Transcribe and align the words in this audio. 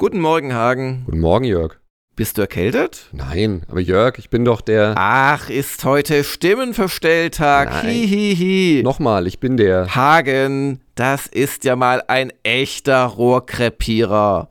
Guten 0.00 0.20
Morgen, 0.20 0.54
Hagen. 0.54 1.02
Guten 1.04 1.20
Morgen, 1.20 1.44
Jörg. 1.44 1.76
Bist 2.16 2.38
du 2.38 2.40
erkältet? 2.40 3.10
Nein, 3.12 3.64
aber 3.68 3.80
Jörg, 3.80 4.16
ich 4.16 4.30
bin 4.30 4.46
doch 4.46 4.62
der. 4.62 4.94
Ach, 4.96 5.50
ist 5.50 5.84
heute 5.84 6.24
Stimmenverstelltag. 6.24 7.82
Hihihi. 7.82 8.34
Hi, 8.34 8.76
hi. 8.78 8.82
Nochmal, 8.82 9.26
ich 9.26 9.40
bin 9.40 9.58
der. 9.58 9.94
Hagen, 9.94 10.80
das 10.94 11.26
ist 11.26 11.64
ja 11.64 11.76
mal 11.76 12.02
ein 12.08 12.32
echter 12.44 13.04
Rohrkrepierer. 13.04 14.48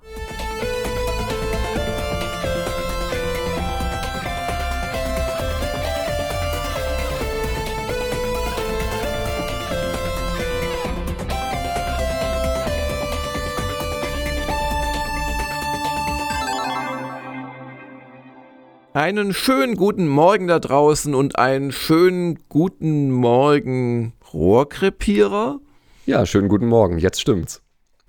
Einen 18.99 19.33
schönen 19.33 19.75
guten 19.77 20.09
Morgen 20.09 20.49
da 20.49 20.59
draußen 20.59 21.15
und 21.15 21.39
einen 21.39 21.71
schönen 21.71 22.37
guten 22.49 23.11
Morgen 23.11 24.11
Rohrkrepierer. 24.33 25.59
Ja, 26.05 26.25
schönen 26.25 26.49
guten 26.49 26.67
Morgen, 26.67 26.97
jetzt 26.97 27.21
stimmt's. 27.21 27.61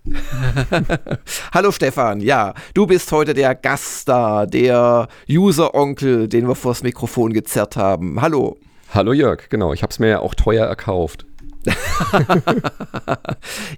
Hallo 1.55 1.71
Stefan, 1.71 2.21
ja, 2.21 2.55
du 2.75 2.89
bist 2.89 3.13
heute 3.13 3.35
der 3.35 3.55
Gaststar, 3.55 4.49
der 4.49 5.07
User-Onkel, 5.31 6.27
den 6.27 6.49
wir 6.49 6.57
vors 6.57 6.83
Mikrofon 6.83 7.33
gezerrt 7.33 7.77
haben. 7.77 8.21
Hallo. 8.21 8.57
Hallo 8.93 9.13
Jörg, 9.13 9.49
genau, 9.49 9.73
ich 9.73 9.85
hab's 9.85 10.01
mir 10.01 10.09
ja 10.09 10.19
auch 10.19 10.35
teuer 10.35 10.67
erkauft. 10.67 11.25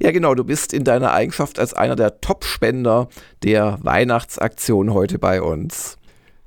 ja, 0.01 0.13
genau, 0.13 0.35
du 0.35 0.45
bist 0.45 0.73
in 0.73 0.85
deiner 0.85 1.13
Eigenschaft 1.13 1.59
als 1.59 1.75
einer 1.75 1.95
der 1.95 2.23
Top-Spender 2.23 3.11
der 3.43 3.77
Weihnachtsaktion 3.83 4.95
heute 4.95 5.19
bei 5.19 5.43
uns. 5.43 5.99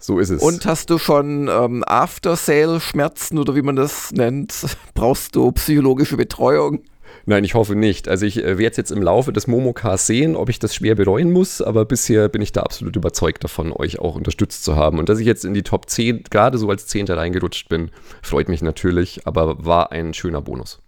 So 0.05 0.19
ist 0.19 0.29
es. 0.29 0.39
Und 0.39 0.67
hast 0.67 0.91
du 0.91 0.99
schon 0.99 1.47
ähm, 1.47 1.83
After-Sale-Schmerzen 1.87 3.39
oder 3.39 3.55
wie 3.55 3.63
man 3.63 3.75
das 3.75 4.11
nennt? 4.11 4.53
Brauchst 4.93 5.35
du 5.35 5.51
psychologische 5.53 6.15
Betreuung? 6.15 6.81
Nein, 7.25 7.43
ich 7.43 7.55
hoffe 7.55 7.75
nicht. 7.75 8.07
Also 8.07 8.27
ich 8.27 8.37
äh, 8.37 8.59
werde 8.59 8.69
es 8.69 8.77
jetzt 8.77 8.91
im 8.91 9.01
Laufe 9.01 9.33
des 9.33 9.47
Momocars 9.47 10.05
sehen, 10.05 10.35
ob 10.35 10.49
ich 10.49 10.59
das 10.59 10.75
schwer 10.75 10.93
bereuen 10.93 11.31
muss, 11.31 11.59
aber 11.59 11.85
bisher 11.85 12.29
bin 12.29 12.43
ich 12.43 12.51
da 12.51 12.61
absolut 12.61 12.95
überzeugt 12.95 13.43
davon, 13.43 13.73
euch 13.73 13.97
auch 13.97 14.15
unterstützt 14.15 14.63
zu 14.63 14.75
haben. 14.75 14.99
Und 14.99 15.09
dass 15.09 15.17
ich 15.17 15.25
jetzt 15.25 15.43
in 15.43 15.55
die 15.55 15.63
Top 15.63 15.89
10, 15.89 16.25
gerade 16.29 16.59
so 16.59 16.69
als 16.69 16.85
Zehnter 16.85 17.17
reingerutscht 17.17 17.67
bin, 17.67 17.89
freut 18.21 18.47
mich 18.47 18.61
natürlich, 18.61 19.25
aber 19.25 19.65
war 19.65 19.91
ein 19.91 20.13
schöner 20.13 20.41
Bonus. 20.41 20.84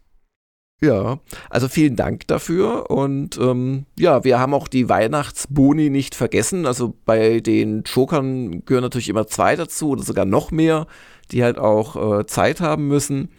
Ja, 0.79 1.19
also 1.49 1.67
vielen 1.67 1.95
Dank 1.95 2.27
dafür. 2.27 2.91
Und 2.91 3.37
ähm, 3.37 3.85
ja, 3.97 4.23
wir 4.23 4.39
haben 4.39 4.53
auch 4.53 4.67
die 4.67 4.89
Weihnachtsboni 4.89 5.89
nicht 5.89 6.13
vergessen. 6.13 6.67
Also 6.67 6.93
bei 7.05 7.39
den 7.39 7.83
Jokern 7.83 8.63
gehören 8.65 8.83
natürlich 8.83 9.09
immer 9.09 9.25
zwei 9.25 9.55
dazu 9.55 9.89
oder 9.89 10.03
sogar 10.03 10.25
noch 10.25 10.51
mehr, 10.51 10.85
die 11.31 11.43
halt 11.43 11.57
auch 11.57 12.19
äh, 12.19 12.25
Zeit 12.27 12.61
haben 12.61 12.87
müssen. 12.87 13.29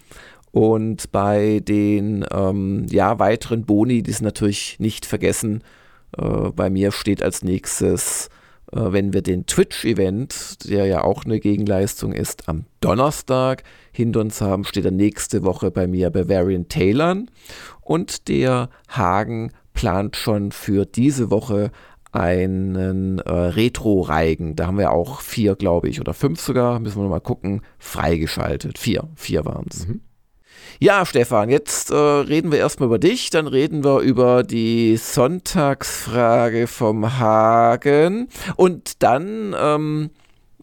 Und 0.50 1.12
bei 1.12 1.60
den 1.60 2.26
ähm, 2.32 2.86
ja, 2.90 3.20
weiteren 3.20 3.64
Boni, 3.64 4.02
die 4.02 4.12
sind 4.12 4.24
natürlich 4.24 4.80
nicht 4.80 5.06
vergessen. 5.06 5.62
Äh, 6.16 6.50
bei 6.50 6.70
mir 6.70 6.90
steht 6.90 7.22
als 7.22 7.44
nächstes 7.44 8.30
wenn 8.72 9.12
wir 9.12 9.22
den 9.22 9.46
Twitch-Event, 9.46 10.68
der 10.68 10.86
ja 10.86 11.02
auch 11.02 11.24
eine 11.24 11.40
Gegenleistung 11.40 12.12
ist, 12.12 12.48
am 12.48 12.64
Donnerstag 12.80 13.64
hinter 13.92 14.20
uns 14.20 14.40
haben, 14.40 14.64
steht 14.64 14.84
er 14.84 14.90
nächste 14.90 15.44
Woche 15.44 15.70
bei 15.70 15.86
mir 15.86 16.10
Bavarian 16.10 16.68
Taylern. 16.68 17.30
Und 17.80 18.28
der 18.28 18.68
Hagen 18.88 19.52
plant 19.72 20.16
schon 20.16 20.52
für 20.52 20.84
diese 20.84 21.30
Woche 21.30 21.70
einen 22.12 23.18
äh, 23.18 23.30
Retro-Reigen. 23.30 24.56
Da 24.56 24.66
haben 24.66 24.78
wir 24.78 24.92
auch 24.92 25.20
vier, 25.20 25.56
glaube 25.56 25.88
ich, 25.88 26.00
oder 26.00 26.14
fünf 26.14 26.40
sogar, 26.40 26.80
müssen 26.80 26.96
wir 26.96 27.04
noch 27.04 27.10
mal 27.10 27.20
gucken, 27.20 27.62
freigeschaltet. 27.78 28.78
Vier, 28.78 29.08
vier 29.14 29.44
waren 29.44 29.66
es. 29.70 29.86
Mhm. 29.86 30.00
Ja, 30.80 31.04
Stefan, 31.04 31.50
jetzt 31.50 31.90
äh, 31.90 31.94
reden 31.94 32.52
wir 32.52 32.58
erstmal 32.58 32.86
über 32.86 32.98
dich, 32.98 33.30
dann 33.30 33.46
reden 33.46 33.84
wir 33.84 34.00
über 34.00 34.42
die 34.42 34.96
Sonntagsfrage 34.96 36.66
vom 36.66 37.18
Hagen 37.18 38.28
und 38.56 39.02
dann 39.02 39.54
ähm, 39.58 40.10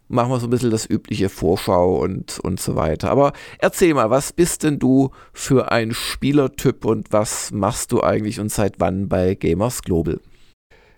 machen 0.07 0.31
wir 0.31 0.39
so 0.39 0.47
ein 0.47 0.51
bisschen 0.51 0.71
das 0.71 0.89
übliche 0.89 1.29
Vorschau 1.29 1.97
und, 1.97 2.39
und 2.39 2.59
so 2.59 2.75
weiter. 2.75 3.11
Aber 3.11 3.33
erzähl 3.59 3.94
mal, 3.94 4.09
was 4.09 4.33
bist 4.33 4.63
denn 4.63 4.79
du 4.79 5.11
für 5.33 5.71
ein 5.71 5.94
Spielertyp 5.94 6.85
und 6.85 7.11
was 7.11 7.51
machst 7.51 7.91
du 7.91 8.01
eigentlich 8.01 8.39
und 8.39 8.51
seit 8.51 8.79
wann 8.79 9.09
bei 9.09 9.35
Gamers 9.35 9.81
Global? 9.81 10.19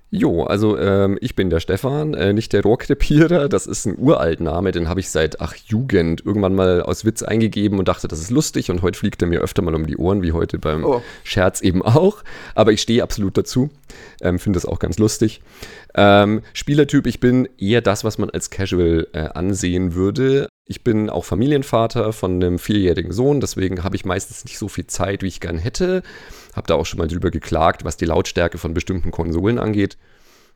Jo, 0.10 0.44
also 0.44 0.78
ähm, 0.78 1.18
ich 1.20 1.36
bin 1.36 1.50
der 1.50 1.60
Stefan, 1.60 2.14
äh, 2.14 2.32
nicht 2.32 2.54
der 2.54 2.64
Rohrkrepierer. 2.64 3.50
Das 3.50 3.68
ist 3.68 3.86
ein 3.86 3.98
Uraltname, 3.98 4.72
den 4.72 4.88
habe 4.88 5.02
ich 5.02 5.10
seit 5.10 5.42
ach 5.42 5.54
Jugend 5.56 6.26
irgendwann 6.26 6.56
mal 6.56 6.82
aus 6.82 7.04
Witz 7.04 7.24
eingegeben 7.24 7.78
und 7.78 7.90
dachte, 7.90 8.08
das 8.08 8.20
ist 8.20 8.32
lustig. 8.32 8.72
Und 8.72 8.82
heute 8.82 8.98
fliegt 8.98 9.22
er 9.22 9.28
mir 9.28 9.42
öfter 9.42 9.62
mal 9.62 9.76
um 9.76 9.86
die 9.86 9.98
Ohren, 9.98 10.24
wie 10.24 10.32
heute 10.32 10.60
beim 10.60 10.86
oh. 10.86 11.02
Scherz 11.26 11.60
eben 11.60 11.82
auch. 11.82 12.24
Aber 12.56 12.72
ich 12.72 12.82
stehe 12.82 13.04
absolut 13.04 13.38
dazu, 13.38 13.70
ähm, 14.22 14.40
finde 14.40 14.56
das 14.56 14.66
auch 14.66 14.80
ganz 14.80 14.98
lustig. 14.98 15.42
Ähm, 15.94 16.42
Spielertyp, 16.54 17.06
ich 17.06 17.20
bin 17.20 17.50
eher 17.58 17.82
das, 17.82 18.06
was 18.06 18.18
man 18.18 18.30
als 18.30 18.50
Casual 18.50 19.08
äh, 19.12 19.20
ansehen 19.20 19.94
würde. 19.94 20.48
Ich 20.70 20.84
bin 20.84 21.10
auch 21.10 21.24
Familienvater 21.24 22.12
von 22.12 22.44
einem 22.44 22.60
vierjährigen 22.60 23.14
Sohn, 23.14 23.40
deswegen 23.40 23.86
habe 23.86 23.96
ich 23.96 24.04
meistens 24.04 24.44
nicht 24.44 24.58
so 24.58 24.68
viel 24.68 24.86
Zeit, 24.86 25.24
wie 25.24 25.28
ich 25.28 25.40
gern 25.40 25.58
hätte. 25.58 26.04
Habe 26.54 26.68
da 26.68 26.76
auch 26.76 26.86
schon 26.86 27.00
mal 27.00 27.08
drüber 27.08 27.32
geklagt, 27.32 27.86
was 27.86 27.96
die 27.96 28.04
Lautstärke 28.04 28.58
von 28.58 28.74
bestimmten 28.74 29.12
Konsolen 29.12 29.60
angeht. 29.60 29.98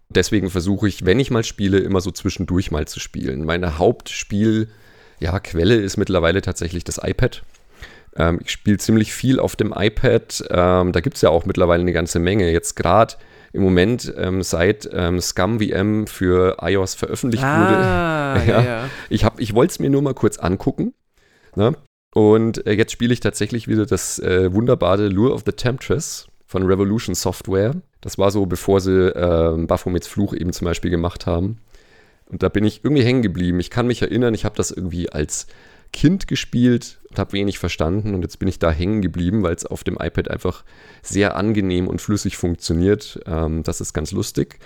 Deswegen 0.10 0.50
versuche 0.50 0.90
ich, 0.90 1.06
wenn 1.06 1.22
ich 1.22 1.32
mal 1.32 1.46
spiele, 1.46 1.80
immer 1.80 2.02
so 2.02 2.12
zwischendurch 2.12 2.72
mal 2.72 2.86
zu 2.90 3.00
spielen. 3.00 3.46
Meine 3.46 3.78
Hauptspielquelle 3.78 4.68
ja, 5.22 5.82
ist 5.82 5.96
mittlerweile 5.96 6.42
tatsächlich 6.42 6.84
das 6.84 7.00
iPad. 7.02 7.44
Ähm, 8.18 8.42
ich 8.44 8.52
spiele 8.52 8.80
ziemlich 8.80 9.14
viel 9.14 9.40
auf 9.40 9.56
dem 9.56 9.74
iPad. 9.74 10.44
Ähm, 10.50 10.92
da 10.92 11.00
gibt 11.00 11.16
es 11.16 11.22
ja 11.22 11.30
auch 11.30 11.46
mittlerweile 11.46 11.84
eine 11.84 11.94
ganze 11.94 12.20
Menge. 12.20 12.52
Jetzt 12.52 12.76
gerade 12.76 13.16
im 13.54 13.64
Moment, 13.64 14.14
ähm, 14.18 14.44
seit 14.44 14.90
ähm, 14.94 15.20
ScumVM 15.20 16.08
für 16.08 16.58
iOS 16.62 16.96
veröffentlicht 16.96 17.44
ah, 17.44 18.36
wurde. 18.36 18.48
ja, 18.52 18.62
ja. 18.64 18.90
Ich, 19.10 19.26
ich 19.38 19.54
wollte 19.54 19.72
es 19.72 19.80
mir 19.80 19.90
nur 19.90 20.02
mal 20.02 20.14
kurz 20.14 20.38
angucken. 20.38 20.94
Ne? 21.56 21.76
Und 22.14 22.66
äh, 22.66 22.74
jetzt 22.74 22.92
spiele 22.92 23.14
ich 23.14 23.20
tatsächlich 23.20 23.68
wieder 23.68 23.86
das 23.86 24.20
äh, 24.20 24.54
wunderbare 24.54 25.08
Lure 25.08 25.34
of 25.34 25.44
the 25.46 25.52
Temptress 25.52 26.28
von 26.46 26.64
Revolution 26.64 27.16
Software. 27.16 27.76
Das 28.02 28.18
war 28.18 28.32
so, 28.32 28.46
bevor 28.46 28.82
sie 28.82 29.08
äh, 29.08 29.66
Baphomets 29.66 30.08
Fluch 30.08 30.34
eben 30.34 30.54
zum 30.54 30.66
Beispiel 30.66 30.92
gemacht 30.92 31.26
haben. 31.26 31.60
Und 32.26 32.44
da 32.44 32.50
bin 32.50 32.64
ich 32.64 32.84
irgendwie 32.84 33.04
hängen 33.04 33.22
geblieben. 33.22 33.60
Ich 33.60 33.70
kann 33.70 33.88
mich 33.88 34.02
erinnern, 34.02 34.34
ich 34.34 34.46
habe 34.46 34.56
das 34.56 34.72
irgendwie 34.72 35.10
als 35.10 35.48
Kind 35.94 36.28
gespielt 36.28 37.00
und 37.10 37.20
habe 37.20 37.34
wenig 37.34 37.60
verstanden 37.60 38.14
und 38.14 38.22
jetzt 38.22 38.40
bin 38.40 38.48
ich 38.48 38.60
da 38.60 38.72
hängen 38.72 39.02
geblieben, 39.02 39.44
weil 39.44 39.54
es 39.54 39.66
auf 39.66 39.84
dem 39.84 39.98
iPad 40.00 40.30
einfach 40.30 40.64
sehr 41.02 41.36
angenehm 41.36 41.88
und 41.88 42.02
flüssig 42.02 42.38
funktioniert. 42.38 43.20
Ähm, 43.26 43.64
das 43.64 43.82
ist 43.82 43.94
ganz 43.94 44.12
lustig. 44.12 44.60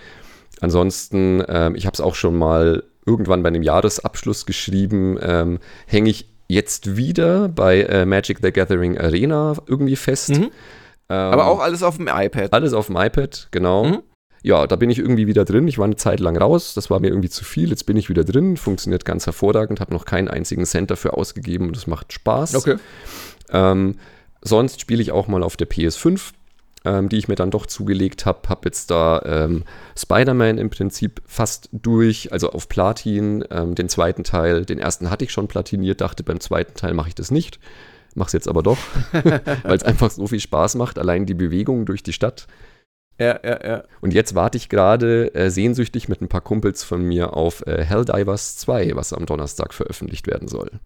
Ansonsten, 0.62 1.44
ähm, 1.48 1.76
ich 1.76 1.86
habe 1.86 1.96
es 1.96 2.02
auch 2.02 2.16
schon 2.16 2.38
mal 2.38 2.84
irgendwann 3.06 3.44
bei 3.44 3.50
einem 3.50 3.64
Jahresabschluss 3.64 4.46
geschrieben, 4.46 5.18
ähm, 5.22 5.60
hänge 5.88 6.10
ich 6.10 6.30
jetzt 6.48 6.96
wieder 6.96 7.50
bei 7.50 7.82
äh, 7.82 8.06
Magic 8.06 8.40
the 8.42 8.52
Gathering 8.52 8.98
Arena 8.98 9.56
irgendwie 9.68 9.96
fest. 9.96 10.30
Mhm. 10.30 10.52
Aber 11.08 11.46
auch 11.46 11.60
alles 11.60 11.84
auf 11.84 11.98
dem 11.98 12.08
iPad. 12.08 12.52
Alles 12.52 12.74
auf 12.74 12.88
dem 12.88 12.98
iPad, 12.98 13.50
genau. 13.52 13.86
Mhm 13.86 14.04
ja, 14.46 14.68
da 14.68 14.76
bin 14.76 14.92
ich 14.92 15.00
irgendwie 15.00 15.26
wieder 15.26 15.44
drin. 15.44 15.68
Ich 15.68 15.80
war 15.80 15.86
eine 15.86 15.96
Zeit 15.96 16.20
lang 16.20 16.38
raus, 16.38 16.76
das 16.76 16.92
war 16.92 17.00
mir 17.00 17.08
irgendwie 17.08 17.32
zu 17.32 17.44
viel. 17.44 17.70
Jetzt 17.70 17.88
bin 17.88 17.98
ich 17.98 18.10
wieder 18.10 18.24
drin, 18.24 18.58
funktioniert 18.58 19.04
ganz 19.04 19.26
hervorragend, 19.26 19.80
habe 19.80 19.92
noch 19.92 20.06
keinen 20.06 20.28
einzigen 20.28 20.66
Cent 20.66 20.92
dafür 20.92 21.18
ausgegeben 21.18 21.68
und 21.70 21.76
es 21.76 21.88
macht 21.88 22.14
Spaß. 22.14 22.54
Okay. 22.54 22.76
Ähm, 23.50 23.96
sonst 24.44 24.82
spiele 24.82 25.02
ich 25.02 25.12
auch 25.12 25.28
mal 25.28 25.42
auf 25.42 25.58
der 25.58 25.68
PS5, 25.68 26.34
ähm, 26.86 27.10
die 27.10 27.18
ich 27.18 27.28
mir 27.28 27.34
dann 27.34 27.50
doch 27.50 27.66
zugelegt 27.66 28.28
habe. 28.28 28.48
Habe 28.48 28.62
jetzt 28.66 28.92
da 28.92 29.20
ähm, 29.26 29.64
Spider-Man 29.98 30.60
im 30.60 30.70
Prinzip 30.70 31.24
fast 31.26 31.70
durch, 31.72 32.32
also 32.32 32.52
auf 32.52 32.70
Platin. 32.70 33.44
Ähm, 33.50 33.74
den 33.74 33.90
zweiten 33.90 34.24
Teil, 34.24 34.64
den 34.64 34.78
ersten 34.78 35.10
hatte 35.10 35.26
ich 35.26 35.32
schon 35.32 35.48
platiniert, 35.48 36.02
dachte 36.02 36.22
beim 36.22 36.40
zweiten 36.40 36.76
Teil 36.76 36.94
mache 36.94 37.08
ich 37.08 37.16
das 37.16 37.32
nicht. 37.32 37.60
Mache 38.14 38.28
es 38.28 38.34
jetzt 38.34 38.48
aber 38.48 38.62
doch, 38.62 38.78
weil 39.64 39.76
es 39.76 39.84
einfach 39.84 40.12
so 40.12 40.28
viel 40.28 40.40
Spaß 40.40 40.76
macht. 40.76 41.00
Allein 41.00 41.26
die 41.26 41.34
Bewegung 41.34 41.88
durch 41.88 42.04
die 42.04 42.14
Stadt 42.14 42.46
ja, 43.20 43.40
ja, 43.44 43.66
ja. 43.66 43.84
Und 44.02 44.14
jetzt 44.14 44.36
warte 44.36 44.58
ich 44.58 44.70
gerade 44.70 45.34
äh, 45.34 45.50
sehnsüchtig 45.50 46.10
mit 46.10 46.22
ein 46.22 46.28
paar 46.28 46.42
Kumpels 46.42 46.84
von 46.84 47.02
mir 47.02 47.34
auf 47.34 47.66
äh, 47.66 47.84
Helldivers 47.84 48.58
2, 48.58 48.96
was 48.96 49.14
am 49.14 49.26
Donnerstag 49.26 49.74
veröffentlicht 49.74 50.28
werden 50.28 50.48
soll. 50.48 50.80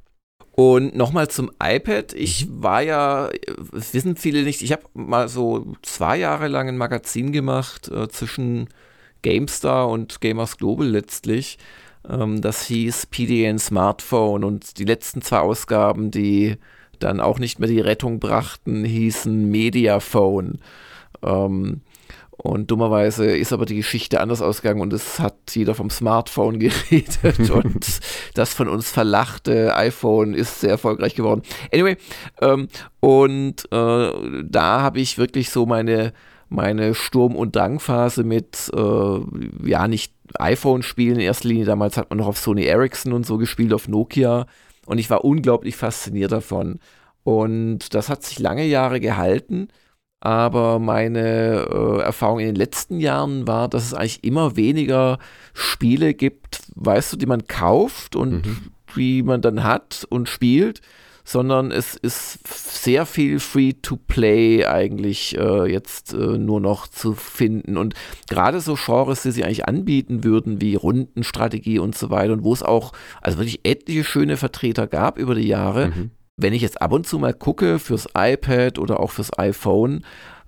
Und 0.52 0.94
nochmal 0.94 1.30
zum 1.30 1.52
iPad. 1.64 2.14
Ich 2.14 2.48
mhm. 2.48 2.64
war 2.64 2.82
ja, 2.82 3.30
das 3.72 3.94
wissen 3.94 4.16
viele 4.16 4.44
nicht, 4.44 4.62
ich 4.62 4.74
habe 4.74 4.84
mal 4.94 5.30
so 5.30 5.74
zwei 5.82 6.18
Jahre 6.18 6.50
lang 6.50 6.68
ein 6.68 6.78
Magazin 6.78 7.32
gemacht 7.32 7.88
äh, 7.88 8.10
zwischen 8.10 8.68
GameStar 9.22 9.90
und 9.90 10.22
Gamers 10.22 10.58
Global 10.58 10.88
letztlich. 10.88 11.58
Ähm, 12.08 12.42
das 12.42 12.66
hieß 12.66 13.08
PDN 13.08 13.58
Smartphone 13.58 14.44
und 14.44 14.78
die 14.78 14.86
letzten 14.86 15.22
zwei 15.22 15.40
Ausgaben, 15.40 16.12
die 16.12 16.58
dann 17.00 17.22
auch 17.22 17.40
nicht 17.40 17.60
mehr 17.60 17.70
die 17.70 17.80
Rettung 17.80 18.20
brachten, 18.20 18.84
hießen 18.84 19.50
Mediaphone. 19.50 20.60
Ähm, 21.24 21.82
Und 22.42 22.72
dummerweise 22.72 23.26
ist 23.26 23.52
aber 23.52 23.66
die 23.66 23.76
Geschichte 23.76 24.22
anders 24.22 24.42
ausgegangen 24.42 24.80
und 24.80 24.94
es 24.94 25.20
hat 25.20 25.36
jeder 25.52 25.76
vom 25.76 25.90
Smartphone 25.90 26.58
geredet 26.60 27.50
und 27.50 28.00
das 28.34 28.54
von 28.54 28.70
uns 28.70 28.90
verlachte 28.90 29.76
iPhone 29.76 30.34
ist 30.34 30.62
sehr 30.62 30.70
erfolgreich 30.70 31.16
geworden. 31.16 31.42
Anyway, 31.74 31.98
ähm, 32.40 32.70
und 33.02 33.66
äh, 33.74 34.12
da 34.44 34.82
habe 34.82 35.02
ich 35.02 35.18
wirklich 35.18 35.50
so 35.50 35.66
meine, 35.66 36.14
meine 36.48 36.96
Sturm- 36.96 37.36
und 37.36 37.58
Drangphase 37.58 38.24
mit, 38.24 38.72
äh, 38.74 39.20
ja, 39.70 39.90
nicht 39.90 40.14
iPhone-Spielen 40.36 41.16
in 41.16 41.22
erster 41.22 41.50
Linie. 41.50 41.66
Damals 41.66 41.98
hat 41.98 42.10
man 42.10 42.20
noch 42.20 42.28
auf 42.28 42.38
Sony 42.38 42.64
Ericsson 42.64 43.12
und 43.12 43.26
so 43.26 43.38
gespielt, 43.38 43.74
auf 43.74 43.90
Nokia. 43.90 44.46
Und 44.86 44.98
ich 44.98 45.10
war 45.10 45.26
unglaublich 45.26 45.76
fasziniert 45.76 46.32
davon. 46.32 46.80
Und 47.24 47.94
das 47.94 48.08
hat 48.08 48.24
sich 48.24 48.40
lange 48.40 48.66
Jahre 48.66 49.02
gehalten. 49.02 49.68
Aber 50.22 50.80
meine 50.80 51.68
äh, 51.70 52.02
Erfahrung 52.02 52.40
in 52.40 52.48
den 52.48 52.56
letzten 52.56 53.00
Jahren 53.00 53.48
war, 53.48 53.70
dass 53.70 53.86
es 53.86 53.94
eigentlich 53.94 54.24
immer 54.24 54.58
weniger 54.58 55.18
Spiele 55.54 56.14
gibt, 56.14 56.62
weißt 56.76 57.14
du, 57.14 57.18
die 57.18 57.26
man 57.26 57.48
kauft 57.48 58.16
und 58.18 58.46
mhm. 58.46 58.58
die 58.98 59.24
man 59.24 59.42
dann 59.42 59.64
hat 59.64 60.06
und 60.10 60.28
spielt, 60.28 60.82
sondern 61.24 61.72
es 61.72 61.96
ist 61.96 62.40
sehr 62.82 63.06
viel 63.06 63.40
Free-to-Play 63.40 64.66
eigentlich 64.66 65.38
äh, 65.38 65.72
jetzt 65.72 66.14
äh, 66.14 66.38
nur 66.38 66.60
noch 66.60 66.88
zu 66.88 67.14
finden. 67.14 67.78
Und 67.78 67.94
gerade 68.28 68.60
so 68.60 68.76
Genres, 68.76 69.22
die 69.22 69.32
sie 69.32 69.46
eigentlich 69.46 69.68
anbieten 69.68 70.24
würden, 70.26 70.60
wie 70.60 70.76
Rundenstrategie 70.76 71.80
und 71.80 71.96
so 71.96 72.10
weiter, 72.10 72.34
und 72.34 72.44
wo 72.44 72.52
es 72.52 72.64
auch 72.64 72.92
also 73.22 73.38
wirklich 73.38 73.62
etliche 73.64 74.04
schöne 74.04 74.36
Vertreter 74.38 74.88
gab 74.88 75.18
über 75.18 75.36
die 75.36 75.48
Jahre, 75.48 75.90
mhm 75.90 76.12
wenn 76.42 76.54
ich 76.54 76.62
jetzt 76.62 76.82
ab 76.82 76.94
und 76.94 77.06
zu 77.06 77.20
mal 77.20 77.34
gucke 77.34 77.80
fürs 77.80 78.08
iPad 78.16 78.80
oder 78.80 79.00
auch 79.00 79.12
fürs 79.12 79.38
iPhone, 79.38 80.06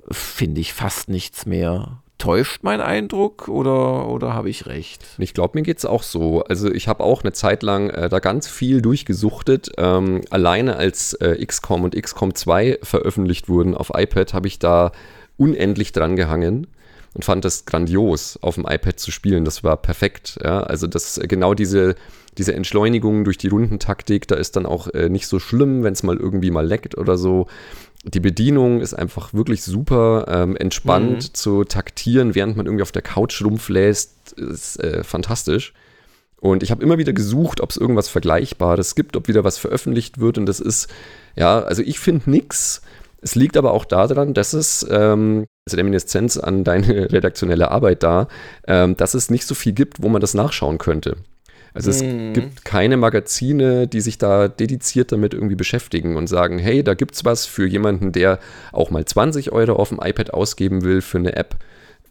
finde 0.10 0.62
ich 0.62 0.74
fast 0.74 1.10
nichts 1.10 1.46
mehr. 1.46 2.00
Täuscht 2.18 2.62
mein 2.62 2.82
Eindruck 2.82 3.48
oder, 3.48 4.08
oder 4.08 4.34
habe 4.34 4.50
ich 4.50 4.68
recht? 4.68 5.04
Ich 5.18 5.34
glaube, 5.34 5.58
mir 5.58 5.64
geht 5.64 5.80
es 5.80 5.86
auch 5.86 6.04
so. 6.04 6.44
Also 6.44 6.72
ich 6.72 6.88
habe 6.88 7.04
auch 7.04 7.24
eine 7.24 7.34
Zeit 7.34 7.64
lang 7.64 7.90
äh, 7.90 8.10
da 8.10 8.20
ganz 8.20 8.48
viel 8.48 8.82
durchgesuchtet. 8.82 9.72
Ähm, 9.78 10.22
alleine 10.30 10.76
als 10.76 11.14
äh, 11.14 11.44
XCOM 11.44 11.84
und 11.84 12.00
XCOM 12.00 12.36
2 12.36 12.80
veröffentlicht 12.84 13.50
wurden 13.50 13.76
auf 13.76 13.92
iPad, 13.96 14.36
habe 14.36 14.48
ich 14.48 14.60
da 14.60 14.92
unendlich 15.38 15.94
dran 15.94 16.16
gehangen 16.16 16.68
und 17.14 17.26
fand 17.26 17.44
das 17.44 17.66
grandios, 17.66 18.40
auf 18.42 18.56
dem 18.56 18.66
iPad 18.68 19.00
zu 19.00 19.12
spielen. 19.12 19.46
Das 19.46 19.64
war 19.64 19.78
perfekt. 19.78 20.40
Ja? 20.44 20.62
Also 20.62 20.88
das 20.88 21.20
genau 21.24 21.54
diese 21.54 21.96
diese 22.38 22.54
Entschleunigung 22.54 23.24
durch 23.24 23.38
die 23.38 23.50
Rundentaktik, 23.50 24.28
da 24.28 24.36
ist 24.36 24.56
dann 24.56 24.66
auch 24.66 24.88
äh, 24.88 25.10
nicht 25.10 25.28
so 25.28 25.40
schlimm, 25.40 25.84
wenn 25.84 25.94
es 25.94 26.04
mal 26.04 26.18
irgendwie 26.18 26.52
mal 26.52 26.66
leckt 26.66 26.98
oder 26.98 27.18
so. 27.18 27.48
Die 28.04 28.20
Bedienung 28.20 28.82
ist 28.82 28.94
einfach 28.94 29.34
wirklich 29.34 29.64
super 29.64 30.26
ähm, 30.28 30.56
entspannt 30.56 31.30
mhm. 31.30 31.34
zu 31.34 31.64
taktieren, 31.66 32.34
während 32.34 32.58
man 32.58 32.66
irgendwie 32.66 32.84
auf 32.84 32.92
der 32.92 33.02
Couch 33.02 33.44
rumfläst, 33.44 34.34
ist 34.38 34.80
äh, 34.80 35.04
fantastisch. 35.04 35.74
Und 36.40 36.64
ich 36.64 36.72
habe 36.72 36.82
immer 36.82 36.98
wieder 36.98 37.14
gesucht, 37.14 37.62
ob 37.62 37.70
es 37.70 37.78
irgendwas 37.78 38.10
Vergleichbares 38.10 38.96
gibt, 38.96 39.16
ob 39.16 39.28
wieder 39.28 39.44
was 39.44 39.60
veröffentlicht 39.60 40.20
wird. 40.20 40.40
Und 40.40 40.48
das 40.48 40.60
ist, 40.60 40.88
ja, 41.36 41.60
also 41.60 41.84
ich 41.84 42.00
finde 42.00 42.32
nichts. 42.32 42.82
Es 43.22 43.36
liegt 43.36 43.56
aber 43.56 43.74
auch 43.74 43.86
daran, 43.86 44.34
dass 44.34 44.54
es, 44.54 44.86
ähm, 44.90 45.46
also 45.66 45.78
Reminiszenz 45.78 46.38
an 46.38 46.64
deine 46.64 46.88
redaktionelle 47.12 47.70
Arbeit 47.70 48.04
da, 48.04 48.28
ähm, 48.68 48.98
dass 48.98 49.14
es 49.14 49.30
nicht 49.30 49.46
so 49.46 49.56
viel 49.56 49.74
gibt, 49.74 50.02
wo 50.02 50.10
man 50.10 50.22
das 50.22 50.34
nachschauen 50.34 50.80
könnte. 50.80 51.18
Also 51.74 51.90
es 51.90 52.04
mm. 52.04 52.34
gibt 52.34 52.66
keine 52.66 52.98
Magazine, 52.98 53.88
die 53.88 54.02
sich 54.02 54.18
da 54.18 54.48
dediziert 54.48 55.12
damit 55.12 55.34
irgendwie 55.34 55.56
beschäftigen 55.56 56.18
und 56.18 56.28
sagen, 56.28 56.60
hey, 56.60 56.84
da 56.84 56.96
gibt's 56.96 57.24
was 57.24 57.46
für 57.46 57.66
jemanden, 57.66 58.12
der 58.12 58.40
auch 58.74 58.90
mal 58.90 59.06
20 59.06 59.52
Euro 59.52 59.74
auf 59.74 59.90
dem 59.90 60.00
iPad 60.02 60.34
ausgeben 60.34 60.84
will 60.84 61.02
für 61.02 61.20
eine 61.20 61.36
App. 61.36 61.56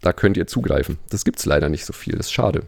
Da 0.01 0.13
könnt 0.15 0.39
ihr 0.39 0.47
zugreifen. 0.47 0.99
Das 1.11 1.25
gibt's 1.25 1.45
leider 1.45 1.69
nicht 1.69 1.85
so 1.85 1.93
viel. 1.93 2.17
Das 2.17 2.27
ist 2.27 2.33
schade. 2.33 2.63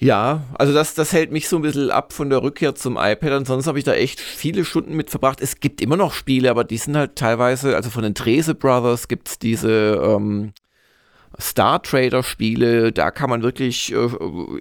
Ja, 0.00 0.44
also 0.54 0.72
das, 0.72 0.94
das 0.94 1.12
hält 1.12 1.32
mich 1.32 1.48
so 1.48 1.56
ein 1.56 1.62
bisschen 1.62 1.90
ab 1.90 2.12
von 2.12 2.30
der 2.30 2.42
Rückkehr 2.42 2.74
zum 2.74 2.96
iPad. 2.96 3.32
Ansonsten 3.32 3.68
habe 3.68 3.78
ich 3.78 3.84
da 3.84 3.94
echt 3.94 4.20
viele 4.20 4.64
Stunden 4.64 4.94
mit 4.94 5.10
verbracht. 5.10 5.40
Es 5.40 5.58
gibt 5.58 5.80
immer 5.80 5.96
noch 5.96 6.12
Spiele, 6.12 6.50
aber 6.50 6.62
die 6.62 6.76
sind 6.76 6.96
halt 6.96 7.16
teilweise, 7.16 7.74
also 7.74 7.90
von 7.90 8.04
den 8.04 8.14
Trese 8.14 8.54
Brothers 8.54 9.08
gibt 9.08 9.28
es 9.28 9.38
diese 9.40 10.00
ähm, 10.00 10.52
Star 11.40 11.82
Trader 11.82 12.22
Spiele, 12.22 12.90
da 12.92 13.10
kann 13.10 13.30
man 13.30 13.42
wirklich 13.42 13.92
äh, 13.92 14.08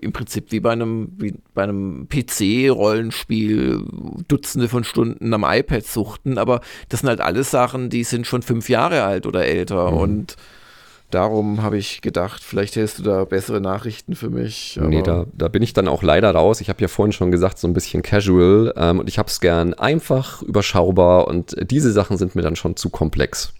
im 0.01 0.13
Prinzip 0.13 0.51
wie 0.51 0.59
bei 0.59 0.71
einem, 0.71 1.11
wie 1.17 1.33
bei 1.53 1.63
einem 1.63 2.07
PC-Rollenspiel 2.07 3.83
Dutzende 4.27 4.67
von 4.69 4.83
Stunden 4.83 5.33
am 5.33 5.43
iPad 5.43 5.85
suchten, 5.85 6.37
aber 6.37 6.61
das 6.89 6.99
sind 6.99 7.09
halt 7.09 7.21
alles 7.21 7.49
Sachen, 7.49 7.89
die 7.89 8.03
sind 8.03 8.27
schon 8.27 8.43
fünf 8.43 8.69
Jahre 8.69 9.03
alt 9.03 9.25
oder 9.25 9.45
älter 9.45 9.91
mhm. 9.91 9.97
und 9.97 10.35
Darum 11.09 11.61
habe 11.63 11.77
ich 11.77 12.01
gedacht, 12.01 12.43
vielleicht 12.43 12.75
hättest 12.75 12.99
du 12.99 13.03
da 13.03 13.23
bessere 13.23 13.61
Nachrichten 13.61 14.15
für 14.15 14.29
mich. 14.29 14.77
nee, 14.81 15.01
da, 15.01 15.25
da 15.33 15.47
bin 15.47 15.63
ich 15.63 15.71
dann 15.71 15.87
auch 15.87 16.03
leider 16.03 16.31
raus. 16.31 16.59
Ich 16.59 16.67
habe 16.67 16.81
ja 16.81 16.89
vorhin 16.89 17.13
schon 17.13 17.31
gesagt, 17.31 17.59
so 17.59 17.67
ein 17.67 17.73
bisschen 17.73 18.03
casual. 18.03 18.73
Ähm, 18.75 18.99
und 18.99 19.07
ich 19.07 19.17
habe 19.17 19.29
es 19.29 19.39
gern 19.39 19.73
einfach, 19.73 20.41
überschaubar. 20.41 21.27
Und 21.27 21.55
diese 21.71 21.93
Sachen 21.93 22.17
sind 22.17 22.35
mir 22.35 22.41
dann 22.41 22.57
schon 22.57 22.75
zu 22.75 22.89
komplex. 22.89 23.53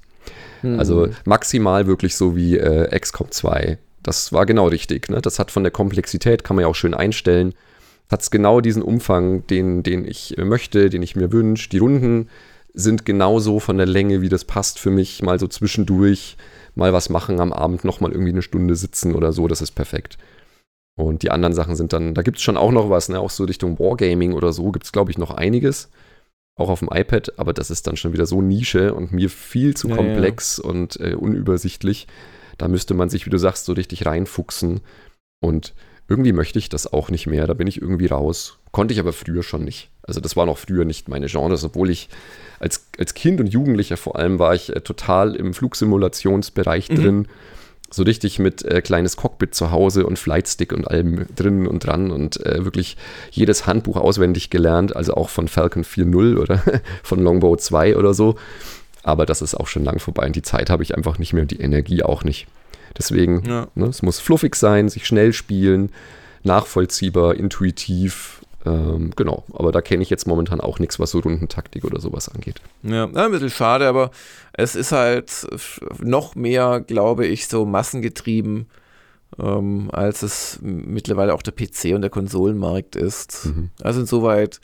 Mhm. 0.61 0.77
Also 0.77 1.07
maximal 1.23 1.87
wirklich 1.87 2.17
so 2.17 2.35
wie 2.35 2.57
äh, 2.57 2.99
XCOM 2.99 3.31
2. 3.31 3.77
Das 4.03 4.33
war 4.33 4.45
genau 4.45 4.67
richtig. 4.67 5.09
Ne? 5.09 5.21
Das 5.21 5.39
hat 5.39 5.51
von 5.51 5.63
der 5.63 5.71
Komplexität, 5.71 6.43
kann 6.43 6.55
man 6.55 6.63
ja 6.63 6.67
auch 6.67 6.75
schön 6.75 6.93
einstellen, 6.93 7.53
hat 8.09 8.21
es 8.21 8.31
genau 8.31 8.61
diesen 8.61 8.81
Umfang, 8.81 9.45
den, 9.47 9.83
den 9.83 10.05
ich 10.05 10.35
möchte, 10.37 10.89
den 10.89 11.01
ich 11.01 11.15
mir 11.15 11.31
wünsche. 11.31 11.69
Die 11.69 11.77
Runden 11.77 12.29
sind 12.73 13.05
genauso 13.05 13.59
von 13.59 13.77
der 13.77 13.87
Länge, 13.87 14.21
wie 14.21 14.29
das 14.29 14.45
passt 14.45 14.79
für 14.79 14.91
mich. 14.91 15.21
Mal 15.23 15.39
so 15.39 15.47
zwischendurch, 15.47 16.37
mal 16.77 16.93
was 16.93 17.09
machen 17.09 17.39
am 17.39 17.51
Abend, 17.53 17.83
nochmal 17.83 18.11
irgendwie 18.11 18.31
eine 18.31 18.41
Stunde 18.41 18.75
sitzen 18.75 19.15
oder 19.15 19.33
so, 19.33 19.47
das 19.47 19.61
ist 19.61 19.71
perfekt. 19.71 20.17
Und 20.95 21.21
die 21.21 21.31
anderen 21.31 21.53
Sachen 21.53 21.75
sind 21.75 21.93
dann, 21.93 22.13
da 22.13 22.21
gibt 22.23 22.37
es 22.37 22.43
schon 22.43 22.57
auch 22.57 22.71
noch 22.71 22.89
was, 22.89 23.09
ne? 23.09 23.19
auch 23.19 23.29
so 23.29 23.43
Richtung 23.43 23.77
Wargaming 23.77 24.33
oder 24.33 24.51
so 24.51 24.71
gibt 24.71 24.85
es, 24.85 24.91
glaube 24.91 25.11
ich, 25.11 25.17
noch 25.17 25.31
einiges 25.31 25.89
auch 26.57 26.69
auf 26.69 26.79
dem 26.79 26.89
iPad, 26.91 27.37
aber 27.37 27.53
das 27.53 27.69
ist 27.69 27.87
dann 27.87 27.97
schon 27.97 28.13
wieder 28.13 28.25
so 28.25 28.41
Nische 28.41 28.93
und 28.93 29.11
mir 29.11 29.29
viel 29.29 29.75
zu 29.75 29.89
ja, 29.89 29.95
komplex 29.95 30.59
ja. 30.61 30.69
und 30.69 30.99
äh, 30.99 31.13
unübersichtlich. 31.13 32.07
Da 32.57 32.67
müsste 32.67 32.95
man 32.95 33.09
sich, 33.09 33.25
wie 33.25 33.29
du 33.29 33.37
sagst, 33.37 33.65
so 33.65 33.73
richtig 33.73 34.05
reinfuchsen. 34.05 34.81
Und 35.39 35.75
irgendwie 36.09 36.33
möchte 36.33 36.57
ich 36.57 36.69
das 36.69 36.91
auch 36.91 37.11
nicht 37.11 37.27
mehr. 37.27 37.45
Da 37.45 37.53
bin 37.53 37.67
ich 37.67 37.81
irgendwie 37.81 38.07
raus. 38.07 38.57
Konnte 38.77 38.93
ich 38.93 38.99
aber 38.99 39.11
früher 39.11 39.41
schon 39.41 39.63
nicht. 39.63 39.89
Also 40.03 40.19
das 40.19 40.35
war 40.35 40.45
noch 40.45 40.59
früher 40.59 40.85
nicht 40.85 41.09
meine 41.09 41.25
Genres, 41.25 41.63
obwohl 41.63 41.89
ich 41.89 42.09
als, 42.59 42.85
als 42.99 43.15
Kind 43.15 43.39
und 43.39 43.47
Jugendlicher 43.47 43.97
vor 43.97 44.17
allem 44.17 44.37
war 44.37 44.53
ich 44.53 44.69
äh, 44.69 44.81
total 44.81 45.35
im 45.35 45.55
Flugsimulationsbereich 45.55 46.91
mhm. 46.91 46.95
drin 46.95 47.27
so 47.89 48.03
richtig 48.03 48.37
mit 48.37 48.63
äh, 48.63 48.83
kleines 48.83 49.17
Cockpit 49.17 49.55
zu 49.55 49.71
Hause 49.71 50.05
und 50.05 50.19
Flightstick 50.19 50.73
und 50.73 50.87
allem 50.87 51.25
drin 51.35 51.65
und 51.65 51.87
dran 51.87 52.11
und 52.11 52.45
äh, 52.45 52.65
wirklich 52.65 52.97
jedes 53.31 53.65
Handbuch 53.65 53.97
auswendig 53.97 54.51
gelernt, 54.51 54.95
also 54.95 55.15
auch 55.15 55.29
von 55.29 55.47
Falcon 55.47 55.83
4.0 55.83 56.37
oder 56.37 56.61
von 57.01 57.19
Longbow 57.19 57.55
2 57.55 57.97
oder 57.97 58.13
so. 58.13 58.35
Aber 59.01 59.25
das 59.25 59.41
ist 59.41 59.55
auch 59.55 59.65
schon 59.65 59.85
lang 59.85 59.97
vorbei 59.97 60.27
und 60.27 60.35
die 60.35 60.43
Zeit 60.43 60.69
habe 60.69 60.83
ich 60.83 60.95
einfach 60.95 61.17
nicht 61.17 61.33
mehr 61.33 61.41
und 61.41 61.49
die 61.49 61.61
Energie 61.61 62.03
auch 62.03 62.23
nicht. 62.23 62.45
Deswegen, 62.95 63.43
ja. 63.43 63.69
ne, 63.73 63.87
es 63.87 64.03
muss 64.03 64.19
fluffig 64.19 64.53
sein, 64.53 64.87
sich 64.87 65.07
schnell 65.07 65.33
spielen, 65.33 65.89
nachvollziehbar, 66.43 67.33
intuitiv, 67.33 68.41
ähm, 68.67 69.11
genau, 69.15 69.45
aber 69.53 69.71
da 69.71 69.81
kenne 69.81 70.03
ich 70.03 70.09
jetzt 70.09 70.27
momentan 70.27 70.59
auch 70.59 70.79
nichts, 70.79 70.99
was 70.99 71.11
so 71.11 71.19
Rundentaktik 71.19 71.85
oder 71.85 71.99
sowas 71.99 72.27
angeht. 72.27 72.61
Ja, 72.83 73.05
ein 73.05 73.31
bisschen 73.31 73.49
schade, 73.49 73.87
aber 73.87 74.11
es 74.53 74.75
ist 74.75 74.91
halt 74.91 75.47
noch 75.99 76.35
mehr, 76.35 76.81
glaube 76.81 77.25
ich, 77.25 77.47
so 77.47 77.65
massengetrieben, 77.65 78.67
ähm, 79.39 79.89
als 79.91 80.23
es 80.23 80.59
mittlerweile 80.61 81.33
auch 81.33 81.41
der 81.41 81.53
PC 81.53 81.95
und 81.95 82.01
der 82.01 82.09
Konsolenmarkt 82.09 82.95
ist. 82.95 83.45
Mhm. 83.45 83.69
Also 83.81 84.01
insoweit, 84.01 84.59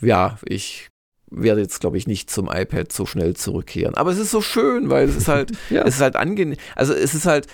ja, 0.00 0.38
ich 0.44 0.88
werde 1.30 1.60
jetzt, 1.60 1.80
glaube 1.80 1.98
ich, 1.98 2.06
nicht 2.06 2.30
zum 2.30 2.48
iPad 2.52 2.92
so 2.92 3.06
schnell 3.06 3.34
zurückkehren. 3.34 3.96
Aber 3.96 4.12
es 4.12 4.18
ist 4.18 4.30
so 4.30 4.40
schön, 4.40 4.90
weil 4.90 5.08
es 5.08 5.16
ist 5.16 5.28
halt, 5.28 5.52
ja. 5.70 5.82
es 5.82 5.96
ist 5.96 6.00
halt 6.00 6.16
angenehm. 6.16 6.58
Also 6.76 6.92
es 6.92 7.14
ist 7.14 7.26
halt, 7.26 7.48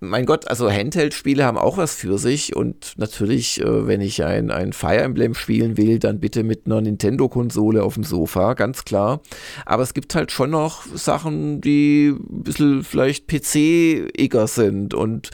mein 0.00 0.26
Gott, 0.26 0.48
also 0.48 0.70
Handheld-Spiele 0.70 1.44
haben 1.44 1.58
auch 1.58 1.76
was 1.76 1.94
für 1.94 2.18
sich 2.18 2.54
und 2.54 2.94
natürlich, 2.96 3.60
äh, 3.60 3.86
wenn 3.86 4.00
ich 4.00 4.24
ein, 4.24 4.50
ein 4.50 4.72
Fire 4.72 5.00
Emblem 5.00 5.34
spielen 5.34 5.76
will, 5.76 5.98
dann 5.98 6.20
bitte 6.20 6.44
mit 6.44 6.66
einer 6.66 6.80
Nintendo-Konsole 6.80 7.82
auf 7.82 7.94
dem 7.94 8.04
Sofa, 8.04 8.54
ganz 8.54 8.84
klar. 8.84 9.20
Aber 9.66 9.82
es 9.82 9.94
gibt 9.94 10.14
halt 10.14 10.30
schon 10.30 10.50
noch 10.50 10.86
Sachen, 10.94 11.60
die 11.60 12.10
ein 12.10 12.44
bisschen 12.44 12.84
vielleicht 12.84 13.26
PC-iger 13.26 14.46
sind 14.46 14.94
und 14.94 15.30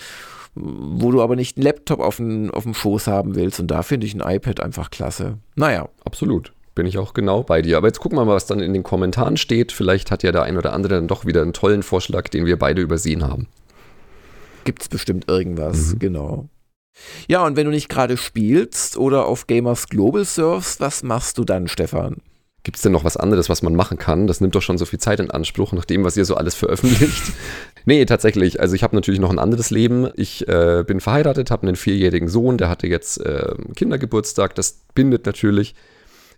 wo 0.54 1.10
du 1.10 1.20
aber 1.20 1.36
nicht 1.36 1.56
einen 1.56 1.64
Laptop 1.64 2.00
auf 2.00 2.16
dem, 2.16 2.50
auf 2.52 2.62
dem 2.62 2.74
Schoß 2.74 3.08
haben 3.08 3.34
willst. 3.34 3.60
Und 3.60 3.70
da 3.70 3.82
finde 3.82 4.06
ich 4.06 4.14
ein 4.14 4.36
iPad 4.36 4.60
einfach 4.60 4.90
klasse. 4.90 5.38
Naja. 5.56 5.88
Absolut. 6.04 6.52
Bin 6.76 6.86
ich 6.86 6.96
auch 6.96 7.12
genau 7.12 7.42
bei 7.42 7.60
dir. 7.60 7.76
Aber 7.76 7.88
jetzt 7.88 7.98
gucken 7.98 8.16
wir 8.18 8.24
mal, 8.24 8.36
was 8.36 8.46
dann 8.46 8.60
in 8.60 8.72
den 8.72 8.84
Kommentaren 8.84 9.36
steht. 9.36 9.72
Vielleicht 9.72 10.12
hat 10.12 10.22
ja 10.22 10.30
der 10.30 10.44
ein 10.44 10.56
oder 10.56 10.72
andere 10.72 10.94
dann 10.94 11.08
doch 11.08 11.26
wieder 11.26 11.42
einen 11.42 11.52
tollen 11.52 11.82
Vorschlag, 11.82 12.28
den 12.28 12.46
wir 12.46 12.56
beide 12.56 12.82
übersehen 12.82 13.24
haben 13.24 13.48
gibt 14.64 14.82
es 14.82 14.88
bestimmt 14.88 15.28
irgendwas, 15.28 15.94
mhm. 15.94 15.98
genau. 15.98 16.48
Ja, 17.26 17.44
und 17.44 17.56
wenn 17.56 17.66
du 17.66 17.72
nicht 17.72 17.88
gerade 17.88 18.16
spielst 18.16 18.96
oder 18.96 19.26
auf 19.26 19.46
Gamers 19.46 19.88
Global 19.88 20.24
surfst, 20.24 20.80
was 20.80 21.02
machst 21.02 21.38
du 21.38 21.44
dann, 21.44 21.66
Stefan? 21.68 22.22
gibt 22.64 22.78
es 22.78 22.82
denn 22.82 22.92
noch 22.92 23.04
was 23.04 23.16
anderes, 23.16 23.48
was 23.48 23.62
man 23.62 23.76
machen 23.76 23.98
kann? 23.98 24.26
Das 24.26 24.40
nimmt 24.40 24.54
doch 24.54 24.62
schon 24.62 24.78
so 24.78 24.86
viel 24.86 24.98
Zeit 24.98 25.20
in 25.20 25.30
Anspruch, 25.30 25.72
nach 25.72 25.84
dem, 25.84 26.02
was 26.02 26.16
ihr 26.16 26.24
so 26.24 26.34
alles 26.34 26.54
veröffentlicht. 26.54 27.22
nee, 27.84 28.04
tatsächlich. 28.06 28.58
Also 28.58 28.74
ich 28.74 28.82
habe 28.82 28.96
natürlich 28.96 29.20
noch 29.20 29.30
ein 29.30 29.38
anderes 29.38 29.70
Leben. 29.70 30.08
Ich 30.16 30.48
äh, 30.48 30.82
bin 30.84 31.00
verheiratet, 31.00 31.50
habe 31.50 31.66
einen 31.66 31.76
vierjährigen 31.76 32.28
Sohn, 32.28 32.56
der 32.56 32.70
hatte 32.70 32.86
jetzt 32.86 33.20
äh, 33.20 33.54
Kindergeburtstag. 33.76 34.54
Das 34.54 34.80
bindet 34.94 35.26
natürlich. 35.26 35.74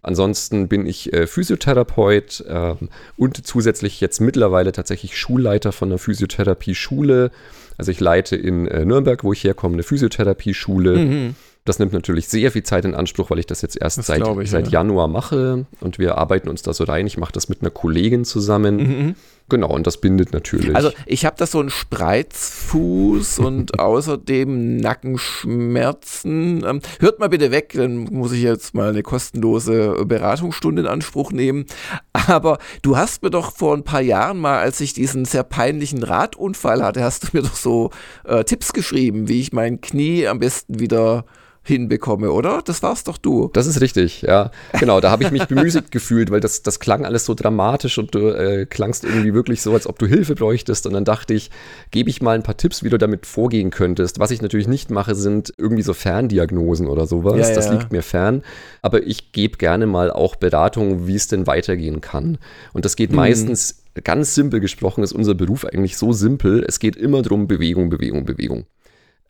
Ansonsten 0.06 0.68
bin 0.68 0.86
ich 0.86 1.12
äh, 1.12 1.26
Physiotherapeut 1.26 2.44
äh, 2.46 2.75
und 3.16 3.44
zusätzlich 3.44 4.00
jetzt 4.00 4.20
mittlerweile 4.20 4.70
tatsächlich 4.70 5.18
Schulleiter 5.18 5.72
von 5.72 5.88
einer 5.88 5.98
Physiotherapie-Schule. 5.98 7.32
Also 7.76 7.90
ich 7.90 7.98
leite 7.98 8.36
in 8.36 8.68
äh, 8.68 8.84
Nürnberg, 8.84 9.25
wo 9.25 9.32
ich 9.32 9.42
herkomme, 9.42 9.75
eine 9.75 9.82
Physiotherapie-Schule. 9.82 10.96
Mhm. 10.96 11.34
Das 11.66 11.80
nimmt 11.80 11.92
natürlich 11.92 12.28
sehr 12.28 12.52
viel 12.52 12.62
Zeit 12.62 12.85
in 12.85 12.94
Anspruch, 12.94 13.28
weil 13.28 13.40
ich 13.40 13.46
das 13.46 13.61
jetzt 13.61 13.76
erst 13.76 13.99
das 13.99 14.06
seit, 14.06 14.23
ich, 14.40 14.50
seit 14.50 14.66
ja. 14.66 14.80
Januar 14.80 15.08
mache 15.08 15.66
und 15.80 15.99
wir 15.99 16.16
arbeiten 16.16 16.49
uns 16.49 16.62
da 16.62 16.73
so 16.73 16.85
rein. 16.85 17.06
Ich 17.08 17.18
mache 17.18 17.32
das 17.32 17.49
mit 17.49 17.61
einer 17.61 17.70
Kollegin 17.70 18.25
zusammen. 18.25 18.76
Mhm. 18.76 19.06
mhm. 19.06 19.14
Genau, 19.49 19.73
und 19.73 19.87
das 19.87 19.99
bindet 19.99 20.32
natürlich. 20.32 20.75
Also 20.75 20.90
ich 21.06 21.25
habe 21.25 21.37
da 21.38 21.46
so 21.46 21.61
einen 21.61 21.70
Spreizfuß 21.70 23.38
und 23.46 23.78
außerdem 23.78 24.78
Nackenschmerzen. 24.78 26.64
Ähm, 26.66 26.80
hört 26.99 27.20
mal 27.20 27.28
bitte 27.28 27.52
weg, 27.52 27.73
dann 27.76 28.04
muss 28.04 28.32
ich 28.32 28.42
jetzt 28.42 28.75
mal 28.75 28.88
eine 28.88 29.04
kostenlose 29.04 30.04
Beratungsstunde 30.04 30.82
in 30.82 30.88
Anspruch 30.88 31.30
nehmen. 31.30 31.66
Aber 32.12 32.58
du 32.82 32.96
hast 32.96 33.23
mir 33.23 33.30
doch 33.30 33.54
vor 33.54 33.76
ein 33.76 33.85
paar 33.85 34.00
Jahren 34.00 34.38
mal, 34.38 34.58
als 34.58 34.80
ich 34.80 34.94
diesen 34.94 35.25
sehr 35.25 35.44
peinlichen 35.44 36.02
Radunfall 36.02 36.82
hatte, 36.82 37.04
hast 37.04 37.25
du 37.25 37.28
mir 37.32 37.42
doch 37.42 37.54
so 37.54 37.90
äh, 38.25 38.42
Tipps 38.42 38.73
geschrieben, 38.73 39.28
wie 39.28 39.40
ich 39.40 39.52
mein 39.52 39.80
Knie 39.80 40.26
am 40.26 40.40
besten 40.40 40.80
wieder 40.80 41.25
hinbekomme, 41.66 42.30
oder? 42.30 42.62
Das 42.64 42.82
war's 42.82 43.04
doch 43.04 43.18
du. 43.18 43.50
Das 43.52 43.66
ist 43.66 43.80
richtig, 43.80 44.23
ja. 44.23 44.50
Genau, 44.78 45.00
da 45.00 45.11
habe 45.11 45.25
ich 45.25 45.30
mich 45.30 45.46
bemüßigt 45.46 45.90
gefühlt, 45.90 46.30
weil 46.30 46.40
das, 46.40 46.62
das 46.62 46.80
klang 46.80 47.04
alles 47.04 47.25
so 47.25 47.35
dramatisch 47.35 47.99
und 47.99 48.14
du 48.14 48.28
äh, 48.28 48.66
klangst 48.66 49.04
irgendwie 49.04 49.35
wirklich 49.35 49.62
so, 49.62 49.73
als 49.73 49.87
ob 49.87 49.99
du 49.99 50.06
Hilfe 50.06 50.35
bräuchtest. 50.35 50.87
Und 50.87 50.92
dann 50.92 51.04
dachte 51.04 51.35
ich, 51.35 51.50
gebe 51.90 52.08
ich 52.08 52.23
mal 52.23 52.35
ein 52.35 52.42
paar 52.42 52.56
Tipps, 52.56 52.82
wie 52.82 52.88
du 52.88 52.99
damit 52.99 53.26
vorgehen 53.26 53.70
könntest. 53.70 54.18
Was 54.18 54.30
ich 54.30 54.42
natürlich 54.42 54.68
nicht 54.68 54.90
mache, 54.90 55.14
sind 55.14 55.52
irgendwie 55.58 55.82
so 55.82 55.92
Ferndiagnosen 55.92 56.87
oder 56.87 57.06
sowas. 57.06 57.38
Ja, 57.38 57.49
ja. 57.49 57.54
Das 57.54 57.70
liegt 57.70 57.92
mir 57.92 58.02
fern. 58.02 58.42
Aber 58.82 59.02
ich 59.02 59.32
gebe 59.32 59.58
gerne 59.58 59.87
mal 59.87 60.11
auch 60.11 60.37
Beratungen, 60.37 61.06
wie 61.06 61.16
es 61.16 61.28
denn 61.28 61.46
weitergehen 61.46 62.00
kann. 62.00 62.38
Und 62.73 62.85
das 62.85 62.96
geht 62.96 63.11
mhm. 63.11 63.16
meistens 63.16 63.82
ganz 64.04 64.35
simpel 64.35 64.61
gesprochen 64.61 65.02
ist 65.02 65.12
unser 65.12 65.35
Beruf 65.35 65.64
eigentlich 65.64 65.96
so 65.96 66.12
simpel. 66.12 66.64
Es 66.66 66.78
geht 66.78 66.96
immer 66.96 67.23
darum, 67.23 67.49
Bewegung, 67.49 67.88
Bewegung, 67.88 68.25
Bewegung. 68.25 68.66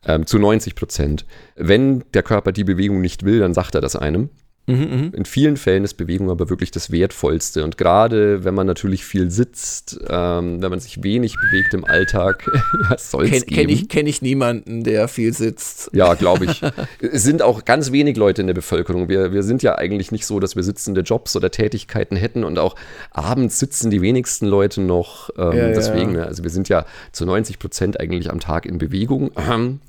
Ähm, 0.05 0.25
zu 0.25 0.39
90 0.39 0.75
Prozent. 0.75 1.25
Wenn 1.55 2.03
der 2.13 2.23
Körper 2.23 2.51
die 2.51 2.63
Bewegung 2.63 3.01
nicht 3.01 3.23
will, 3.23 3.39
dann 3.39 3.53
sagt 3.53 3.75
er 3.75 3.81
das 3.81 3.95
einem. 3.95 4.29
Mhm, 4.69 4.75
mhm, 4.75 5.11
In 5.13 5.23
vielen 5.23 5.55
Fällen 5.55 5.85
ist 5.85 5.93
Bewegung 5.93 6.29
aber 6.29 6.49
wirklich 6.49 6.71
das 6.71 6.91
Wertvollste. 6.91 7.63
Und 7.63 7.77
gerade 7.77 8.43
wenn 8.43 8.53
man 8.53 8.67
natürlich 8.67 9.05
viel 9.05 9.31
sitzt, 9.31 9.97
ähm, 10.09 10.61
wenn 10.61 10.69
man 10.69 10.81
sich 10.81 11.03
wenig 11.03 11.37
bewegt 11.37 11.73
im 11.73 11.85
Alltag, 11.85 12.45
ja, 12.89 12.97
soll 12.97 13.25
es 13.25 13.45
Ken, 13.45 13.55
Kenne 13.55 13.71
ich, 13.71 13.87
kenn 13.87 14.07
ich 14.07 14.21
niemanden, 14.21 14.83
der 14.83 15.07
viel 15.07 15.33
sitzt. 15.33 15.89
Ja, 15.93 16.15
glaube 16.15 16.45
ich. 16.45 16.61
es 16.99 17.23
sind 17.23 17.41
auch 17.41 17.63
ganz 17.63 17.93
wenig 17.93 18.17
Leute 18.17 18.41
in 18.41 18.47
der 18.47 18.53
Bevölkerung. 18.53 19.07
Wir, 19.07 19.31
wir 19.31 19.43
sind 19.43 19.63
ja 19.63 19.75
eigentlich 19.75 20.11
nicht 20.11 20.25
so, 20.25 20.41
dass 20.41 20.57
wir 20.57 20.63
sitzende 20.63 20.99
Jobs 20.99 21.37
oder 21.37 21.49
Tätigkeiten 21.49 22.17
hätten 22.17 22.43
und 22.43 22.59
auch 22.59 22.75
abends 23.11 23.59
sitzen 23.59 23.89
die 23.89 24.01
wenigsten 24.01 24.47
Leute 24.47 24.81
noch. 24.81 25.29
Ähm, 25.37 25.57
ja, 25.57 25.67
deswegen, 25.69 26.15
ja. 26.15 26.23
also 26.23 26.43
wir 26.43 26.49
sind 26.49 26.67
ja 26.67 26.85
zu 27.13 27.25
90 27.25 27.57
Prozent 27.57 28.01
eigentlich 28.01 28.29
am 28.29 28.41
Tag 28.41 28.65
in 28.65 28.79
Bewegung. 28.79 29.31
Ähm, 29.37 29.79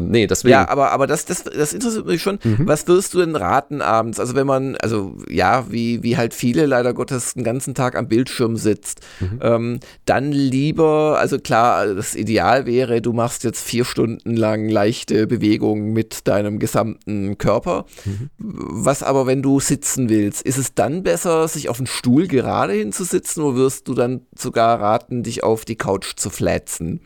nee, 0.00 0.26
deswegen. 0.26 0.52
Ja, 0.52 0.68
aber, 0.68 0.92
aber 0.92 1.06
das, 1.06 1.24
das, 1.24 1.42
das 1.44 1.72
interessiert 1.72 2.06
mich 2.06 2.22
schon. 2.22 2.38
Mhm. 2.42 2.68
Was 2.68 2.86
würdest 2.86 3.14
du 3.14 3.18
denn 3.18 3.34
raten 3.34 3.82
abends? 3.82 4.20
Also 4.20 4.36
wenn 4.36 4.46
man, 4.46 4.76
also 4.76 5.16
ja, 5.28 5.66
wie, 5.70 6.02
wie 6.02 6.16
halt 6.16 6.34
viele 6.34 6.66
leider 6.66 6.94
Gottes 6.94 7.34
den 7.34 7.42
ganzen 7.42 7.74
Tag 7.74 7.96
am 7.96 8.06
Bildschirm 8.06 8.56
sitzt, 8.56 9.00
mhm. 9.18 9.40
ähm, 9.42 9.80
dann 10.06 10.30
lieber, 10.30 11.18
also 11.18 11.38
klar, 11.38 11.94
das 11.94 12.14
Ideal 12.14 12.64
wäre, 12.66 13.02
du 13.02 13.12
machst 13.12 13.42
jetzt 13.42 13.66
vier 13.66 13.84
Stunden 13.84 14.36
lang 14.36 14.68
leichte 14.68 15.26
Bewegungen 15.26 15.92
mit 15.92 16.28
deinem 16.28 16.60
gesamten 16.60 17.36
Körper. 17.38 17.86
Mhm. 18.04 18.30
Was 18.38 19.02
aber, 19.02 19.26
wenn 19.26 19.42
du 19.42 19.58
sitzen 19.58 20.08
willst, 20.08 20.42
ist 20.42 20.58
es 20.58 20.74
dann 20.74 21.02
besser, 21.02 21.48
sich 21.48 21.68
auf 21.68 21.78
den 21.78 21.86
Stuhl 21.86 22.28
gerade 22.28 22.74
hinzusitzen 22.74 23.42
oder 23.42 23.56
wirst 23.56 23.88
du 23.88 23.94
dann 23.94 24.22
sogar 24.36 24.80
raten, 24.80 25.24
dich 25.24 25.42
auf 25.42 25.64
die 25.64 25.76
Couch 25.76 26.12
zu 26.16 26.30
flätzen? 26.30 27.00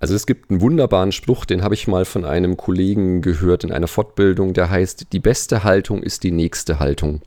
Also 0.00 0.14
es 0.14 0.26
gibt 0.26 0.50
einen 0.50 0.60
wunderbaren 0.60 1.12
Spruch, 1.12 1.44
den 1.44 1.62
habe 1.62 1.74
ich 1.74 1.88
mal 1.88 2.04
von 2.04 2.24
einem 2.24 2.56
Kollegen 2.56 3.20
gehört 3.20 3.64
in 3.64 3.72
einer 3.72 3.88
Fortbildung, 3.88 4.54
der 4.54 4.70
heißt, 4.70 5.12
die 5.12 5.18
beste 5.18 5.64
Haltung 5.64 6.02
ist 6.02 6.22
die 6.22 6.30
nächste 6.30 6.78
Haltung. 6.78 7.20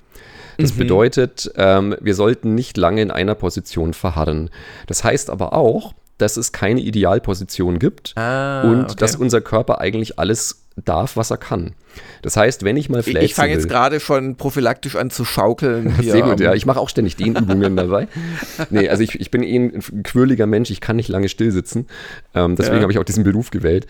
Das 0.58 0.74
mhm. 0.74 0.80
bedeutet, 0.80 1.52
ähm, 1.56 1.96
wir 2.00 2.16
sollten 2.16 2.56
nicht 2.56 2.78
lange 2.78 3.02
in 3.02 3.12
einer 3.12 3.36
Position 3.36 3.94
verharren. 3.94 4.50
Das 4.88 5.04
heißt 5.04 5.30
aber 5.30 5.54
auch, 5.54 5.94
dass 6.18 6.38
es 6.38 6.52
keine 6.52 6.82
Idealposition 6.82 7.80
gibt 7.80 8.14
ah, 8.16 8.62
und 8.62 8.84
okay. 8.84 8.96
dass 8.98 9.16
unser 9.16 9.42
Körper 9.42 9.82
eigentlich 9.82 10.20
alles 10.20 10.68
darf, 10.76 11.18
was 11.18 11.32
er 11.32 11.38
kann. 11.38 11.74
Das 12.22 12.38
heißt, 12.38 12.64
wenn 12.64 12.78
ich 12.78 12.90
mal 12.90 13.04
fläzen 13.04 13.24
Ich, 13.24 13.32
ich 13.32 13.36
fange 13.36 13.54
jetzt 13.54 13.68
gerade 13.68 14.00
schon 14.00 14.36
prophylaktisch 14.36 14.96
an 14.96 15.10
zu 15.10 15.26
schaukeln. 15.26 15.94
Sehr 16.02 16.22
gut, 16.22 16.40
ja. 16.40 16.54
Ich 16.54 16.66
mache 16.66 16.80
auch 16.80 16.90
ständig 16.90 17.16
Dehnübungen 17.16 17.76
dabei. 17.76 18.08
Nee, 18.70 18.90
also 18.90 19.04
ich, 19.04 19.20
ich 19.20 19.32
bin 19.32 19.44
eh 19.44 19.56
ein 19.56 20.04
quirliger 20.04 20.46
Mensch, 20.46 20.70
ich 20.70 20.82
kann 20.82 20.96
nicht 20.96 21.10
lange 21.10 21.30
still 21.30 21.52
sitzen. 21.52 21.88
Ähm, 22.34 22.56
deswegen 22.56 22.78
ja. 22.78 22.82
habe 22.84 22.92
ich 22.92 23.00
auch 23.00 23.04
diesen 23.04 23.24
Beruf 23.24 23.50
gewählt. 23.50 23.88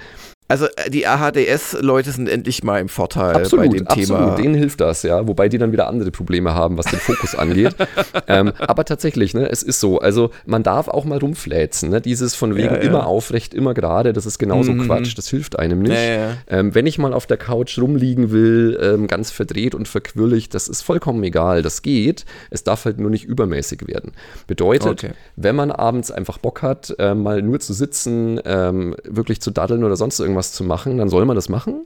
Also 0.52 0.66
äh, 0.76 0.90
die 0.90 1.08
AHDS-Leute 1.08 2.12
sind 2.12 2.28
endlich 2.28 2.62
mal 2.62 2.82
im 2.82 2.90
Vorteil 2.90 3.36
absolut, 3.38 3.72
bei 3.72 3.78
dem 3.78 3.88
Thema. 3.88 4.20
Absolut, 4.20 4.38
denen 4.38 4.56
hilft 4.56 4.82
das, 4.82 5.04
ja. 5.04 5.26
Wobei 5.26 5.48
die 5.48 5.58
dann 5.58 5.72
wieder 5.72 5.88
andere 5.88 6.12
Probleme 6.12 6.54
haben, 6.54 6.78
was 6.78 6.88
den 6.88 7.00
Fokus 7.00 7.36
angeht. 7.36 7.74
ähm, 8.28 8.52
aber 8.60 8.84
tatsächlich, 8.84 9.34
ne, 9.34 9.50
es 9.50 9.64
ist 9.64 9.80
so. 9.80 10.00
Also 10.00 10.32
man 10.46 10.62
darf 10.62 10.90
auch 10.90 11.06
mal 11.06 11.20
rumfläzen. 11.20 11.90
Ne? 11.90 12.02
Dieses 12.02 12.36
von 12.36 12.56
wegen 12.56 12.68
ja, 12.68 12.76
ja. 12.76 12.82
immer 12.82 13.08
aufrecht, 13.08 13.54
immer 13.54 13.74
gerade, 13.74 14.12
das 14.12 14.26
ist 14.26 14.40
genauso 14.40 14.74
mhm. 14.74 14.86
Quatsch. 14.86 15.18
Das 15.18 15.30
hilft 15.30 15.58
einem 15.58 15.82
nicht. 15.82 15.94
Ja, 15.94 16.34
ähm, 16.50 16.76
wenn 16.76 16.86
ich 16.86 16.98
mal 16.98 17.14
auf 17.14 17.28
der 17.28 17.38
Couch 17.38 17.80
rumliegen 17.80 18.32
will, 18.32 18.78
ähm, 18.82 19.08
ganz 19.08 19.32
verdreht 19.32 19.74
und 19.74 19.88
verquirligt, 19.88 20.54
das 20.54 20.68
ist 20.68 20.82
vollkommen 20.82 21.24
egal. 21.24 21.62
Das 21.62 21.82
geht. 21.82 22.26
Es 22.50 22.66
darf 22.66 22.84
halt 22.84 23.00
nur 23.00 23.10
nicht 23.10 23.24
übermäßig 23.24 23.88
werden. 23.88 24.12
Bedeutet, 24.48 25.04
okay. 25.06 25.12
wenn 25.38 25.56
man 25.56 25.72
abends 25.72 26.12
einfach 26.12 26.40
Bock 26.40 26.62
hat, 26.62 26.94
äh, 27.00 27.16
mal 27.16 27.42
nur 27.42 27.62
zu 27.62 27.72
sitzen, 27.72 28.42
ähm, 28.44 28.98
wirklich 29.06 29.40
zu 29.42 29.52
daddeln 29.52 29.86
oder 29.86 29.96
sonst 29.96 30.20
irgendwas 30.20 30.41
was 30.42 30.52
zu 30.52 30.64
machen, 30.64 30.98
dann 30.98 31.08
soll 31.10 31.26
man 31.26 31.36
das 31.36 31.50
machen. 31.50 31.84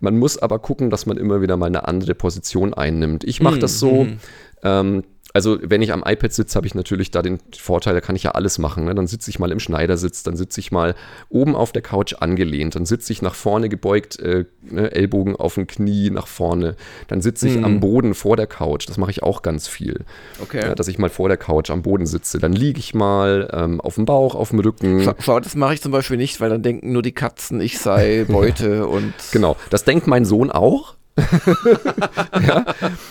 Man 0.00 0.18
muss 0.18 0.38
aber 0.38 0.58
gucken, 0.58 0.88
dass 0.88 1.04
man 1.04 1.18
immer 1.18 1.42
wieder 1.42 1.58
mal 1.58 1.66
eine 1.66 1.86
andere 1.86 2.14
Position 2.14 2.72
einnimmt. 2.72 3.24
Ich 3.24 3.42
mache 3.42 3.58
mm, 3.58 3.60
das 3.60 3.78
so. 3.78 4.04
Mm. 4.04 4.18
Ähm, 4.62 5.04
also 5.32 5.58
wenn 5.62 5.82
ich 5.82 5.92
am 5.92 6.02
iPad 6.04 6.32
sitze, 6.32 6.56
habe 6.56 6.66
ich 6.66 6.74
natürlich 6.74 7.10
da 7.10 7.22
den 7.22 7.38
Vorteil, 7.56 7.94
da 7.94 8.00
kann 8.00 8.16
ich 8.16 8.24
ja 8.24 8.32
alles 8.32 8.58
machen. 8.58 8.84
Ne? 8.84 8.94
Dann 8.94 9.06
sitze 9.06 9.30
ich 9.30 9.38
mal 9.38 9.52
im 9.52 9.60
Schneidersitz, 9.60 10.22
dann 10.22 10.36
sitze 10.36 10.60
ich 10.60 10.72
mal 10.72 10.94
oben 11.28 11.54
auf 11.54 11.72
der 11.72 11.82
Couch 11.82 12.14
angelehnt, 12.18 12.74
dann 12.74 12.86
sitze 12.86 13.12
ich 13.12 13.22
nach 13.22 13.34
vorne 13.34 13.68
gebeugt, 13.68 14.18
äh, 14.18 14.44
ne, 14.62 14.92
Ellbogen 14.92 15.36
auf 15.36 15.54
dem 15.54 15.66
Knie 15.66 16.10
nach 16.10 16.26
vorne, 16.26 16.76
dann 17.08 17.20
sitze 17.20 17.48
ich 17.48 17.54
hm. 17.56 17.64
am 17.64 17.80
Boden 17.80 18.14
vor 18.14 18.36
der 18.36 18.46
Couch, 18.46 18.88
das 18.88 18.98
mache 18.98 19.10
ich 19.10 19.22
auch 19.22 19.42
ganz 19.42 19.68
viel. 19.68 20.04
Okay. 20.40 20.60
Ja, 20.62 20.74
dass 20.74 20.88
ich 20.88 20.98
mal 20.98 21.10
vor 21.10 21.28
der 21.28 21.36
Couch 21.36 21.70
am 21.70 21.82
Boden 21.82 22.06
sitze, 22.06 22.38
dann 22.38 22.52
liege 22.52 22.78
ich 22.78 22.94
mal 22.94 23.48
ähm, 23.52 23.80
auf 23.80 23.94
dem 23.94 24.04
Bauch, 24.04 24.34
auf 24.34 24.50
dem 24.50 24.60
Rücken. 24.60 25.02
Schau, 25.04 25.14
schau 25.18 25.40
das 25.40 25.54
mache 25.54 25.74
ich 25.74 25.82
zum 25.82 25.92
Beispiel 25.92 26.16
nicht, 26.16 26.40
weil 26.40 26.50
dann 26.50 26.62
denken 26.62 26.92
nur 26.92 27.02
die 27.02 27.12
Katzen, 27.12 27.60
ich 27.60 27.78
sei 27.78 28.24
Beute 28.28 28.86
und. 28.86 29.14
Genau, 29.32 29.56
das 29.70 29.84
denkt 29.84 30.06
mein 30.06 30.24
Sohn 30.24 30.50
auch. 30.50 30.96
ja. 32.46 32.64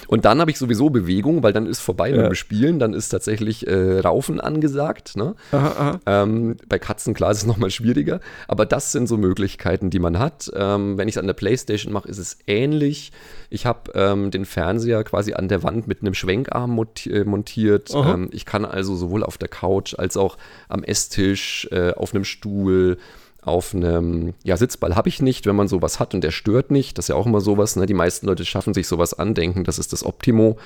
Und 0.08 0.26
dann 0.26 0.40
habe 0.40 0.52
ich 0.52 0.58
sowieso 0.58 0.90
Bewegung, 0.90 1.44
weil 1.44 1.54
dann 1.54 1.66
ist 1.66 1.80
vorbei 1.80 2.10
ja. 2.10 2.18
mit 2.18 2.26
dem 2.28 2.36
Spielen, 2.36 2.80
dann 2.80 2.94
ist 2.94 3.10
tatsächlich 3.10 3.68
äh, 3.68 4.00
Raufen 4.00 4.40
angesagt. 4.40 5.16
Ne? 5.16 5.36
Aha, 5.52 5.68
aha. 5.78 6.00
Ähm, 6.06 6.58
bei 6.68 6.80
Katzen, 6.80 7.14
klar, 7.14 7.32
ist 7.32 7.40
es 7.40 7.46
nochmal 7.46 7.72
schwieriger, 7.72 8.20
aber 8.48 8.66
das 8.66 8.92
sind 8.92 9.08
so 9.08 9.18
Möglichkeiten, 9.18 9.90
die 9.90 10.00
man 10.00 10.20
hat. 10.20 10.52
Ähm, 10.54 10.98
wenn 10.98 11.08
ich 11.08 11.16
es 11.16 11.20
an 11.20 11.28
der 11.28 11.34
Playstation 11.34 11.94
mache, 11.94 12.08
ist 12.08 12.18
es 12.18 12.38
ähnlich. 12.48 13.12
Ich 13.50 13.66
habe 13.66 13.92
ähm, 13.96 14.32
den 14.32 14.46
Fernseher 14.46 15.04
quasi 15.04 15.34
an 15.34 15.48
der 15.48 15.64
Wand 15.64 15.88
mit 15.88 16.02
einem 16.02 16.14
Schwenkarm 16.14 16.80
äh, 17.06 17.24
montiert. 17.24 17.92
Ähm, 17.94 18.30
ich 18.32 18.46
kann 18.46 18.66
also 18.66 18.96
sowohl 18.96 19.24
auf 19.24 19.38
der 19.38 19.50
Couch 19.50 19.96
als 19.98 20.18
auch 20.18 20.38
am 20.68 20.84
Esstisch, 20.84 21.68
äh, 21.72 21.94
auf 21.94 22.14
einem 22.14 22.24
Stuhl, 22.24 22.98
auf 23.42 23.74
einem, 23.74 24.34
ja, 24.44 24.58
Sitzball 24.58 24.96
habe 24.96 25.10
ich 25.10 25.22
nicht, 25.22 25.46
wenn 25.46 25.56
man 25.56 25.68
sowas 25.68 26.00
hat 26.00 26.14
und 26.14 26.24
der 26.24 26.32
stört 26.32 26.72
nicht. 26.72 26.98
Das 26.98 27.06
ist 27.06 27.10
ja 27.10 27.16
auch 27.16 27.26
immer 27.26 27.42
sowas, 27.42 27.76
ne? 27.76 27.86
Die 27.86 27.94
meisten 27.94 28.28
Leute 28.28 28.46
schaffen 28.46 28.74
sich 28.74 28.88
sowas 28.88 29.14
an, 29.14 29.34
denken, 29.34 29.64
das 29.64 29.80
ist 29.80 29.94
das 29.94 30.06
Optimo. 30.06 30.58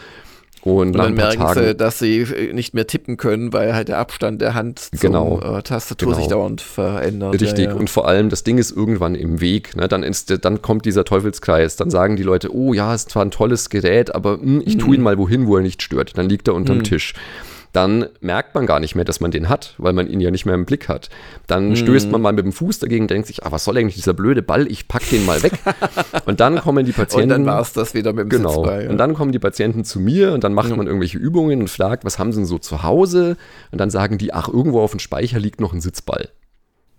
Und, 0.64 0.88
und 0.88 0.98
dann 0.98 1.14
merken 1.14 1.42
Tagen, 1.42 1.60
sie, 1.60 1.76
dass 1.76 2.00
sie 2.00 2.20
äh, 2.22 2.54
nicht 2.54 2.74
mehr 2.74 2.88
tippen 2.88 3.18
können, 3.18 3.52
weil 3.52 3.76
halt 3.76 3.90
der 3.90 3.98
Abstand 3.98 4.42
der 4.42 4.54
Hand 4.54 4.80
zur 4.80 5.00
genau, 5.00 5.42
äh, 5.42 5.62
Tastatur 5.62 6.12
genau. 6.12 6.20
sich 6.20 6.30
dauernd 6.30 6.62
verändert. 6.62 7.34
Richtig, 7.34 7.66
ja, 7.66 7.72
ja. 7.72 7.76
und 7.76 7.90
vor 7.90 8.08
allem 8.08 8.30
das 8.30 8.44
Ding 8.44 8.58
ist 8.58 8.72
irgendwann 8.72 9.14
im 9.16 9.42
Weg. 9.42 9.76
Ne? 9.76 9.90
Dann, 9.90 10.04
ist, 10.04 10.46
dann 10.46 10.62
kommt 10.62 10.86
dieser 10.86 11.04
Teufelskreis. 11.04 11.76
Dann 11.76 11.90
sagen 11.90 12.16
die 12.16 12.24
Leute, 12.24 12.56
oh 12.56 12.74
ja, 12.74 12.96
ist 12.96 13.10
zwar 13.10 13.26
ein 13.26 13.32
tolles 13.32 13.70
Gerät, 13.70 14.16
aber 14.16 14.38
mh, 14.38 14.44
hm, 14.44 14.64
ich 14.66 14.78
tue 14.78 14.96
ihn 14.96 15.02
mhm. 15.02 15.04
mal 15.04 15.18
wohin, 15.18 15.48
wo 15.48 15.58
er 15.58 15.64
nicht 15.64 15.82
stört. 15.82 16.18
Dann 16.18 16.30
liegt 16.30 16.48
er 16.48 16.54
unterm 16.54 16.78
mhm. 16.78 16.84
Tisch 16.84 17.14
dann 17.74 18.06
merkt 18.22 18.54
man 18.54 18.68
gar 18.68 18.80
nicht 18.80 18.94
mehr, 18.94 19.04
dass 19.04 19.20
man 19.20 19.32
den 19.32 19.50
hat, 19.50 19.74
weil 19.80 19.94
man 19.94 20.08
ihn 20.08 20.22
ja 20.22 20.30
nicht 20.30 20.46
mehr 20.46 20.54
im 20.54 20.66
Blick 20.66 20.88
hat. 20.88 21.10
Dann 21.48 21.70
mhm. 21.70 21.76
stößt 21.76 22.12
man 22.12 22.22
mal 22.22 22.32
mit 22.32 22.46
dem 22.46 22.54
Fuß 22.54 22.78
dagegen, 22.78 23.08
denkt 23.08 23.28
sich, 23.28 23.44
ah, 23.44 23.52
was 23.52 23.66
soll 23.66 23.78
eigentlich 23.78 23.96
dieser 23.96 24.14
blöde 24.14 24.44
Ball? 24.44 24.72
Ich 24.72 24.88
pack 24.88 25.10
den 25.10 25.26
mal 25.26 25.42
weg. 25.42 25.54
und 26.26 26.40
dann 26.40 26.60
kommen 26.60 26.86
die 26.86 26.92
Patienten. 26.92 27.24
Und 27.24 27.30
dann 27.30 27.46
war 27.48 27.62
es 27.62 27.74
das 27.74 27.96
wieder 27.96 28.14
mit 28.14 28.26
dem 28.26 28.30
Genau. 28.30 28.54
Sitzball, 28.54 28.84
ja. 28.84 28.90
Und 28.92 29.00
dann 29.00 29.16
kommen 29.16 29.32
die 29.32 29.40
Patienten 29.40 29.84
zu 29.84 30.00
mir 30.00 30.34
und 30.34 30.44
dann 30.44 30.54
macht 30.54 30.70
mhm. 30.70 30.78
man 30.78 30.88
irgendwelche 30.88 31.18
Übungen 31.18 31.62
und 31.62 31.70
fragt, 31.70 32.06
was 32.06 32.20
haben 32.20 32.32
sie 32.32 32.40
denn 32.40 32.46
so 32.46 32.60
zu 32.60 32.84
Hause? 32.84 33.38
Und 33.72 33.82
dann 33.82 33.90
sagen 33.90 34.20
die, 34.20 34.34
ach, 34.34 34.48
irgendwo 34.48 34.80
auf 34.80 34.92
dem 34.92 35.00
Speicher 35.00 35.40
liegt 35.40 35.60
noch 35.60 35.74
ein 35.74 35.82
Sitzball. 35.82 36.30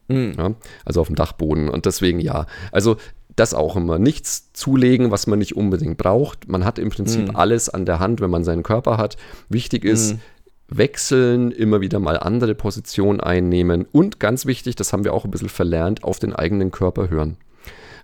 Mhm. 0.09 0.35
Ja, 0.37 0.55
also 0.85 1.01
auf 1.01 1.07
dem 1.07 1.17
Dachboden. 1.17 1.69
Und 1.69 1.87
deswegen 1.87 2.19
ja. 2.19 2.47
Also 2.73 2.97
das 3.37 3.55
auch 3.55 3.77
immer. 3.77 3.99
Nichts 3.99 4.53
zulegen, 4.53 5.11
was 5.11 5.27
man 5.27 5.39
nicht 5.39 5.57
unbedingt 5.57 5.99
braucht. 5.99 6.49
Man 6.49 6.65
hat 6.65 6.79
im 6.79 6.91
Prinzip 6.91 7.29
mhm. 7.29 7.37
alles 7.37 7.69
an 7.69 7.85
der 7.85 7.99
Hand, 7.99 8.21
wenn 8.21 8.31
man 8.31 8.45
seinen 8.45 8.63
Körper 8.63 8.97
hat. 8.97 9.17
Wichtig 9.49 9.85
ist, 9.85 10.15
mhm. 10.15 10.21
Wechseln, 10.69 11.51
immer 11.51 11.81
wieder 11.81 11.99
mal 12.01 12.19
andere 12.19 12.55
Positionen 12.55 13.21
einnehmen 13.21 13.87
und 13.93 14.19
ganz 14.19 14.47
wichtig, 14.47 14.77
das 14.77 14.93
haben 14.93 15.05
wir 15.05 15.13
auch 15.13 15.25
ein 15.25 15.31
bisschen 15.31 15.49
verlernt, 15.49 16.05
auf 16.05 16.19
den 16.19 16.33
eigenen 16.35 16.71
Körper 16.71 17.11
hören. 17.11 17.37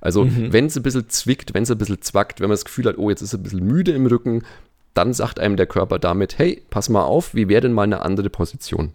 Also, 0.01 0.25
mhm. 0.25 0.53
wenn 0.53 0.67
es 0.67 0.77
ein 0.77 0.83
bisschen 0.83 1.09
zwickt, 1.09 1.53
wenn 1.55 1.65
es 1.65 1.71
ein 1.71 1.79
bisschen 1.79 2.01
zwackt, 2.01 2.41
wenn 2.41 2.49
man 2.49 2.55
das 2.55 2.65
Gefühl 2.65 2.87
hat, 2.87 2.99
oh, 2.99 3.11
jetzt 3.11 3.23
ist 3.23 3.35
es 3.35 3.39
ein 3.39 3.43
bisschen 3.43 3.67
müde 3.67 3.93
im 3.93 4.07
Rücken, 4.07 4.43
dann 4.95 5.13
sagt 5.13 5.39
einem 5.39 5.57
der 5.57 5.67
Körper 5.67 5.99
damit, 5.99 6.39
hey, 6.39 6.63
pass 6.71 6.89
mal 6.89 7.05
auf, 7.05 7.35
wie 7.35 7.49
wäre 7.49 7.61
denn 7.63 7.73
mal 7.73 7.83
eine 7.83 8.03
andere 8.03 8.31
Position? 8.31 8.93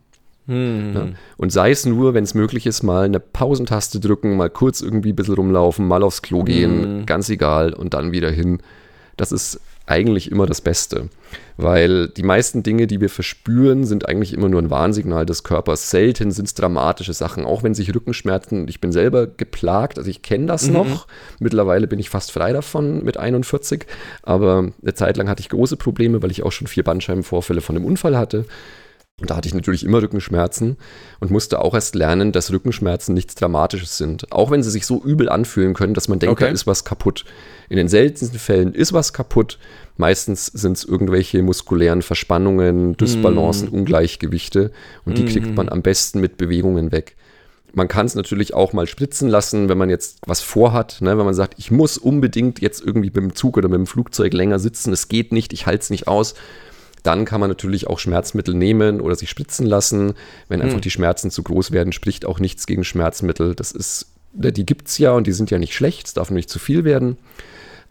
Mhm. 0.48 0.92
Ja? 0.94 1.08
Und 1.38 1.52
sei 1.52 1.72
es 1.72 1.86
nur, 1.86 2.14
wenn 2.14 2.24
es 2.24 2.34
möglich 2.34 2.66
ist, 2.66 2.84
mal 2.84 3.06
eine 3.06 3.20
Pausentaste 3.20 4.00
drücken, 4.00 4.36
mal 4.36 4.50
kurz 4.50 4.82
irgendwie 4.82 5.14
ein 5.14 5.16
bisschen 5.16 5.36
rumlaufen, 5.36 5.88
mal 5.88 6.04
aufs 6.04 6.22
Klo 6.22 6.44
gehen, 6.44 7.00
mhm. 7.00 7.06
ganz 7.06 7.30
egal, 7.30 7.74
und 7.74 7.94
dann 7.94 8.12
wieder 8.12 8.32
hin. 8.32 8.60
Das 9.18 9.32
ist 9.32 9.62
eigentlich 9.88 10.32
immer 10.32 10.46
das 10.46 10.62
Beste. 10.62 11.10
Weil 11.58 12.10
die 12.10 12.24
meisten 12.24 12.64
Dinge, 12.64 12.88
die 12.88 13.02
wir 13.02 13.10
verspüren, 13.10 13.86
sind 13.86 14.08
eigentlich 14.10 14.34
immer 14.34 14.50
nur 14.50 14.62
ein 14.62 14.70
Warnsignal 14.70 15.26
des 15.26 15.44
Körpers. 15.44 15.90
Selten 15.90 16.32
sind 16.32 16.46
es 16.46 16.54
dramatische 16.54 17.14
Sachen. 17.14 17.46
Auch 17.46 17.64
wenn 17.64 17.74
sich 17.74 17.94
Rückenschmerzen, 17.94 18.68
ich 18.68 18.82
bin 18.82 18.92
selber 18.92 19.28
geplagt, 19.28 19.98
also 19.98 20.10
ich 20.10 20.22
kenne 20.22 20.48
das 20.48 20.68
mhm. 20.68 20.74
noch. 20.74 21.08
Mittlerweile 21.40 21.88
bin 21.88 22.00
ich 22.00 22.10
fast 22.10 22.32
frei 22.32 22.52
davon 22.52 23.04
mit 23.04 23.18
41. 23.18 23.86
Aber 24.24 24.72
eine 24.82 24.94
Zeit 24.96 25.18
lang 25.18 25.30
hatte 25.30 25.42
ich 25.42 25.50
große 25.50 25.78
Probleme, 25.78 26.22
weil 26.22 26.32
ich 26.32 26.44
auch 26.44 26.52
schon 26.52 26.68
vier 26.68 26.84
Bandscheibenvorfälle 26.84 27.62
von 27.62 27.76
einem 27.76 27.86
Unfall 27.86 28.18
hatte. 28.18 28.46
Und 29.22 29.30
da 29.30 29.38
hatte 29.38 29.48
ich 29.48 29.54
natürlich 29.54 29.86
immer 29.86 30.02
Rückenschmerzen 30.02 30.76
und 31.22 31.32
musste 31.32 31.62
auch 31.62 31.74
erst 31.74 31.96
lernen, 31.96 32.34
dass 32.34 32.52
Rückenschmerzen 32.52 33.14
nichts 33.14 33.34
Dramatisches 33.36 33.98
sind. 33.98 34.30
Auch 34.34 34.52
wenn 34.52 34.62
sie 34.62 34.70
sich 34.70 34.86
so 34.86 35.02
übel 35.02 35.30
anfühlen 35.30 35.74
können, 35.74 35.94
dass 35.94 36.10
man 36.10 36.20
denkt, 36.20 36.34
okay. 36.34 36.46
da 36.46 36.52
ist 36.52 36.68
was 36.68 36.84
kaputt. 36.84 37.24
In 37.70 37.78
den 37.78 37.88
seltensten 37.88 38.38
Fällen 38.38 38.74
ist 38.74 38.92
was 38.92 39.14
kaputt. 39.14 39.58
Meistens 39.96 40.48
sind 40.48 40.76
es 40.76 40.84
irgendwelche 40.84 41.42
muskulären 41.44 42.02
Verspannungen, 42.02 42.98
Dysbalancen, 42.98 43.70
mm. 43.70 43.74
Ungleichgewichte 43.74 44.72
und 45.06 45.18
die 45.18 45.24
mm. 45.24 45.28
kriegt 45.28 45.56
man 45.56 45.70
am 45.70 45.82
besten 45.82 46.20
mit 46.20 46.36
Bewegungen 46.36 46.92
weg. 46.92 47.16
Man 47.72 47.88
kann 47.88 48.08
es 48.08 48.16
natürlich 48.16 48.54
auch 48.54 48.74
mal 48.74 48.86
spritzen 48.86 49.30
lassen, 49.30 49.70
wenn 49.70 49.78
man 49.78 49.90
jetzt 49.90 50.20
was 50.26 50.42
vorhat, 50.42 50.98
ne? 51.00 51.18
wenn 51.18 51.26
man 51.26 51.34
sagt, 51.34 51.56
ich 51.58 51.72
muss 51.72 51.98
unbedingt 51.98 52.60
jetzt 52.60 52.82
irgendwie 52.82 53.08
mit 53.08 53.16
dem 53.16 53.36
Zug 53.36 53.56
oder 53.56 53.70
mit 53.70 53.78
dem 53.78 53.88
Flugzeug 53.88 54.34
länger 54.34 54.60
sitzen, 54.60 54.92
es 54.92 55.08
geht 55.08 55.32
nicht, 55.32 55.54
ich 55.54 55.66
halte 55.66 55.84
es 55.84 55.90
nicht 55.90 56.10
aus 56.10 56.36
dann 57.06 57.26
kann 57.26 57.40
man 57.40 57.50
natürlich 57.50 57.88
auch 57.88 58.00
Schmerzmittel 58.00 58.56
nehmen 58.56 59.00
oder 59.00 59.16
sich 59.16 59.30
spritzen 59.30 59.66
lassen. 59.66 60.14
Wenn 60.48 60.62
einfach 60.62 60.76
hm. 60.76 60.82
die 60.82 60.92
Schmerzen 60.92 61.32
zu 61.32 61.44
groß 61.44 61.72
werden, 61.72 61.94
spricht 61.94 62.26
auch 62.26 62.40
nichts 62.40 62.66
gegen 62.66 62.84
Schmerzmittel. 62.84 63.56
Das 63.56 63.72
ist, 63.72 64.08
die 64.34 64.66
gibt 64.66 64.88
es 64.88 64.98
ja 64.98 65.12
und 65.12 65.28
die 65.28 65.32
sind 65.32 65.52
ja 65.52 65.60
nicht 65.60 65.74
schlecht, 65.74 66.08
es 66.08 66.14
darf 66.14 66.30
nur 66.30 66.38
nicht 66.38 66.50
zu 66.50 66.60
viel 66.60 66.84
werden. 66.84 67.18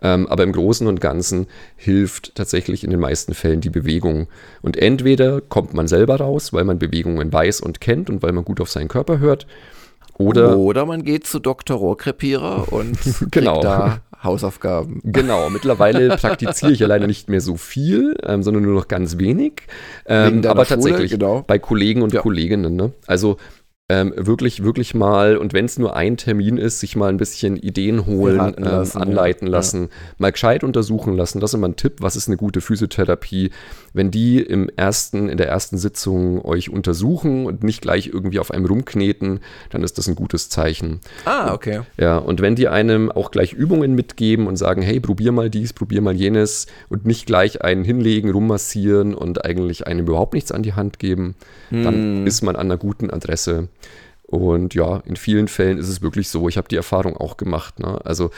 Ähm, 0.03 0.27
aber 0.27 0.43
im 0.43 0.53
Großen 0.53 0.87
und 0.87 1.01
Ganzen 1.01 1.47
hilft 1.77 2.35
tatsächlich 2.35 2.83
in 2.83 2.91
den 2.91 3.01
meisten 3.01 3.35
Fällen 3.35 3.61
die 3.61 3.71
Bewegung. 3.71 4.27
Und 4.61 4.77
entweder 4.77 5.41
kommt 5.41 5.75
man 5.75 5.87
selber 5.87 6.17
raus, 6.17 6.53
weil 6.53 6.65
man 6.65 6.79
Bewegungen 6.79 7.33
weiß 7.33 7.61
und 7.61 7.81
kennt 7.81 8.11
und 8.11 8.23
weil 8.23 8.33
man 8.33 8.45
gut 8.45 8.61
auf 8.61 8.71
seinen 8.71 8.89
Körper 8.89 9.21
hört. 9.21 9.47
Oder, 10.17 10.57
Oder 10.57 10.87
man 10.87 11.03
geht 11.03 11.27
zu 11.27 11.41
Dr. 11.41 11.77
Rohrkrepierer 11.77 12.73
und 12.73 12.97
genau. 13.33 13.61
da 13.63 14.01
Hausaufgaben. 14.25 15.01
Genau, 15.05 15.51
mittlerweile 15.51 16.09
praktiziere 16.17 16.73
ich 16.73 16.79
ja 16.81 16.87
leider 16.87 17.07
nicht 17.07 17.29
mehr 17.29 17.41
so 17.41 17.57
viel, 17.57 18.17
ähm, 18.25 18.43
sondern 18.43 18.65
nur 18.65 18.75
noch 18.75 18.89
ganz 18.89 19.19
wenig. 19.19 19.63
Ähm, 20.07 20.45
aber 20.47 20.65
Schule, 20.65 20.81
tatsächlich 20.81 21.11
genau. 21.13 21.43
bei 21.47 21.59
Kollegen 21.59 22.03
und 22.03 22.13
ja. 22.13 22.21
Kolleginnen. 22.21 22.75
Ne? 22.75 22.93
Also 23.07 23.37
ähm, 23.91 24.15
wirklich, 24.17 24.65
wirklich 24.65 24.95
mal, 24.95 25.37
und 25.37 25.53
wenn 25.53 25.67
es 25.67 25.79
nur 25.79 25.95
ein 25.95 26.17
Termin 26.17 26.57
ist, 26.57 26.81
sich 26.81 26.97
mal 26.97 27.11
ein 27.11 27.19
bisschen 27.19 27.59
Ideen 27.59 28.07
holen, 28.07 28.55
ähm, 28.57 28.65
lassen, 28.65 28.97
anleiten 28.97 29.47
ja. 29.49 29.53
lassen, 29.53 29.83
ja. 29.83 29.89
mal 30.17 30.33
gescheit 30.33 30.65
untersuchen 30.65 31.15
lassen. 31.15 31.39
Das 31.39 31.51
ist 31.51 31.55
immer 31.55 31.69
ein 31.69 31.77
Tipp, 31.77 31.97
was 32.01 32.17
ist 32.17 32.27
eine 32.27 32.39
gute 32.39 32.63
Physiotherapie. 32.63 33.51
Wenn 33.93 34.11
die 34.11 34.41
im 34.41 34.71
ersten, 34.75 35.29
in 35.29 35.37
der 35.37 35.49
ersten 35.49 35.77
Sitzung 35.77 36.43
euch 36.43 36.71
untersuchen 36.71 37.45
und 37.45 37.63
nicht 37.63 37.83
gleich 37.83 38.07
irgendwie 38.07 38.39
auf 38.39 38.53
einem 38.53 38.65
rumkneten, 38.65 39.41
dann 39.69 39.83
ist 39.83 39.99
das 39.99 40.09
ein 40.09 40.15
gutes 40.15 40.49
Zeichen. 40.49 41.01
Ah, 41.27 41.53
okay. 41.53 41.83
Ja, 41.99 42.17
und 42.17 42.41
wenn 42.41 42.57
die 42.57 42.69
einem 42.69 43.13
auch 43.13 43.31
gleich 43.31 43.53
Übungen 43.53 43.95
mitgeben 43.95 44.47
und 44.47 44.57
sagen, 44.57 44.81
hey, 44.81 44.99
probier 44.99 45.31
mal 45.31 45.51
dies, 45.51 45.75
probier 45.75 46.01
mal 46.01 46.17
jenes 46.17 46.69
und 46.89 47.05
nicht 47.05 47.27
gleich 47.27 47.61
einen 47.61 47.85
hinlegen, 47.85 48.31
rummassieren 48.31 49.15
und 49.15 49.45
eigentlich 49.45 49.87
einem 49.87 50.07
überhaupt 50.07 50.33
nichts 50.33 50.53
an 50.53 50.63
die 50.63 50.73
Hand 50.73 50.99
geben, 50.99 51.35
hm. 51.69 51.85
dann 51.85 52.27
ist 52.27 52.41
man 52.41 52.57
an 52.57 52.69
einer 52.69 52.79
guten 52.79 53.11
Adresse. 53.11 53.69
Und 54.27 54.75
ja, 54.75 54.99
in 55.05 55.17
vielen 55.17 55.49
Fällen 55.49 55.79
ist 55.79 55.89
es 55.89 56.03
wirklich 56.03 56.29
so. 56.29 56.49
Ich 56.49 56.57
habe 56.57 56.69
die 56.69 56.77
Erfahrung 56.77 57.17
auch 57.17 57.37
gemacht. 57.37 57.79
Ne? 57.79 58.01
Also 58.05 58.31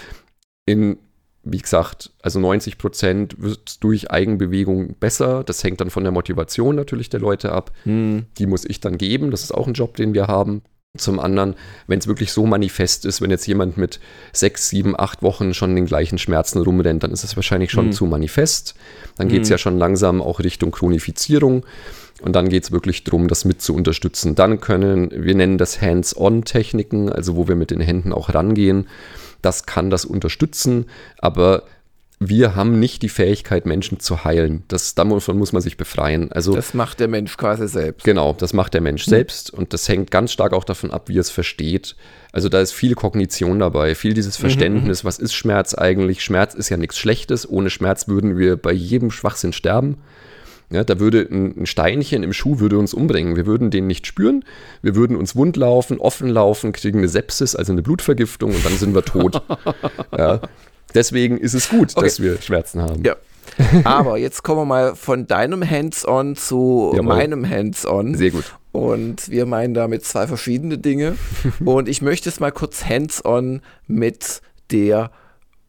in, 0.67 0.99
wie 1.45 1.59
gesagt, 1.59 2.11
also 2.23 2.41
90 2.41 2.77
Prozent 2.77 3.41
wird 3.41 3.83
durch 3.83 4.11
Eigenbewegung 4.11 4.97
besser. 4.99 5.45
Das 5.45 5.63
hängt 5.63 5.81
dann 5.81 5.91
von 5.91 6.03
der 6.03 6.13
Motivation 6.13 6.75
natürlich 6.75 7.09
der 7.09 7.21
Leute 7.21 7.53
ab. 7.53 7.71
Hm. 7.85 8.27
Die 8.39 8.47
muss 8.47 8.65
ich 8.65 8.81
dann 8.81 8.99
geben. 8.99 9.31
Das 9.31 9.43
ist 9.43 9.53
auch 9.53 9.67
ein 9.67 9.75
Job, 9.75 9.97
den 9.97 10.13
wir 10.13 10.27
haben. 10.27 10.63
Zum 10.99 11.21
anderen, 11.21 11.55
wenn 11.87 11.99
es 11.99 12.07
wirklich 12.07 12.33
so 12.33 12.47
manifest 12.47 13.05
ist, 13.05 13.21
wenn 13.21 13.31
jetzt 13.31 13.47
jemand 13.47 13.77
mit 13.77 14.01
sechs, 14.33 14.71
sieben, 14.71 14.99
acht 14.99 15.23
Wochen 15.23 15.53
schon 15.53 15.77
den 15.77 15.85
gleichen 15.85 16.17
Schmerzen 16.17 16.63
rumrennt, 16.63 17.03
dann 17.03 17.11
ist 17.11 17.23
es 17.23 17.37
wahrscheinlich 17.37 17.71
schon 17.71 17.87
hm. 17.87 17.93
zu 17.93 18.07
manifest. 18.07 18.75
Dann 19.17 19.29
geht 19.29 19.43
es 19.43 19.49
hm. 19.49 19.53
ja 19.53 19.59
schon 19.59 19.79
langsam 19.79 20.21
auch 20.21 20.41
Richtung 20.41 20.73
Chronifizierung. 20.73 21.65
Und 22.23 22.35
dann 22.35 22.49
geht 22.49 22.65
es 22.65 22.73
wirklich 22.73 23.05
darum, 23.05 23.29
das 23.29 23.45
mit 23.45 23.61
zu 23.61 23.75
unterstützen. 23.75 24.35
Dann 24.35 24.61
können, 24.61 25.11
wir 25.13 25.35
nennen 25.35 25.59
das 25.59 25.81
Hands-on-Techniken, 25.83 27.11
also 27.11 27.37
wo 27.37 27.47
wir 27.47 27.57
mit 27.57 27.71
den 27.71 27.81
Händen 27.81 28.13
auch 28.13 28.33
rangehen. 28.33 28.89
Das 29.43 29.67
kann 29.67 29.91
das 29.91 30.05
unterstützen, 30.05 30.87
aber 31.19 31.65
wir 32.19 32.57
haben 32.57 32.81
nicht 32.81 33.03
die 33.03 33.11
Fähigkeit, 33.11 33.67
Menschen 33.67 34.01
zu 34.01 34.25
heilen. 34.25 34.65
Das, 34.69 34.95
davon 34.95 35.37
muss 35.37 35.53
man 35.53 35.61
sich 35.61 35.77
befreien. 35.77 36.33
Also, 36.33 36.55
das 36.55 36.73
macht 36.73 36.99
der 36.99 37.09
Mensch 37.09 37.37
quasi 37.37 37.69
selbst. 37.69 38.05
Genau, 38.05 38.33
das 38.33 38.55
macht 38.55 38.73
der 38.73 38.81
Mensch 38.81 39.05
selbst 39.05 39.51
und 39.51 39.75
das 39.75 39.87
hängt 39.87 40.11
ganz 40.11 40.33
stark 40.33 40.55
auch 40.55 40.65
davon 40.65 40.91
ab, 40.91 41.11
wie 41.11 41.19
er 41.19 41.21
es 41.21 41.31
versteht. 41.31 41.95
Also 42.33 42.49
da 42.49 42.61
ist 42.61 42.73
viel 42.73 42.95
Kognition 42.95 43.59
dabei, 43.59 43.95
viel 43.95 44.15
dieses 44.15 44.39
mhm, 44.39 44.41
Verständnis, 44.41 45.03
mhm, 45.03 45.07
was 45.07 45.19
ist 45.19 45.35
Schmerz 45.35 45.75
eigentlich? 45.75 46.23
Schmerz 46.23 46.55
ist 46.55 46.71
ja 46.71 46.79
nichts 46.79 46.99
Schlechtes. 46.99 47.49
Ohne 47.49 47.69
Schmerz 47.69 48.09
würden 48.09 48.39
wir 48.39 48.57
bei 48.57 48.73
jedem 48.73 49.11
Schwachsinn 49.11 49.53
sterben. 49.53 49.99
Ja, 50.71 50.83
da 50.83 50.99
würde 50.99 51.21
ein, 51.31 51.67
Steinchen 51.67 52.23
im 52.23 52.33
Schuh 52.33 52.59
würde 52.59 52.79
uns 52.79 52.93
umbringen. 52.93 53.37
Wir 53.37 53.47
würden 53.47 53.71
den 53.71 53.87
nicht 53.87 54.07
spüren. 54.07 54.45
Wir 54.83 54.97
würden 54.97 55.17
uns 55.17 55.37
wund 55.37 55.57
laufen, 55.57 55.99
offen 55.99 56.29
laufen, 56.29 56.73
kriegen 56.73 56.99
eine 56.99 57.09
Sepsis, 57.09 57.55
also 57.55 57.73
eine 57.73 57.83
Blutvergiftung 57.83 58.53
und 58.53 58.65
dann 58.65 58.77
sind 58.77 58.95
wir 58.95 59.05
tot. 59.05 59.43
ja. 60.17 60.41
Deswegen 60.95 61.39
ist 61.39 61.55
es 61.55 61.69
gut, 61.69 61.93
okay. 61.97 62.07
dass 62.07 62.21
wir 62.21 62.41
Schmerzen 62.41 62.83
haben. 62.83 63.05
Ja. 63.05 63.17
Aber 63.85 64.19
jetzt 64.19 64.43
kommen 64.43 64.63
wir 64.63 64.65
mal 64.65 64.97
von 64.97 65.27
deinem 65.27 65.69
Hands-on 65.69 66.37
zu 66.37 66.93
Jawohl. 66.95 67.05
meinem 67.07 67.49
Hands-on. 67.49 68.15
Sehr 68.15 68.31
gut. 68.31 68.45
Und 68.73 69.31
wir 69.31 69.47
meinen 69.47 69.73
damit 69.73 70.05
zwei 70.05 70.27
verschiedene 70.27 70.79
Dinge. 70.79 71.17
und 71.65 71.89
ich 71.89 72.03
möchte 72.03 72.29
es 72.29 72.41
mal 72.41 72.51
kurz 72.51 72.85
Hands-on 72.85 73.63
mit 73.87 74.43
der 74.71 75.11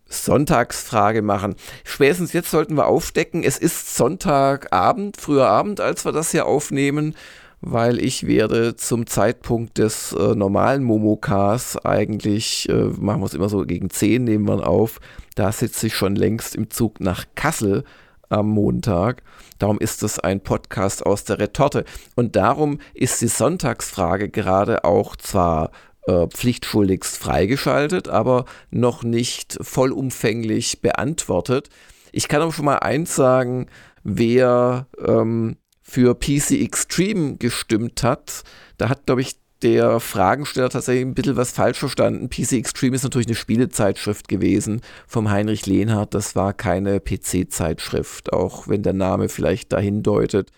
Sonntagsfrage 0.09 1.21
machen. 1.21 1.55
Spätestens 1.83 2.33
jetzt 2.33 2.51
sollten 2.51 2.75
wir 2.75 2.87
aufdecken, 2.87 3.43
es 3.43 3.57
ist 3.57 3.95
Sonntagabend, 3.95 5.17
früher 5.17 5.47
Abend, 5.47 5.81
als 5.81 6.05
wir 6.05 6.11
das 6.11 6.31
hier 6.31 6.45
aufnehmen, 6.45 7.15
weil 7.61 7.99
ich 7.99 8.27
werde 8.27 8.75
zum 8.75 9.07
Zeitpunkt 9.07 9.77
des 9.77 10.13
äh, 10.13 10.35
normalen 10.35 10.83
Momokars 10.83 11.77
eigentlich, 11.83 12.69
äh, 12.69 12.73
machen 12.73 13.21
wir 13.21 13.25
es 13.25 13.33
immer 13.33 13.49
so 13.49 13.65
gegen 13.65 13.89
10, 13.89 14.23
nehmen 14.23 14.47
wir 14.47 14.67
auf, 14.67 14.99
da 15.35 15.51
sitze 15.51 15.87
ich 15.87 15.95
schon 15.95 16.15
längst 16.15 16.55
im 16.55 16.69
Zug 16.69 16.99
nach 16.99 17.25
Kassel 17.35 17.83
am 18.29 18.49
Montag. 18.49 19.23
Darum 19.59 19.79
ist 19.79 20.03
es 20.03 20.19
ein 20.19 20.41
Podcast 20.41 21.05
aus 21.05 21.23
der 21.23 21.39
Retorte. 21.39 21.85
Und 22.15 22.35
darum 22.35 22.79
ist 22.93 23.21
die 23.21 23.27
Sonntagsfrage 23.27 24.29
gerade 24.29 24.83
auch 24.83 25.15
zwar 25.15 25.71
äh, 26.07 26.27
pflichtschuldigst 26.27 27.17
freigeschaltet, 27.17 28.07
aber 28.07 28.45
noch 28.71 29.03
nicht 29.03 29.57
vollumfänglich 29.61 30.81
beantwortet. 30.81 31.69
Ich 32.11 32.27
kann 32.27 32.41
aber 32.41 32.53
schon 32.53 32.65
mal 32.65 32.79
eins 32.79 33.15
sagen, 33.15 33.67
wer 34.03 34.87
ähm, 35.05 35.57
für 35.83 36.15
PC 36.15 36.51
Extreme 36.61 37.37
gestimmt 37.37 38.03
hat, 38.03 38.43
da 38.77 38.89
hat, 38.89 39.05
glaube 39.05 39.21
ich, 39.21 39.35
der 39.63 39.99
Fragensteller 39.99 40.69
tatsächlich 40.69 41.05
ein 41.05 41.15
bisschen 41.15 41.35
was 41.35 41.51
falsch 41.51 41.79
verstanden. 41.79 42.29
PC 42.29 42.53
Extreme 42.53 42.95
ist 42.95 43.03
natürlich 43.03 43.27
eine 43.27 43.35
Spielezeitschrift 43.35 44.27
gewesen 44.27 44.81
vom 45.07 45.29
Heinrich 45.29 45.65
Lehnhardt. 45.65 46.13
Das 46.13 46.35
war 46.35 46.53
keine 46.53 46.99
PC-Zeitschrift, 46.99 48.33
auch 48.33 48.67
wenn 48.67 48.83
der 48.83 48.93
Name 48.93 49.29
vielleicht 49.29 49.73
dahin 49.73 50.03
deutet 50.03 50.51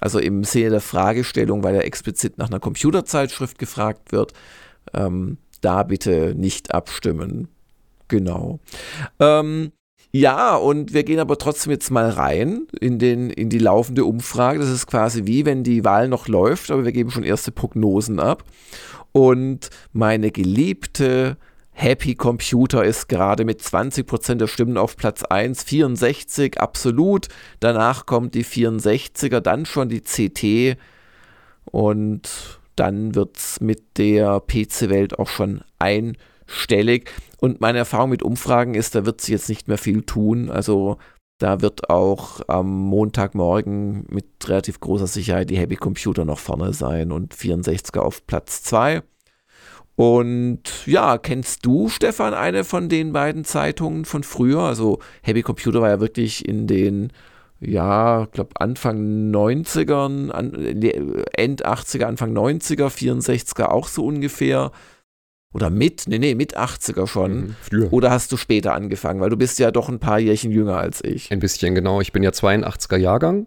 Also 0.00 0.18
im 0.18 0.44
Sinne 0.44 0.70
der 0.70 0.80
Fragestellung, 0.80 1.62
weil 1.62 1.74
er 1.74 1.84
explizit 1.84 2.38
nach 2.38 2.48
einer 2.48 2.60
Computerzeitschrift 2.60 3.58
gefragt 3.58 4.12
wird, 4.12 4.32
ähm, 4.92 5.38
da 5.60 5.82
bitte 5.82 6.34
nicht 6.36 6.74
abstimmen. 6.74 7.48
Genau. 8.08 8.60
Ähm, 9.18 9.72
ja, 10.12 10.54
und 10.54 10.94
wir 10.94 11.02
gehen 11.02 11.18
aber 11.18 11.38
trotzdem 11.38 11.72
jetzt 11.72 11.90
mal 11.90 12.08
rein 12.08 12.68
in, 12.80 13.00
den, 13.00 13.30
in 13.30 13.50
die 13.50 13.58
laufende 13.58 14.04
Umfrage. 14.04 14.60
Das 14.60 14.68
ist 14.68 14.86
quasi 14.86 15.26
wie 15.26 15.44
wenn 15.44 15.64
die 15.64 15.84
Wahl 15.84 16.08
noch 16.08 16.28
läuft, 16.28 16.70
aber 16.70 16.84
wir 16.84 16.92
geben 16.92 17.10
schon 17.10 17.24
erste 17.24 17.50
Prognosen 17.50 18.20
ab. 18.20 18.44
Und 19.10 19.70
meine 19.92 20.30
geliebte 20.30 21.36
Happy 21.72 22.14
Computer 22.14 22.84
ist 22.84 23.08
gerade 23.08 23.44
mit 23.44 23.60
20% 23.60 24.36
der 24.36 24.46
Stimmen 24.46 24.76
auf 24.76 24.96
Platz 24.96 25.24
1, 25.24 25.64
64 25.64 26.60
absolut. 26.60 27.26
Danach 27.58 28.06
kommt 28.06 28.36
die 28.36 28.44
64er, 28.44 29.40
dann 29.40 29.66
schon 29.66 29.88
die 29.88 30.00
CT 30.00 30.78
und 31.64 32.60
dann 32.76 33.14
wird 33.14 33.36
es 33.36 33.60
mit 33.60 33.98
der 33.98 34.40
PC-Welt 34.40 35.18
auch 35.18 35.28
schon 35.28 35.62
einstellig. 35.78 37.10
Und 37.38 37.60
meine 37.60 37.78
Erfahrung 37.78 38.10
mit 38.10 38.22
Umfragen 38.22 38.74
ist, 38.74 38.94
da 38.94 39.06
wird 39.06 39.20
sich 39.20 39.30
jetzt 39.30 39.48
nicht 39.48 39.68
mehr 39.68 39.78
viel 39.78 40.02
tun. 40.02 40.50
Also 40.50 40.98
da 41.38 41.60
wird 41.60 41.90
auch 41.90 42.40
am 42.48 42.70
Montagmorgen 42.70 44.06
mit 44.08 44.26
relativ 44.46 44.80
großer 44.80 45.06
Sicherheit 45.06 45.50
die 45.50 45.58
Happy 45.58 45.76
Computer 45.76 46.24
noch 46.24 46.38
vorne 46.38 46.72
sein 46.72 47.12
und 47.12 47.34
64er 47.34 48.00
auf 48.00 48.26
Platz 48.26 48.62
2. 48.62 49.02
Und 49.96 50.86
ja, 50.86 51.18
kennst 51.18 51.64
du, 51.64 51.88
Stefan, 51.88 52.34
eine 52.34 52.64
von 52.64 52.88
den 52.88 53.12
beiden 53.12 53.44
Zeitungen 53.44 54.04
von 54.04 54.24
früher? 54.24 54.60
Also 54.60 54.98
Happy 55.22 55.42
Computer 55.42 55.80
war 55.80 55.90
ja 55.90 56.00
wirklich 56.00 56.48
in 56.48 56.66
den, 56.66 57.12
ja, 57.66 58.24
ich 58.24 58.30
glaube 58.32 58.50
Anfang 58.56 59.30
90ern, 59.32 60.30
an, 60.30 60.54
End 61.32 61.66
80er, 61.66 62.04
Anfang 62.04 62.36
90er, 62.36 62.88
64er 62.88 63.66
auch 63.66 63.88
so 63.88 64.04
ungefähr. 64.04 64.72
Oder 65.52 65.70
mit, 65.70 66.04
nee, 66.08 66.18
nee, 66.18 66.34
mit 66.34 66.58
80er 66.58 67.06
schon. 67.06 67.54
Mhm. 67.70 67.88
Oder 67.90 68.10
hast 68.10 68.32
du 68.32 68.36
später 68.36 68.74
angefangen? 68.74 69.20
Weil 69.20 69.30
du 69.30 69.36
bist 69.36 69.60
ja 69.60 69.70
doch 69.70 69.88
ein 69.88 70.00
paar 70.00 70.18
Jährchen 70.18 70.50
jünger 70.50 70.78
als 70.78 71.02
ich. 71.04 71.30
Ein 71.30 71.38
bisschen, 71.38 71.76
genau. 71.76 72.00
Ich 72.00 72.10
bin 72.10 72.24
ja 72.24 72.30
82er 72.30 72.96
Jahrgang. 72.96 73.46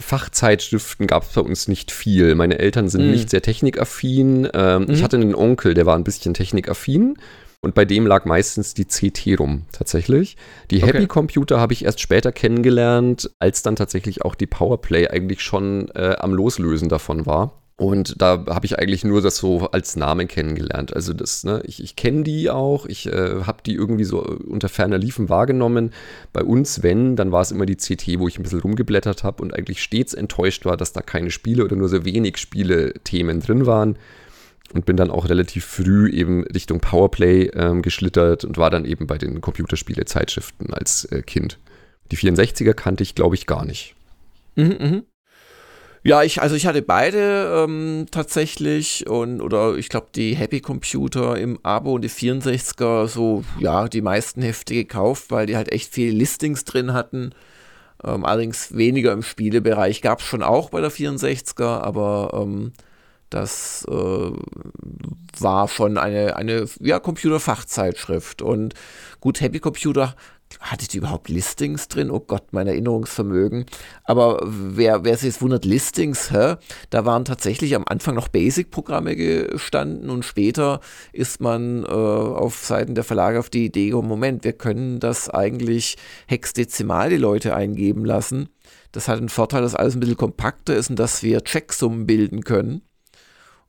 Fachzeitschriften 0.00 1.06
gab 1.06 1.24
es 1.24 1.30
bei 1.30 1.40
uns 1.40 1.68
nicht 1.68 1.92
viel. 1.92 2.34
Meine 2.34 2.58
Eltern 2.58 2.88
sind 2.88 3.06
mm. 3.06 3.10
nicht 3.10 3.30
sehr 3.30 3.42
technikaffin. 3.42 4.48
Ähm, 4.52 4.82
mm. 4.82 4.90
Ich 4.90 5.00
mhm. 5.00 5.04
hatte 5.04 5.16
einen 5.16 5.34
Onkel, 5.34 5.74
der 5.74 5.86
war 5.86 5.96
ein 5.96 6.04
bisschen 6.04 6.34
technikaffin. 6.34 7.16
Und 7.60 7.74
bei 7.74 7.84
dem 7.84 8.06
lag 8.06 8.24
meistens 8.24 8.74
die 8.74 8.84
CT 8.84 9.40
rum, 9.40 9.62
tatsächlich. 9.72 10.36
Die 10.70 10.82
okay. 10.82 10.86
Happy 10.86 11.06
Computer 11.08 11.58
habe 11.58 11.72
ich 11.72 11.84
erst 11.84 12.00
später 12.00 12.30
kennengelernt, 12.30 13.30
als 13.40 13.62
dann 13.62 13.74
tatsächlich 13.74 14.22
auch 14.22 14.36
die 14.36 14.46
Powerplay 14.46 15.08
eigentlich 15.08 15.42
schon 15.42 15.88
äh, 15.94 16.14
am 16.18 16.34
Loslösen 16.34 16.88
davon 16.88 17.26
war. 17.26 17.60
Und 17.80 18.20
da 18.20 18.44
habe 18.48 18.66
ich 18.66 18.76
eigentlich 18.78 19.04
nur 19.04 19.22
das 19.22 19.36
so 19.36 19.70
als 19.70 19.94
Namen 19.94 20.26
kennengelernt. 20.26 20.94
Also 20.94 21.12
das, 21.12 21.44
ne, 21.44 21.62
ich, 21.64 21.80
ich 21.80 21.94
kenne 21.94 22.24
die 22.24 22.50
auch, 22.50 22.86
ich 22.86 23.06
äh, 23.06 23.42
habe 23.44 23.62
die 23.64 23.74
irgendwie 23.74 24.02
so 24.02 24.20
unter 24.20 24.68
ferner 24.68 24.98
Liefen 24.98 25.28
wahrgenommen. 25.28 25.92
Bei 26.32 26.42
uns, 26.42 26.82
wenn, 26.82 27.14
dann 27.14 27.30
war 27.30 27.40
es 27.40 27.52
immer 27.52 27.66
die 27.66 27.76
CT, 27.76 28.18
wo 28.18 28.26
ich 28.26 28.36
ein 28.36 28.42
bisschen 28.42 28.60
rumgeblättert 28.60 29.22
habe 29.22 29.42
und 29.42 29.54
eigentlich 29.54 29.80
stets 29.80 30.12
enttäuscht 30.12 30.64
war, 30.64 30.76
dass 30.76 30.92
da 30.92 31.02
keine 31.02 31.30
Spiele 31.30 31.64
oder 31.64 31.76
nur 31.76 31.88
so 31.88 32.04
wenig 32.04 32.38
Spiele-Themen 32.38 33.40
drin 33.40 33.66
waren. 33.66 33.96
Und 34.74 34.84
bin 34.84 34.96
dann 34.96 35.10
auch 35.10 35.28
relativ 35.28 35.64
früh 35.64 36.10
eben 36.10 36.44
Richtung 36.44 36.80
Powerplay 36.80 37.46
ähm, 37.54 37.80
geschlittert 37.80 38.44
und 38.44 38.58
war 38.58 38.68
dann 38.68 38.84
eben 38.84 39.06
bei 39.06 39.16
den 39.16 39.40
Computerspiele-Zeitschriften 39.40 40.74
als 40.74 41.06
äh, 41.06 41.22
Kind. 41.22 41.58
Die 42.10 42.16
64er 42.16 42.74
kannte 42.74 43.02
ich, 43.02 43.14
glaube 43.14 43.34
ich, 43.34 43.46
gar 43.46 43.64
nicht. 43.64 43.94
Mhm, 44.56 44.76
mh. 44.78 45.02
Ja, 46.04 46.22
ich, 46.22 46.40
also 46.40 46.54
ich 46.54 46.66
hatte 46.66 46.80
beide 46.80 47.64
ähm, 47.66 48.06
tatsächlich 48.10 49.06
und 49.08 49.40
oder 49.40 49.76
ich 49.76 49.88
glaube 49.88 50.06
die 50.14 50.36
Happy 50.36 50.60
Computer 50.60 51.36
im 51.36 51.58
Abo 51.64 51.94
und 51.94 52.02
die 52.02 52.10
64er 52.10 53.08
so, 53.08 53.44
ja, 53.58 53.88
die 53.88 54.00
meisten 54.00 54.40
Hefte 54.40 54.74
gekauft, 54.74 55.30
weil 55.30 55.46
die 55.46 55.56
halt 55.56 55.72
echt 55.72 55.92
viele 55.92 56.12
Listings 56.12 56.64
drin 56.64 56.92
hatten. 56.92 57.32
Ähm, 58.04 58.24
allerdings 58.24 58.76
weniger 58.76 59.12
im 59.12 59.22
Spielebereich 59.22 60.00
gab 60.00 60.20
es 60.20 60.26
schon 60.26 60.42
auch 60.42 60.70
bei 60.70 60.80
der 60.80 60.92
64er, 60.92 61.80
aber 61.80 62.30
ähm, 62.42 62.72
das 63.30 63.86
äh, 63.88 64.30
war 65.38 65.68
schon 65.68 65.98
eine, 65.98 66.36
eine 66.36 66.66
ja, 66.80 66.98
Computerfachzeitschrift. 66.98 68.42
Und 68.42 68.74
gut, 69.20 69.40
Happy 69.40 69.60
Computer 69.60 70.14
hatte 70.60 70.88
die 70.88 70.98
überhaupt 70.98 71.28
Listings 71.28 71.88
drin? 71.88 72.10
Oh 72.10 72.20
Gott, 72.20 72.52
mein 72.52 72.66
Erinnerungsvermögen. 72.66 73.66
Aber 74.04 74.40
wer, 74.44 75.04
wer 75.04 75.16
sich 75.16 75.26
jetzt 75.26 75.42
wundert, 75.42 75.64
Listings, 75.64 76.30
hä? 76.30 76.56
da 76.90 77.04
waren 77.04 77.24
tatsächlich 77.24 77.74
am 77.74 77.84
Anfang 77.86 78.14
noch 78.14 78.28
Basic-Programme 78.28 79.14
gestanden 79.14 80.10
und 80.10 80.24
später 80.24 80.80
ist 81.12 81.40
man 81.40 81.84
äh, 81.84 81.88
auf 81.88 82.64
Seiten 82.64 82.94
der 82.94 83.04
Verlage 83.04 83.38
auf 83.38 83.50
die 83.50 83.66
Idee 83.66 83.86
gekommen, 83.90 84.08
Moment, 84.08 84.44
wir 84.44 84.54
können 84.54 85.00
das 85.00 85.28
eigentlich 85.28 85.96
hexdezimal 86.26 87.10
die 87.10 87.16
Leute 87.16 87.54
eingeben 87.54 88.04
lassen. 88.04 88.48
Das 88.92 89.06
hat 89.06 89.20
den 89.20 89.28
Vorteil, 89.28 89.62
dass 89.62 89.74
alles 89.74 89.94
ein 89.94 90.00
bisschen 90.00 90.16
kompakter 90.16 90.74
ist 90.74 90.90
und 90.90 90.98
dass 90.98 91.22
wir 91.22 91.44
Checksummen 91.44 92.06
bilden 92.06 92.42
können. 92.42 92.82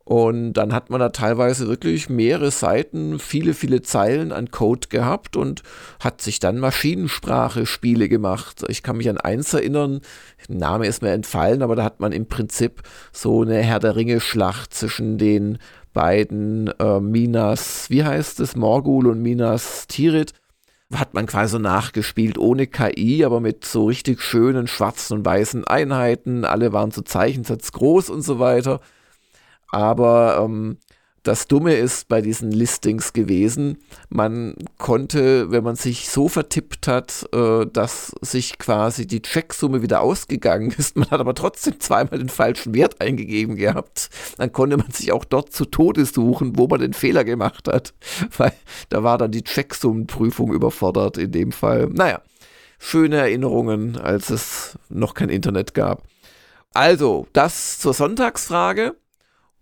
Und 0.09 0.53
dann 0.53 0.73
hat 0.73 0.89
man 0.89 0.99
da 0.99 1.09
teilweise 1.09 1.67
wirklich 1.67 2.09
mehrere 2.09 2.49
Seiten, 2.49 3.19
viele, 3.19 3.53
viele 3.53 3.83
Zeilen 3.83 4.31
an 4.31 4.49
Code 4.49 4.87
gehabt 4.89 5.35
und 5.35 5.61
hat 5.99 6.19
sich 6.19 6.39
dann 6.39 6.57
Maschinensprache-Spiele 6.57 8.09
gemacht. 8.09 8.65
Ich 8.69 8.81
kann 8.81 8.97
mich 8.97 9.07
an 9.07 9.19
eins 9.19 9.53
erinnern, 9.53 10.01
Name 10.47 10.87
ist 10.87 11.03
mir 11.03 11.11
entfallen, 11.11 11.61
aber 11.61 11.75
da 11.75 11.83
hat 11.83 11.99
man 11.99 12.11
im 12.11 12.25
Prinzip 12.25 12.81
so 13.11 13.43
eine 13.43 13.59
Herr 13.59 13.77
der 13.77 13.95
Ringe-Schlacht 13.95 14.73
zwischen 14.73 15.19
den 15.19 15.59
beiden 15.93 16.73
äh, 16.79 16.99
Minas, 16.99 17.91
wie 17.91 18.03
heißt 18.03 18.39
es, 18.39 18.55
Morgul 18.55 19.05
und 19.05 19.21
Minas 19.21 19.85
Tirith 19.85 20.33
hat 20.91 21.13
man 21.13 21.27
quasi 21.27 21.51
so 21.51 21.59
nachgespielt, 21.59 22.39
ohne 22.39 22.65
KI, 22.65 23.23
aber 23.23 23.41
mit 23.41 23.63
so 23.63 23.85
richtig 23.85 24.23
schönen 24.23 24.65
schwarzen 24.65 25.19
und 25.19 25.25
weißen 25.25 25.67
Einheiten. 25.67 26.45
Alle 26.45 26.73
waren 26.73 26.89
zu 26.89 27.03
Zeichensatz 27.03 27.71
groß 27.73 28.09
und 28.09 28.23
so 28.23 28.39
weiter. 28.39 28.81
Aber 29.71 30.41
ähm, 30.43 30.77
das 31.23 31.47
Dumme 31.47 31.75
ist 31.75 32.07
bei 32.07 32.21
diesen 32.21 32.51
Listings 32.51 33.13
gewesen, 33.13 33.77
man 34.09 34.55
konnte, 34.77 35.51
wenn 35.51 35.63
man 35.63 35.75
sich 35.75 36.09
so 36.09 36.29
vertippt 36.29 36.87
hat, 36.87 37.27
äh, 37.33 37.65
dass 37.65 38.15
sich 38.21 38.57
quasi 38.57 39.05
die 39.05 39.21
Checksumme 39.21 39.81
wieder 39.81 40.01
ausgegangen 40.01 40.71
ist, 40.77 40.95
man 40.95 41.09
hat 41.11 41.19
aber 41.19 41.35
trotzdem 41.35 41.79
zweimal 41.79 42.19
den 42.19 42.29
falschen 42.29 42.73
Wert 42.73 43.01
eingegeben 43.01 43.57
gehabt, 43.57 44.09
dann 44.37 44.51
konnte 44.51 44.77
man 44.77 44.91
sich 44.91 45.11
auch 45.11 45.25
dort 45.25 45.51
zu 45.51 45.65
Tode 45.65 46.05
suchen, 46.05 46.57
wo 46.57 46.67
man 46.67 46.79
den 46.79 46.93
Fehler 46.93 47.23
gemacht 47.23 47.67
hat, 47.67 47.93
weil 48.37 48.53
da 48.89 49.03
war 49.03 49.17
dann 49.17 49.31
die 49.31 49.43
Checksummenprüfung 49.43 50.53
überfordert 50.53 51.17
in 51.17 51.31
dem 51.31 51.51
Fall. 51.51 51.87
Naja, 51.87 52.21
schöne 52.79 53.17
Erinnerungen, 53.17 53.97
als 53.97 54.29
es 54.29 54.79
noch 54.89 55.13
kein 55.13 55.29
Internet 55.29 55.73
gab. 55.73 56.03
Also, 56.73 57.27
das 57.33 57.79
zur 57.79 57.93
Sonntagsfrage. 57.93 58.95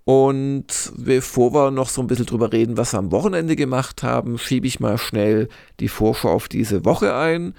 Und 0.08 0.93
bevor 0.96 1.54
wir 1.54 1.70
noch 1.70 1.89
so 1.89 2.00
ein 2.00 2.08
bisschen 2.08 2.28
drüber 2.28 2.54
reden, 2.54 2.78
was 2.78 2.93
wir 2.93 3.00
am 3.00 3.12
Wochenende 3.12 3.58
gemacht 3.58 4.04
haben, 4.04 4.38
schiebe 4.38 4.65
ich 4.65 4.80
mal 4.80 4.98
schnell 4.98 5.50
die 5.82 5.89
Vorschau 5.89 6.30
auf 6.30 6.48
diese 6.48 6.86
Woche 6.86 7.13
ein, 7.13 7.56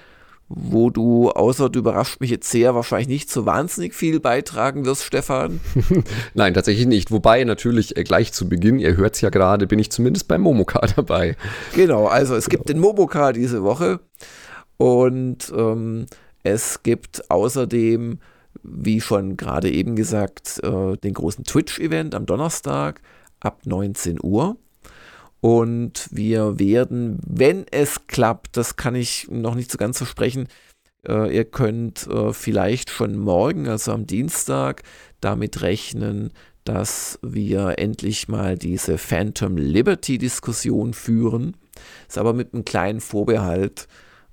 wo 0.48 0.88
du, 0.88 1.28
außer 1.28 1.68
du 1.68 1.80
überrascht 1.80 2.22
mich 2.22 2.30
jetzt 2.30 2.50
sehr, 2.50 2.74
wahrscheinlich 2.74 3.08
nicht 3.08 3.30
so 3.30 3.44
wahnsinnig 3.44 3.92
viel 3.92 4.18
beitragen 4.18 4.86
wirst, 4.86 5.04
Stefan. 5.04 5.60
Nein, 6.34 6.54
tatsächlich 6.54 6.86
nicht. 6.86 7.10
Wobei 7.10 7.44
natürlich 7.44 7.98
äh, 7.98 8.04
gleich 8.04 8.32
zu 8.32 8.48
Beginn, 8.48 8.78
ihr 8.78 8.96
hört 8.96 9.16
es 9.16 9.20
ja 9.20 9.28
gerade, 9.28 9.66
bin 9.66 9.78
ich 9.78 9.90
zumindest 9.92 10.26
beim 10.26 10.40
Momoka 10.40 10.80
dabei. 10.96 11.36
Genau, 11.74 12.06
also 12.06 12.34
es 12.34 12.48
gibt 12.48 12.70
den 12.70 12.78
Momoka 12.78 13.34
diese 13.34 13.62
Woche 13.62 14.00
und 14.78 15.52
ähm, 15.54 16.06
es 16.44 16.82
gibt 16.82 17.30
außerdem 17.30 18.20
wie 18.62 19.00
schon 19.00 19.36
gerade 19.36 19.70
eben 19.70 19.96
gesagt, 19.96 20.60
äh, 20.62 20.96
den 20.96 21.14
großen 21.14 21.44
Twitch-Event 21.44 22.14
am 22.14 22.26
Donnerstag 22.26 23.00
ab 23.40 23.62
19 23.64 24.18
Uhr. 24.22 24.56
Und 25.40 26.08
wir 26.10 26.58
werden, 26.58 27.20
wenn 27.24 27.64
es 27.70 28.06
klappt, 28.08 28.56
das 28.56 28.76
kann 28.76 28.94
ich 28.94 29.28
noch 29.30 29.54
nicht 29.54 29.70
so 29.70 29.78
ganz 29.78 29.98
versprechen, 29.98 30.48
äh, 31.06 31.34
ihr 31.34 31.44
könnt 31.44 32.06
äh, 32.08 32.32
vielleicht 32.32 32.90
schon 32.90 33.16
morgen, 33.16 33.68
also 33.68 33.92
am 33.92 34.06
Dienstag, 34.06 34.82
damit 35.20 35.62
rechnen, 35.62 36.32
dass 36.64 37.18
wir 37.22 37.78
endlich 37.78 38.28
mal 38.28 38.58
diese 38.58 38.98
Phantom 38.98 39.56
Liberty 39.56 40.18
Diskussion 40.18 40.92
führen. 40.92 41.56
Ist 42.08 42.18
aber 42.18 42.32
mit 42.32 42.52
einem 42.52 42.64
kleinen 42.64 43.00
Vorbehalt 43.00 43.88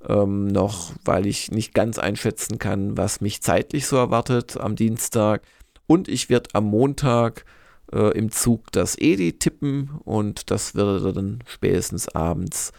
ähm, 0.07 0.47
noch, 0.47 0.93
weil 1.03 1.25
ich 1.25 1.51
nicht 1.51 1.73
ganz 1.73 1.99
einschätzen 1.99 2.59
kann, 2.59 2.97
was 2.97 3.21
mich 3.21 3.41
zeitlich 3.41 3.87
so 3.87 3.97
erwartet 3.97 4.57
am 4.57 4.75
Dienstag. 4.75 5.41
Und 5.87 6.07
ich 6.07 6.29
werde 6.29 6.49
am 6.53 6.65
Montag 6.65 7.45
äh, 7.91 8.17
im 8.17 8.31
Zug 8.31 8.71
das 8.71 8.97
Edi 8.97 9.33
tippen 9.33 9.91
und 10.03 10.51
das 10.51 10.75
werdet 10.75 11.03
ihr 11.03 11.13
dann 11.13 11.39
spätestens 11.47 12.09
abends 12.09 12.71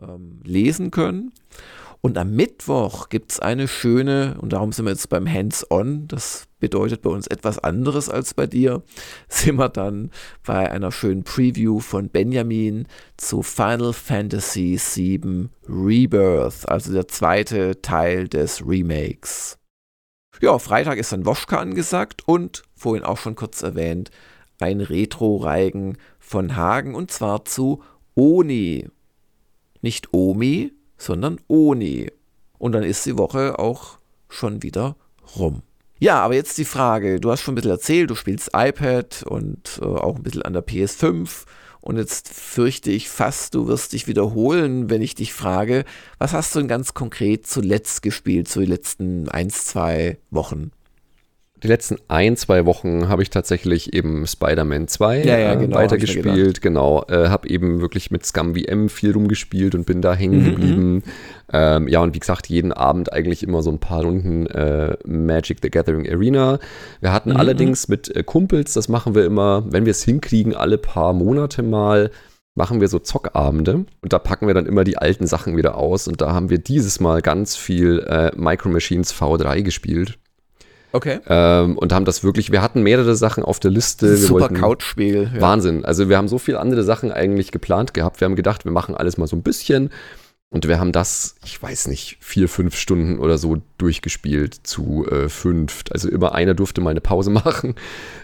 ähm, 0.00 0.40
lesen 0.44 0.90
können. 0.90 1.32
Und 2.04 2.18
am 2.18 2.32
Mittwoch 2.32 3.10
gibt 3.10 3.30
es 3.30 3.38
eine 3.38 3.68
schöne, 3.68 4.36
und 4.40 4.52
darum 4.52 4.72
sind 4.72 4.86
wir 4.86 4.90
jetzt 4.90 5.08
beim 5.08 5.32
Hands-on, 5.32 6.08
das 6.08 6.48
bedeutet 6.58 7.00
bei 7.02 7.10
uns 7.10 7.28
etwas 7.28 7.60
anderes 7.60 8.08
als 8.08 8.34
bei 8.34 8.48
dir, 8.48 8.82
sind 9.28 9.54
wir 9.54 9.68
dann 9.68 10.10
bei 10.44 10.68
einer 10.68 10.90
schönen 10.90 11.22
Preview 11.22 11.78
von 11.78 12.08
Benjamin 12.08 12.88
zu 13.16 13.42
Final 13.42 13.92
Fantasy 13.92 14.80
VII 14.82 15.48
Rebirth, 15.68 16.68
also 16.68 16.92
der 16.92 17.06
zweite 17.06 17.80
Teil 17.82 18.26
des 18.26 18.66
Remakes. 18.66 19.60
Ja, 20.40 20.58
Freitag 20.58 20.98
ist 20.98 21.12
dann 21.12 21.24
Woschka 21.24 21.60
angesagt 21.60 22.26
und, 22.26 22.64
vorhin 22.74 23.04
auch 23.04 23.18
schon 23.18 23.36
kurz 23.36 23.62
erwähnt, 23.62 24.10
ein 24.58 24.80
Retro-Reigen 24.80 25.98
von 26.18 26.56
Hagen 26.56 26.96
und 26.96 27.12
zwar 27.12 27.44
zu 27.44 27.84
Oni. 28.16 28.88
Nicht 29.82 30.12
Omi, 30.12 30.72
sondern 31.02 31.40
Oni. 31.48 32.10
Und 32.58 32.72
dann 32.72 32.84
ist 32.84 33.04
die 33.06 33.18
Woche 33.18 33.58
auch 33.58 33.98
schon 34.28 34.62
wieder 34.62 34.96
rum. 35.36 35.62
Ja, 35.98 36.20
aber 36.20 36.34
jetzt 36.34 36.58
die 36.58 36.64
Frage, 36.64 37.20
du 37.20 37.30
hast 37.30 37.42
schon 37.42 37.52
ein 37.52 37.56
bisschen 37.56 37.70
erzählt, 37.70 38.10
du 38.10 38.14
spielst 38.14 38.50
iPad 38.54 39.22
und 39.24 39.80
äh, 39.80 39.84
auch 39.84 40.16
ein 40.16 40.22
bisschen 40.22 40.42
an 40.42 40.52
der 40.52 40.66
PS5 40.66 41.44
und 41.80 41.96
jetzt 41.96 42.28
fürchte 42.28 42.90
ich 42.90 43.08
fast, 43.08 43.54
du 43.54 43.66
wirst 43.66 43.92
dich 43.92 44.06
wiederholen, 44.06 44.88
wenn 44.88 45.02
ich 45.02 45.16
dich 45.16 45.32
frage, 45.32 45.84
was 46.18 46.32
hast 46.32 46.54
du 46.54 46.60
denn 46.60 46.68
ganz 46.68 46.94
konkret 46.94 47.46
zuletzt 47.46 48.02
gespielt, 48.02 48.48
so 48.48 48.60
die 48.60 48.66
letzten 48.66 49.28
ein, 49.28 49.50
zwei 49.50 50.18
Wochen? 50.30 50.70
Die 51.62 51.68
letzten 51.68 51.96
ein, 52.08 52.36
zwei 52.36 52.66
Wochen 52.66 53.08
habe 53.08 53.22
ich 53.22 53.30
tatsächlich 53.30 53.92
eben 53.94 54.26
Spider-Man 54.26 54.88
2 54.88 55.22
ja, 55.22 55.38
ja, 55.38 55.52
äh, 55.52 55.56
genau, 55.56 55.76
weitergespielt. 55.76 56.60
Genau, 56.60 57.04
äh, 57.08 57.28
habe 57.28 57.48
eben 57.48 57.80
wirklich 57.80 58.10
mit 58.10 58.26
Scum 58.26 58.56
VM 58.56 58.88
viel 58.88 59.12
rumgespielt 59.12 59.74
und 59.74 59.86
bin 59.86 60.02
da 60.02 60.14
hängen 60.14 60.40
mhm, 60.40 60.44
geblieben. 60.44 60.92
Mhm. 60.94 61.02
Ähm, 61.52 61.88
ja, 61.88 62.00
und 62.00 62.14
wie 62.14 62.18
gesagt, 62.18 62.48
jeden 62.48 62.72
Abend 62.72 63.12
eigentlich 63.12 63.42
immer 63.42 63.62
so 63.62 63.70
ein 63.70 63.78
paar 63.78 64.02
Runden 64.02 64.46
äh, 64.46 64.96
Magic 65.06 65.58
the 65.62 65.70
Gathering 65.70 66.08
Arena. 66.10 66.58
Wir 67.00 67.12
hatten 67.12 67.30
mhm. 67.30 67.36
allerdings 67.36 67.88
mit 67.88 68.14
äh, 68.14 68.24
Kumpels, 68.24 68.72
das 68.72 68.88
machen 68.88 69.14
wir 69.14 69.24
immer, 69.24 69.64
wenn 69.70 69.84
wir 69.84 69.92
es 69.92 70.02
hinkriegen, 70.02 70.54
alle 70.56 70.78
paar 70.78 71.12
Monate 71.12 71.62
mal 71.62 72.10
machen 72.54 72.80
wir 72.80 72.88
so 72.88 72.98
Zockabende 72.98 73.86
und 74.02 74.12
da 74.12 74.18
packen 74.18 74.46
wir 74.46 74.54
dann 74.54 74.66
immer 74.66 74.84
die 74.84 74.98
alten 74.98 75.26
Sachen 75.26 75.56
wieder 75.56 75.76
aus 75.78 76.06
und 76.06 76.20
da 76.20 76.32
haben 76.32 76.50
wir 76.50 76.58
dieses 76.58 77.00
Mal 77.00 77.22
ganz 77.22 77.56
viel 77.56 78.00
äh, 78.00 78.30
Micro 78.36 78.68
Machines 78.68 79.14
V3 79.14 79.62
gespielt. 79.62 80.18
Okay. 80.92 81.20
Ähm, 81.26 81.78
und 81.78 81.92
haben 81.92 82.04
das 82.04 82.22
wirklich, 82.22 82.52
wir 82.52 82.62
hatten 82.62 82.82
mehrere 82.82 83.16
Sachen 83.16 83.44
auf 83.44 83.60
der 83.60 83.70
Liste. 83.70 84.16
Super 84.16 84.48
Couchspiel. 84.48 85.30
Ja. 85.34 85.40
Wahnsinn. 85.40 85.84
Also 85.84 86.08
wir 86.08 86.16
haben 86.16 86.28
so 86.28 86.38
viele 86.38 86.60
andere 86.60 86.84
Sachen 86.84 87.10
eigentlich 87.10 87.50
geplant 87.50 87.94
gehabt. 87.94 88.20
Wir 88.20 88.26
haben 88.26 88.36
gedacht, 88.36 88.64
wir 88.64 88.72
machen 88.72 88.94
alles 88.94 89.16
mal 89.16 89.26
so 89.26 89.36
ein 89.36 89.42
bisschen. 89.42 89.90
Und 90.52 90.68
wir 90.68 90.78
haben 90.78 90.92
das, 90.92 91.36
ich 91.46 91.62
weiß 91.62 91.88
nicht, 91.88 92.18
vier, 92.20 92.46
fünf 92.46 92.76
Stunden 92.76 93.18
oder 93.18 93.38
so 93.38 93.62
durchgespielt 93.78 94.54
zu 94.62 95.06
äh, 95.10 95.30
fünf. 95.30 95.82
Also 95.90 96.10
immer 96.10 96.34
einer 96.34 96.52
durfte 96.52 96.82
mal 96.82 96.90
eine 96.90 97.00
Pause 97.00 97.30
machen 97.44 97.74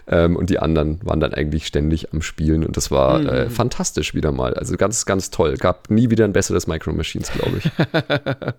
ähm, 0.07 0.35
und 0.35 0.51
die 0.51 0.59
anderen 0.59 0.99
waren 1.03 1.19
dann 1.19 1.33
eigentlich 1.33 1.65
ständig 1.65 2.13
am 2.13 2.21
Spielen 2.21 2.63
und 2.63 2.77
das 2.77 2.91
war 2.91 3.19
äh, 3.21 3.45
mhm. 3.45 3.49
fantastisch 3.49 4.13
wieder 4.13 4.31
mal. 4.31 4.53
Also 4.53 4.77
ganz, 4.77 5.07
ganz 5.07 5.31
toll. 5.31 5.57
Gab 5.57 5.89
nie 5.89 6.11
wieder 6.11 6.23
ein 6.23 6.33
besseres 6.33 6.67
Micro 6.67 6.93
Machines, 6.93 7.31
glaube 7.31 7.57
ich. 7.57 7.71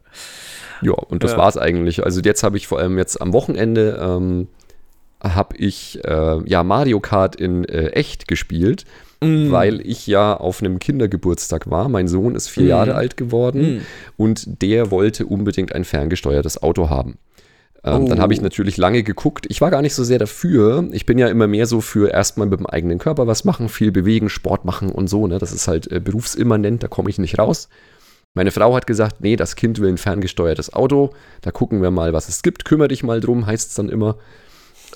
Ja, 0.82 0.92
und 0.92 1.24
das 1.24 1.32
ja. 1.32 1.48
es 1.48 1.56
eigentlich. 1.56 2.04
Also 2.04 2.20
jetzt 2.20 2.42
habe 2.42 2.56
ich 2.56 2.66
vor 2.66 2.78
allem 2.78 2.98
jetzt 2.98 3.20
am 3.20 3.32
Wochenende 3.32 3.98
ähm, 4.00 4.48
habe 5.22 5.56
ich 5.56 6.00
äh, 6.04 6.48
ja 6.48 6.62
Mario 6.62 7.00
Kart 7.00 7.36
in 7.36 7.64
äh, 7.64 7.88
echt 7.88 8.26
gespielt, 8.26 8.84
mm. 9.20 9.50
weil 9.50 9.80
ich 9.86 10.06
ja 10.06 10.36
auf 10.36 10.62
einem 10.62 10.78
Kindergeburtstag 10.78 11.70
war. 11.70 11.88
Mein 11.88 12.08
Sohn 12.08 12.34
ist 12.34 12.48
vier 12.48 12.64
mm. 12.64 12.68
Jahre 12.68 12.94
alt 12.94 13.16
geworden 13.16 13.76
mm. 13.76 13.80
und 14.16 14.62
der 14.62 14.90
wollte 14.90 15.26
unbedingt 15.26 15.74
ein 15.74 15.84
ferngesteuertes 15.84 16.62
Auto 16.62 16.88
haben. 16.88 17.18
Ähm, 17.84 18.04
oh. 18.04 18.08
Dann 18.08 18.20
habe 18.20 18.32
ich 18.32 18.40
natürlich 18.40 18.76
lange 18.76 19.02
geguckt. 19.02 19.46
Ich 19.48 19.60
war 19.60 19.70
gar 19.70 19.82
nicht 19.82 19.94
so 19.94 20.04
sehr 20.04 20.18
dafür. 20.18 20.88
Ich 20.92 21.06
bin 21.06 21.18
ja 21.18 21.28
immer 21.28 21.46
mehr 21.46 21.66
so 21.66 21.80
für 21.80 22.10
erstmal 22.10 22.46
mit 22.46 22.58
dem 22.58 22.66
eigenen 22.66 22.98
Körper 22.98 23.26
was 23.26 23.44
machen, 23.44 23.68
viel 23.68 23.92
bewegen, 23.92 24.28
Sport 24.28 24.64
machen 24.64 24.90
und 24.90 25.08
so. 25.08 25.26
Ne? 25.26 25.38
Das 25.38 25.52
ist 25.52 25.68
halt 25.68 25.90
äh, 25.90 26.00
berufsimmanent, 26.00 26.82
da 26.82 26.88
komme 26.88 27.10
ich 27.10 27.18
nicht 27.18 27.38
raus. 27.38 27.68
Meine 28.34 28.52
Frau 28.52 28.74
hat 28.74 28.86
gesagt, 28.86 29.20
nee, 29.20 29.36
das 29.36 29.56
Kind 29.56 29.80
will 29.80 29.88
ein 29.88 29.98
ferngesteuertes 29.98 30.72
Auto. 30.72 31.10
Da 31.40 31.50
gucken 31.50 31.82
wir 31.82 31.90
mal, 31.90 32.12
was 32.12 32.28
es 32.28 32.42
gibt. 32.42 32.64
Kümmere 32.64 32.88
dich 32.88 33.02
mal 33.02 33.20
drum, 33.20 33.46
heißt 33.46 33.70
es 33.70 33.74
dann 33.74 33.88
immer. 33.88 34.18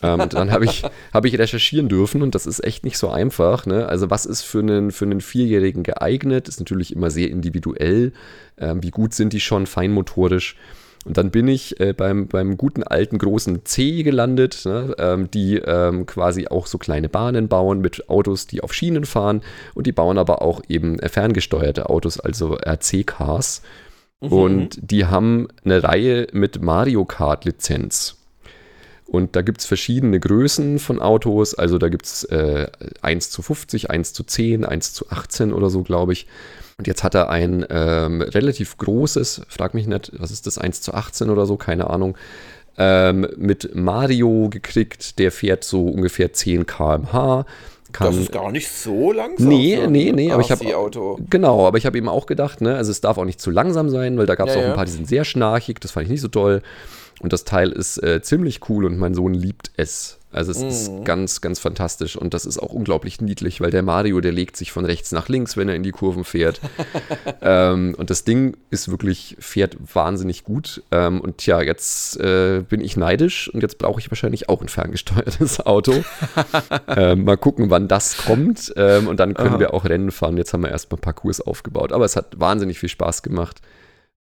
ähm, 0.02 0.28
dann 0.28 0.52
habe 0.52 0.64
ich, 0.64 0.84
hab 1.12 1.24
ich 1.24 1.38
recherchieren 1.38 1.88
dürfen 1.88 2.22
und 2.22 2.34
das 2.34 2.46
ist 2.46 2.62
echt 2.62 2.84
nicht 2.84 2.96
so 2.96 3.10
einfach. 3.10 3.66
Ne? 3.66 3.88
Also 3.88 4.08
was 4.08 4.24
ist 4.24 4.42
für 4.42 4.60
einen, 4.60 4.92
für 4.92 5.04
einen 5.04 5.20
Vierjährigen 5.20 5.82
geeignet, 5.82 6.48
ist 6.48 6.60
natürlich 6.60 6.94
immer 6.94 7.10
sehr 7.10 7.28
individuell. 7.28 8.12
Ähm, 8.56 8.82
wie 8.84 8.90
gut 8.90 9.14
sind 9.14 9.32
die 9.32 9.40
schon 9.40 9.66
feinmotorisch? 9.66 10.56
Und 11.04 11.18
dann 11.18 11.30
bin 11.30 11.48
ich 11.48 11.78
äh, 11.80 11.92
beim, 11.92 12.28
beim 12.28 12.56
guten 12.56 12.82
alten 12.82 13.18
großen 13.18 13.64
C 13.64 14.02
gelandet, 14.02 14.62
ne, 14.64 14.94
ähm, 14.98 15.30
die 15.30 15.56
ähm, 15.56 16.06
quasi 16.06 16.48
auch 16.48 16.66
so 16.66 16.78
kleine 16.78 17.08
Bahnen 17.08 17.48
bauen 17.48 17.80
mit 17.80 18.08
Autos, 18.08 18.46
die 18.46 18.62
auf 18.62 18.72
Schienen 18.72 19.04
fahren. 19.04 19.42
Und 19.74 19.86
die 19.86 19.92
bauen 19.92 20.16
aber 20.16 20.40
auch 20.40 20.62
eben 20.68 20.98
äh, 20.98 21.08
ferngesteuerte 21.08 21.90
Autos, 21.90 22.18
also 22.18 22.56
RC-Cars. 22.56 23.62
Mhm. 24.20 24.32
Und 24.32 24.78
die 24.80 25.04
haben 25.04 25.48
eine 25.64 25.82
Reihe 25.82 26.26
mit 26.32 26.62
Mario 26.62 27.04
Kart-Lizenz. 27.04 28.16
Und 29.06 29.36
da 29.36 29.42
gibt 29.42 29.60
es 29.60 29.66
verschiedene 29.66 30.18
Größen 30.18 30.78
von 30.78 31.00
Autos. 31.00 31.54
Also 31.54 31.76
da 31.78 31.88
gibt 31.88 32.06
es 32.06 32.24
äh, 32.24 32.68
1 33.02 33.30
zu 33.30 33.42
50, 33.42 33.90
1 33.90 34.14
zu 34.14 34.24
10, 34.24 34.64
1 34.64 34.94
zu 34.94 35.10
18 35.10 35.52
oder 35.52 35.68
so, 35.68 35.82
glaube 35.82 36.14
ich. 36.14 36.26
Und 36.76 36.86
jetzt 36.86 37.04
hat 37.04 37.14
er 37.14 37.30
ein 37.30 37.64
ähm, 37.70 38.20
relativ 38.20 38.76
großes, 38.78 39.42
frag 39.48 39.74
mich 39.74 39.86
nicht, 39.86 40.12
was 40.18 40.30
ist 40.30 40.46
das, 40.46 40.58
1 40.58 40.80
zu 40.80 40.92
18 40.92 41.30
oder 41.30 41.46
so, 41.46 41.56
keine 41.56 41.88
Ahnung, 41.90 42.16
ähm, 42.76 43.28
mit 43.36 43.74
Mario 43.74 44.48
gekriegt. 44.50 45.18
Der 45.18 45.30
fährt 45.30 45.62
so 45.64 45.86
ungefähr 45.86 46.32
10 46.32 46.66
km/h. 46.66 47.46
Kann, 47.92 48.08
das 48.08 48.16
ist 48.16 48.32
gar 48.32 48.50
nicht 48.50 48.68
so 48.68 49.12
langsam. 49.12 49.46
Nee, 49.46 49.86
nee, 49.86 50.10
nee, 50.10 50.32
aber 50.32 50.42
ich 50.42 50.50
habe 50.50 50.64
genau, 51.30 51.64
aber 51.64 51.78
ich 51.78 51.86
habe 51.86 51.96
eben 51.96 52.08
auch 52.08 52.26
gedacht, 52.26 52.60
ne, 52.60 52.74
also 52.74 52.90
es 52.90 53.00
darf 53.00 53.18
auch 53.18 53.24
nicht 53.24 53.40
zu 53.40 53.52
langsam 53.52 53.88
sein, 53.88 54.18
weil 54.18 54.26
da 54.26 54.34
gab 54.34 54.48
es 54.48 54.56
ja, 54.56 54.62
auch 54.62 54.66
ein 54.66 54.74
paar, 54.74 54.84
die 54.84 54.90
sind 54.90 55.06
sehr 55.06 55.24
schnarchig, 55.24 55.78
das 55.78 55.92
fand 55.92 56.06
ich 56.06 56.10
nicht 56.10 56.20
so 56.20 56.26
toll. 56.26 56.62
Und 57.20 57.32
das 57.32 57.44
Teil 57.44 57.70
ist 57.70 58.02
äh, 58.02 58.20
ziemlich 58.20 58.68
cool 58.68 58.84
und 58.84 58.98
mein 58.98 59.14
Sohn 59.14 59.32
liebt 59.32 59.70
es. 59.76 60.18
Also 60.34 60.52
es 60.52 60.60
mm. 60.60 60.68
ist 60.68 60.92
mhm. 60.92 61.04
ganz, 61.04 61.40
ganz 61.40 61.58
fantastisch 61.58 62.16
und 62.16 62.34
das 62.34 62.46
ist 62.46 62.58
auch 62.58 62.72
unglaublich 62.72 63.20
niedlich, 63.20 63.60
weil 63.60 63.70
der 63.70 63.82
Mario, 63.82 64.20
der 64.20 64.32
legt 64.32 64.56
sich 64.56 64.72
von 64.72 64.84
rechts 64.84 65.12
nach 65.12 65.28
links, 65.28 65.56
wenn 65.56 65.68
er 65.68 65.74
in 65.74 65.82
die 65.82 65.90
Kurven 65.90 66.24
fährt. 66.24 66.60
ähm, 67.42 67.94
und 67.96 68.10
das 68.10 68.24
Ding 68.24 68.56
ist 68.70 68.90
wirklich, 68.90 69.36
fährt 69.38 69.76
wahnsinnig 69.94 70.44
gut. 70.44 70.82
Ähm, 70.90 71.20
und 71.20 71.44
ja, 71.46 71.60
jetzt 71.62 72.18
äh, 72.20 72.62
bin 72.68 72.80
ich 72.80 72.96
neidisch 72.96 73.48
und 73.52 73.62
jetzt 73.62 73.78
brauche 73.78 74.00
ich 74.00 74.10
wahrscheinlich 74.10 74.48
auch 74.48 74.60
ein 74.60 74.68
ferngesteuertes 74.68 75.60
Auto. 75.66 76.04
ähm, 76.88 77.24
mal 77.24 77.36
gucken, 77.36 77.70
wann 77.70 77.88
das 77.88 78.16
kommt. 78.16 78.72
Ähm, 78.76 79.08
und 79.08 79.20
dann 79.20 79.34
können 79.34 79.54
Aha. 79.54 79.60
wir 79.60 79.74
auch 79.74 79.84
Rennen 79.84 80.10
fahren. 80.10 80.36
Jetzt 80.36 80.52
haben 80.52 80.62
wir 80.62 80.70
erstmal 80.70 81.00
Parcours 81.00 81.40
aufgebaut. 81.40 81.92
Aber 81.92 82.04
es 82.04 82.16
hat 82.16 82.38
wahnsinnig 82.38 82.78
viel 82.78 82.88
Spaß 82.88 83.22
gemacht. 83.22 83.60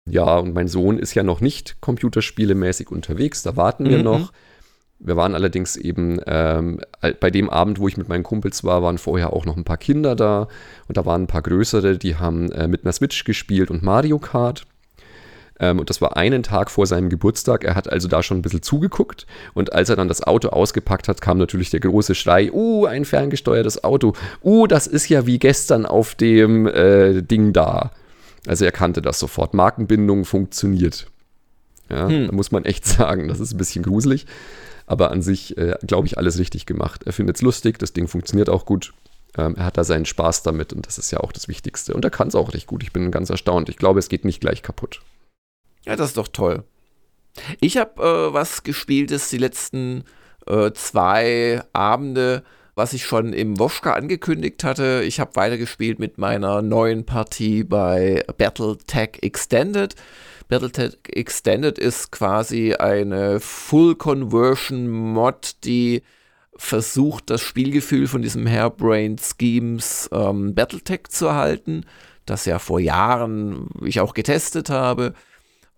Ja, 0.10 0.38
und 0.38 0.54
mein 0.54 0.68
Sohn 0.68 0.98
ist 0.98 1.14
ja 1.14 1.24
noch 1.24 1.42
nicht 1.42 1.80
computerspielemäßig 1.80 2.90
unterwegs, 2.90 3.44
da 3.44 3.56
warten 3.56 3.88
wir 3.88 4.00
mhm. 4.00 4.04
noch. 4.04 4.34
Wir 5.04 5.16
waren 5.16 5.34
allerdings 5.34 5.78
eben 5.78 6.20
ähm, 6.28 6.80
bei 7.20 7.32
dem 7.32 7.50
Abend, 7.50 7.80
wo 7.80 7.88
ich 7.88 7.98
mit 7.98 8.08
meinen 8.08 8.24
Kumpels 8.24 8.64
war, 8.64 8.84
waren 8.84 9.00
vorher 9.00 9.34
auch 9.34 9.46
noch 9.46 9.58
ein 9.58 9.64
paar 9.64 9.78
Kinder 9.78 10.16
da 10.16 10.48
und 10.88 10.98
da 10.98 11.06
waren 11.06 11.24
ein 11.24 11.28
paar 11.28 11.42
größere, 11.42 11.98
die 11.98 12.18
haben 12.18 12.52
äh, 12.52 12.68
mit 12.68 12.86
einer 12.86 12.94
Switch 12.94 13.24
gespielt 13.24 13.72
und 13.72 13.82
Mario 13.82 14.20
Kart. 14.20 14.68
Ähm, 15.60 15.80
und 15.80 15.90
das 15.90 16.02
war 16.02 16.18
einen 16.18 16.44
Tag 16.44 16.70
vor 16.70 16.86
seinem 16.86 17.10
Geburtstag. 17.10 17.64
Er 17.64 17.74
hat 17.74 17.92
also 17.92 18.08
da 18.08 18.22
schon 18.22 18.38
ein 18.38 18.42
bisschen 18.44 18.62
zugeguckt 18.62 19.26
und 19.56 19.74
als 19.74 19.90
er 19.90 19.96
dann 19.96 20.08
das 20.08 20.22
Auto 20.22 20.50
ausgepackt 20.50 21.08
hat, 21.08 21.20
kam 21.20 21.40
natürlich 21.40 21.72
der 21.72 21.80
große 21.80 22.14
Schrei: 22.14 22.52
Uh, 22.52 22.86
ein 22.86 23.06
ferngesteuertes 23.06 23.84
Auto. 23.84 24.14
Uh, 24.44 24.68
das 24.68 24.86
ist 24.86 25.10
ja 25.10 25.26
wie 25.26 25.40
gestern 25.40 25.88
auf 25.88 26.14
dem 26.14 26.68
äh, 26.68 27.24
Ding 27.24 27.54
da. 27.54 27.92
Also 28.46 28.66
er 28.66 28.72
kannte 28.72 29.02
das 29.02 29.20
sofort. 29.20 29.54
Markenbindung 29.54 30.26
funktioniert. 30.26 31.08
Ja, 31.90 32.08
hm. 32.08 32.28
da 32.28 32.34
muss 32.34 32.52
man 32.52 32.66
echt 32.66 32.86
sagen, 32.88 33.28
das 33.28 33.40
ist 33.40 33.54
ein 33.54 33.58
bisschen 33.58 33.84
gruselig. 33.84 34.26
Aber 34.92 35.12
an 35.12 35.22
sich, 35.22 35.58
äh, 35.58 35.78
glaube 35.88 36.06
ich, 36.06 36.18
alles 36.18 36.38
richtig 36.38 36.66
gemacht. 36.66 37.04
Er 37.06 37.14
findet 37.14 37.38
es 37.38 37.42
lustig, 37.42 37.80
das 37.80 37.94
Ding 37.94 38.10
funktioniert 38.10 38.50
auch 38.50 38.66
gut. 38.66 38.94
Ähm, 39.38 39.56
er 39.56 39.64
hat 39.64 39.78
da 39.78 39.86
seinen 39.86 40.04
Spaß 40.04 40.44
damit 40.44 40.74
und 40.74 40.86
das 40.86 40.98
ist 40.98 41.12
ja 41.12 41.22
auch 41.22 41.32
das 41.32 41.48
Wichtigste. 41.48 41.94
Und 41.94 42.04
er 42.04 42.12
kann 42.12 42.28
es 42.28 42.36
auch 42.36 42.54
recht 42.54 42.68
gut. 42.68 42.84
Ich 42.84 42.92
bin 42.92 43.10
ganz 43.10 43.30
erstaunt. 43.30 43.70
Ich 43.70 43.78
glaube, 43.78 44.00
es 44.00 44.10
geht 44.10 44.26
nicht 44.26 44.42
gleich 44.42 44.62
kaputt. 44.62 45.02
Ja, 45.86 45.96
das 45.96 46.10
ist 46.10 46.18
doch 46.18 46.28
toll. 46.28 46.66
Ich 47.62 47.78
habe 47.78 48.04
äh, 48.04 48.34
was 48.34 48.64
gespieltes 48.64 49.30
die 49.30 49.38
letzten 49.38 50.04
äh, 50.46 50.74
zwei 50.74 51.64
Abende, 51.72 52.44
was 52.76 52.94
ich 52.94 53.06
schon 53.06 53.34
im 53.34 53.60
Woschka 53.60 53.94
angekündigt 53.94 54.64
hatte. 54.64 55.04
Ich 55.06 55.20
habe 55.20 55.36
weitergespielt 55.36 56.00
mit 56.00 56.18
meiner 56.18 56.62
neuen 56.62 57.06
Partie 57.06 57.64
bei 57.64 58.24
Battletech 58.38 59.20
Extended. 59.22 59.96
Battletech 60.48 60.98
Extended 61.08 61.78
ist 61.78 62.12
quasi 62.12 62.74
eine 62.74 63.40
Full 63.40 63.96
Conversion 63.96 64.90
Mod, 64.90 65.56
die 65.64 66.04
versucht, 66.56 67.30
das 67.30 67.42
Spielgefühl 67.42 68.08
von 68.08 68.22
diesem 68.22 68.48
Hairbrain 68.48 69.18
Schemes 69.18 70.10
ähm, 70.12 70.54
Battletech 70.54 71.08
zu 71.10 71.28
erhalten, 71.28 71.86
das 72.26 72.46
ja 72.46 72.60
vor 72.60 72.80
Jahren 72.80 73.68
ich 73.84 74.00
auch 74.00 74.14
getestet 74.14 74.70
habe. 74.70 75.14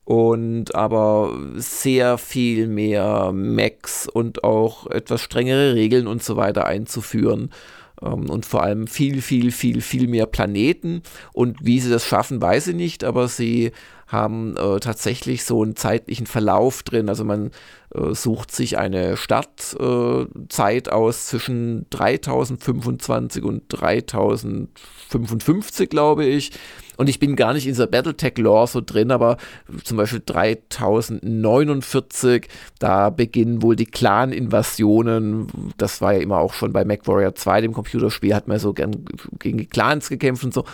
Und 0.05 0.75
aber 0.75 1.37
sehr 1.55 2.17
viel 2.17 2.67
mehr 2.67 3.31
Max 3.33 4.07
und 4.07 4.43
auch 4.43 4.87
etwas 4.87 5.21
strengere 5.21 5.75
Regeln 5.75 6.07
und 6.07 6.23
so 6.23 6.35
weiter 6.35 6.65
einzuführen 6.65 7.49
ähm, 8.01 8.29
und 8.29 8.45
vor 8.45 8.63
allem 8.63 8.87
viel, 8.87 9.21
viel, 9.21 9.51
viel, 9.51 9.81
viel 9.81 10.07
mehr 10.07 10.25
Planeten. 10.25 11.03
Und 11.31 11.57
wie 11.61 11.79
sie 11.79 11.89
das 11.89 12.05
schaffen, 12.05 12.41
weiß 12.41 12.67
ich 12.67 12.75
nicht, 12.75 13.03
aber 13.03 13.27
sie 13.27 13.71
haben 14.07 14.55
äh, 14.57 14.79
tatsächlich 14.79 15.43
so 15.43 15.63
einen 15.63 15.75
zeitlichen 15.75 16.27
Verlauf 16.27 16.83
drin. 16.83 17.09
Also 17.09 17.25
man 17.25 17.51
äh, 17.95 18.13
sucht 18.13 18.51
sich 18.51 18.77
eine 18.77 19.17
Startzeit 19.17 20.87
äh, 20.87 20.91
aus 20.91 21.25
zwischen 21.27 21.87
3025 21.89 23.43
und 23.43 23.63
3055, 23.69 25.89
glaube 25.89 26.25
ich. 26.25 26.51
Und 26.97 27.09
ich 27.09 27.19
bin 27.19 27.35
gar 27.35 27.53
nicht 27.53 27.65
in 27.65 27.71
dieser 27.71 27.87
Battletech-Lore 27.87 28.67
so 28.67 28.81
drin, 28.81 29.11
aber 29.11 29.37
zum 29.83 29.97
Beispiel 29.97 30.21
3049, 30.25 32.47
da 32.79 33.09
beginnen 33.09 33.61
wohl 33.61 33.75
die 33.75 33.85
Clan-Invasionen. 33.85 35.47
Das 35.77 36.01
war 36.01 36.13
ja 36.13 36.19
immer 36.19 36.37
auch 36.37 36.53
schon 36.53 36.73
bei 36.73 36.85
MacWarrior 36.85 37.35
2, 37.35 37.61
dem 37.61 37.73
Computerspiel, 37.73 38.35
hat 38.35 38.47
man 38.47 38.59
so 38.59 38.73
gern 38.73 39.05
gegen 39.39 39.57
die 39.57 39.65
Clans 39.65 40.09
gekämpft 40.09 40.43
und 40.43 40.53
so. 40.53 40.65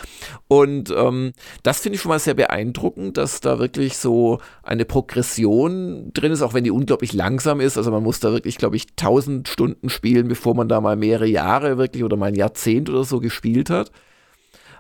Und 0.48 0.94
ähm, 0.96 1.34
das 1.64 1.80
finde 1.80 1.96
ich 1.96 2.02
schon 2.02 2.10
mal 2.10 2.20
sehr 2.20 2.34
beeindruckend, 2.34 3.18
dass 3.18 3.42
da 3.42 3.60
wirklich 3.60 3.98
so 3.98 4.40
eine 4.64 4.86
Progression 4.86 6.12
drin 6.14 6.32
ist, 6.32 6.42
auch 6.42 6.54
wenn 6.54 6.64
die 6.64 6.72
unglaublich 6.72 7.14
langsam 7.14 7.60
ist. 7.60 7.78
Also 7.78 7.92
man 7.92 8.04
muss 8.04 8.20
da 8.20 8.32
wirklich, 8.32 8.58
glaube 8.58 8.76
ich, 8.76 8.88
1000 8.92 9.48
Stunden 9.48 9.90
spielen, 9.90 10.28
bevor 10.28 10.56
man 10.56 10.68
da 10.68 10.82
mal 10.82 10.96
mehrere 10.96 11.28
Jahre 11.28 11.78
wirklich 11.78 12.04
oder 12.04 12.18
mal 12.18 12.28
ein 12.28 12.36
Jahrzehnt 12.36 12.90
oder 12.90 13.04
so 13.04 13.20
gespielt 13.20 13.70
hat. 13.70 13.92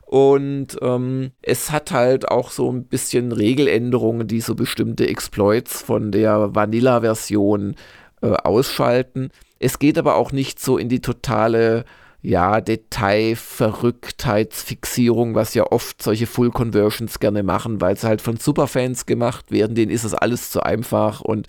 Und 0.09 0.77
ähm, 0.81 1.31
es 1.43 1.69
hat 1.69 1.91
halt 1.91 2.29
auch 2.29 2.49
so 2.49 2.71
ein 2.71 2.85
bisschen 2.85 3.31
Regeländerungen, 3.31 4.27
die 4.27 4.41
so 4.41 4.55
bestimmte 4.55 5.07
Exploits 5.07 5.83
von 5.83 6.11
der 6.11 6.55
Vanilla-Version 6.55 7.75
äh, 8.23 8.31
ausschalten. 8.31 9.29
Es 9.59 9.77
geht 9.77 9.99
aber 9.99 10.15
auch 10.15 10.31
nicht 10.31 10.59
so 10.59 10.79
in 10.79 10.89
die 10.89 11.01
totale 11.01 11.85
ja, 12.23 12.59
Detailverrücktheitsfixierung, 12.59 15.35
was 15.35 15.53
ja 15.53 15.71
oft 15.71 16.01
solche 16.01 16.25
Full 16.25 16.49
Conversions 16.49 17.19
gerne 17.19 17.43
machen, 17.43 17.79
weil 17.79 17.95
sie 17.95 18.07
halt 18.07 18.23
von 18.23 18.37
Superfans 18.37 19.05
gemacht 19.05 19.51
werden, 19.51 19.75
denen 19.75 19.91
ist 19.91 20.05
das 20.05 20.15
alles 20.15 20.49
zu 20.49 20.63
einfach 20.63 21.21
und 21.21 21.47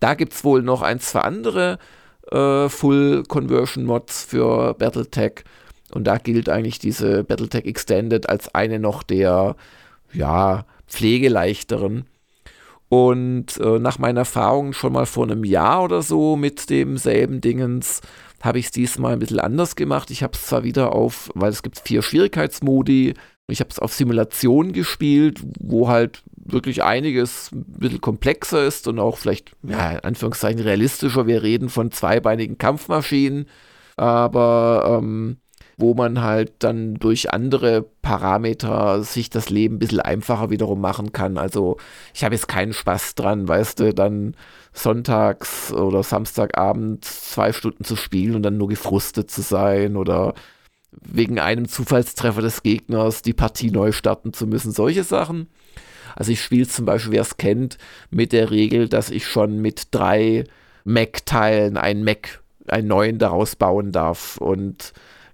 da 0.00 0.14
gibt 0.14 0.32
es 0.32 0.42
wohl 0.42 0.62
noch 0.62 0.82
ein, 0.82 0.98
zwei 0.98 1.20
andere 1.20 1.78
äh, 2.32 2.68
Full 2.68 3.22
Conversion 3.28 3.84
Mods 3.84 4.24
für 4.24 4.74
Battletech 4.74 5.44
und 5.92 6.04
da 6.04 6.18
gilt 6.18 6.48
eigentlich 6.48 6.78
diese 6.78 7.24
Battletech 7.24 7.64
Extended 7.64 8.28
als 8.28 8.54
eine 8.54 8.78
noch 8.78 9.02
der, 9.02 9.56
ja, 10.12 10.64
pflegeleichteren. 10.86 12.04
Und 12.88 13.56
äh, 13.58 13.78
nach 13.78 13.98
meinen 13.98 14.16
Erfahrungen 14.16 14.72
schon 14.72 14.92
mal 14.92 15.06
vor 15.06 15.24
einem 15.24 15.44
Jahr 15.44 15.84
oder 15.84 16.02
so 16.02 16.36
mit 16.36 16.68
demselben 16.70 17.40
Dingens 17.40 18.00
habe 18.42 18.58
ich 18.58 18.66
es 18.66 18.70
diesmal 18.72 19.12
ein 19.12 19.18
bisschen 19.20 19.38
anders 19.38 19.76
gemacht. 19.76 20.10
Ich 20.10 20.22
habe 20.22 20.32
es 20.34 20.46
zwar 20.46 20.64
wieder 20.64 20.92
auf, 20.92 21.30
weil 21.34 21.50
es 21.50 21.62
gibt 21.62 21.78
vier 21.78 22.02
Schwierigkeitsmodi, 22.02 23.14
ich 23.48 23.60
habe 23.60 23.70
es 23.70 23.78
auf 23.78 23.92
Simulation 23.92 24.72
gespielt, 24.72 25.40
wo 25.60 25.88
halt 25.88 26.22
wirklich 26.36 26.82
einiges 26.82 27.52
ein 27.52 27.64
bisschen 27.64 28.00
komplexer 28.00 28.64
ist 28.64 28.88
und 28.88 28.98
auch 28.98 29.18
vielleicht, 29.18 29.52
ja, 29.62 29.92
in 29.92 30.00
Anführungszeichen 30.00 30.60
realistischer. 30.60 31.26
Wir 31.26 31.42
reden 31.42 31.68
von 31.68 31.90
zweibeinigen 31.90 32.58
Kampfmaschinen, 32.58 33.46
aber 33.96 34.98
ähm, 35.00 35.38
wo 35.80 35.94
man 35.94 36.22
halt 36.22 36.52
dann 36.60 36.94
durch 36.94 37.32
andere 37.32 37.82
Parameter 38.02 39.02
sich 39.02 39.30
das 39.30 39.50
Leben 39.50 39.76
ein 39.76 39.78
bisschen 39.78 40.00
einfacher 40.00 40.50
wiederum 40.50 40.80
machen 40.80 41.12
kann. 41.12 41.38
Also 41.38 41.76
ich 42.14 42.24
habe 42.24 42.34
jetzt 42.34 42.48
keinen 42.48 42.72
Spaß 42.72 43.14
dran, 43.14 43.48
weißt 43.48 43.80
du, 43.80 43.94
dann 43.94 44.36
sonntags 44.72 45.72
oder 45.72 46.02
Samstagabend 46.02 47.04
zwei 47.04 47.52
Stunden 47.52 47.84
zu 47.84 47.96
spielen 47.96 48.34
und 48.36 48.42
dann 48.42 48.58
nur 48.58 48.68
gefrustet 48.68 49.30
zu 49.30 49.42
sein 49.42 49.96
oder 49.96 50.34
wegen 50.92 51.38
einem 51.38 51.68
Zufallstreffer 51.68 52.42
des 52.42 52.62
Gegners 52.62 53.22
die 53.22 53.32
Partie 53.32 53.70
neu 53.70 53.92
starten 53.92 54.32
zu 54.32 54.46
müssen. 54.46 54.72
Solche 54.72 55.04
Sachen. 55.04 55.48
Also 56.16 56.32
ich 56.32 56.42
spiele 56.42 56.66
zum 56.66 56.84
Beispiel, 56.84 57.12
wer 57.12 57.22
es 57.22 57.36
kennt, 57.36 57.78
mit 58.10 58.32
der 58.32 58.50
Regel, 58.50 58.88
dass 58.88 59.10
ich 59.10 59.26
schon 59.26 59.58
mit 59.60 59.88
drei 59.92 60.44
Mac-Teilen 60.84 61.76
einen 61.76 62.04
Mac, 62.04 62.42
einen 62.66 62.88
neuen 62.88 63.18
daraus 63.18 63.56
bauen 63.56 63.92
darf. 63.92 64.36
Und 64.38 64.92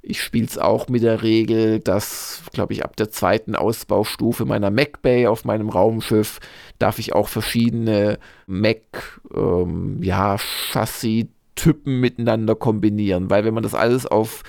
ich 0.09 0.23
spiele 0.23 0.47
es 0.47 0.57
auch 0.57 0.88
mit 0.88 1.03
der 1.03 1.23
Regel, 1.23 1.81
dass, 1.81 2.42
glaube 2.53 2.73
ich, 2.73 2.85
ab 2.85 2.97
der 2.97 3.11
zweiten 3.11 3.57
Ausbaustufe 3.57 4.45
meiner 4.45 4.71
Mac 4.71 5.03
Bay 5.03 5.27
auf 5.27 5.45
meinem 5.45 5.69
Raumschiff 5.69 6.38
darf 6.79 6.99
ich 6.99 7.12
auch 7.12 7.29
verschiedene 7.29 8.19
Mac, 8.47 9.21
ähm, 9.35 10.03
ja, 10.03 10.37
Chassis-Typen 10.38 11.99
miteinander 12.01 12.55
kombinieren. 12.55 13.31
Weil 13.31 13.45
wenn 13.45 13.55
man 13.55 13.64
das 13.64 13.75
alles 13.75 14.07
auf 14.07 14.45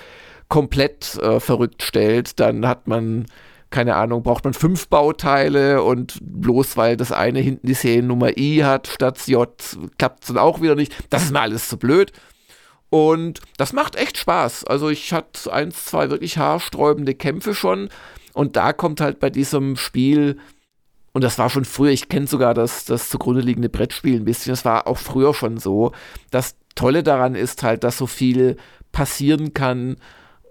komplett 0.48 1.16
äh, 1.16 1.40
verrückt 1.40 1.82
stellt, 1.82 2.38
dann 2.38 2.66
hat 2.66 2.86
man 2.86 3.26
keine 3.70 3.96
Ahnung, 3.96 4.22
braucht 4.22 4.44
man 4.44 4.54
fünf 4.54 4.88
Bauteile 4.88 5.82
und 5.82 6.18
bloß 6.22 6.78
weil 6.78 6.96
das 6.96 7.12
eine 7.12 7.40
hinten 7.40 7.66
die 7.66 7.74
Seriennummer 7.74 8.38
I 8.38 8.64
hat 8.64 8.86
statt 8.86 9.26
J, 9.26 9.50
klappt 9.98 10.22
es 10.22 10.28
dann 10.28 10.38
auch 10.38 10.62
wieder 10.62 10.74
nicht. 10.74 10.94
Das 11.10 11.24
ist 11.24 11.32
mir 11.32 11.40
alles 11.40 11.68
zu 11.68 11.76
blöd. 11.76 12.12
Und 12.90 13.40
das 13.56 13.72
macht 13.72 13.96
echt 13.96 14.16
Spaß. 14.16 14.64
Also 14.64 14.88
ich 14.88 15.12
hatte 15.12 15.52
eins, 15.52 15.84
zwei 15.84 16.10
wirklich 16.10 16.38
haarsträubende 16.38 17.14
Kämpfe 17.14 17.54
schon. 17.54 17.90
Und 18.32 18.56
da 18.56 18.72
kommt 18.72 19.00
halt 19.00 19.20
bei 19.20 19.30
diesem 19.30 19.76
Spiel, 19.76 20.38
und 21.12 21.24
das 21.24 21.38
war 21.38 21.50
schon 21.50 21.64
früher, 21.64 21.90
ich 21.90 22.08
kenne 22.08 22.26
sogar 22.26 22.54
das, 22.54 22.84
das 22.84 23.10
zugrunde 23.10 23.40
liegende 23.40 23.68
Brettspiel 23.68 24.16
ein 24.16 24.24
bisschen, 24.24 24.52
das 24.52 24.64
war 24.64 24.86
auch 24.86 24.98
früher 24.98 25.34
schon 25.34 25.58
so. 25.58 25.92
Das 26.30 26.56
Tolle 26.74 27.02
daran 27.02 27.34
ist 27.34 27.62
halt, 27.62 27.84
dass 27.84 27.98
so 27.98 28.06
viel 28.06 28.56
passieren 28.92 29.52
kann, 29.52 29.96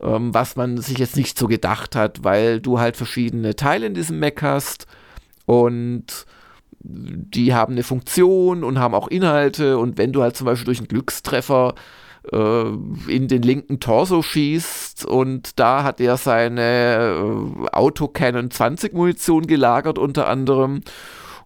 ähm, 0.02 0.34
was 0.34 0.56
man 0.56 0.78
sich 0.78 0.98
jetzt 0.98 1.16
nicht 1.16 1.40
so 1.40 1.48
gedacht 1.48 1.96
hat, 1.96 2.24
weil 2.24 2.60
du 2.60 2.80
halt 2.80 2.98
verschiedene 2.98 3.56
Teile 3.56 3.88
in 3.88 3.94
diesem 3.94 4.20
Mac 4.20 4.42
hast 4.42 4.86
und 5.46 6.26
die 6.80 7.54
haben 7.54 7.74
eine 7.74 7.84
Funktion 7.84 8.64
und 8.64 8.80
haben 8.80 8.94
auch 8.94 9.08
Inhalte 9.08 9.78
und 9.78 9.98
wenn 9.98 10.14
du 10.14 10.22
halt 10.22 10.38
zum 10.38 10.46
Beispiel 10.46 10.66
durch 10.66 10.80
einen 10.80 10.88
Glückstreffer 10.88 11.74
in 12.32 13.28
den 13.28 13.42
linken 13.42 13.80
Torso 13.80 14.22
schießt 14.22 15.06
und 15.06 15.60
da 15.60 15.84
hat 15.84 16.02
er 16.02 16.18
seine 16.18 17.64
äh, 17.64 17.70
Autocannon 17.72 18.52
20 18.52 18.94
Munition 18.94 19.48
gelagert 19.48 19.98
unter 19.98 20.28
anderem 20.28 20.82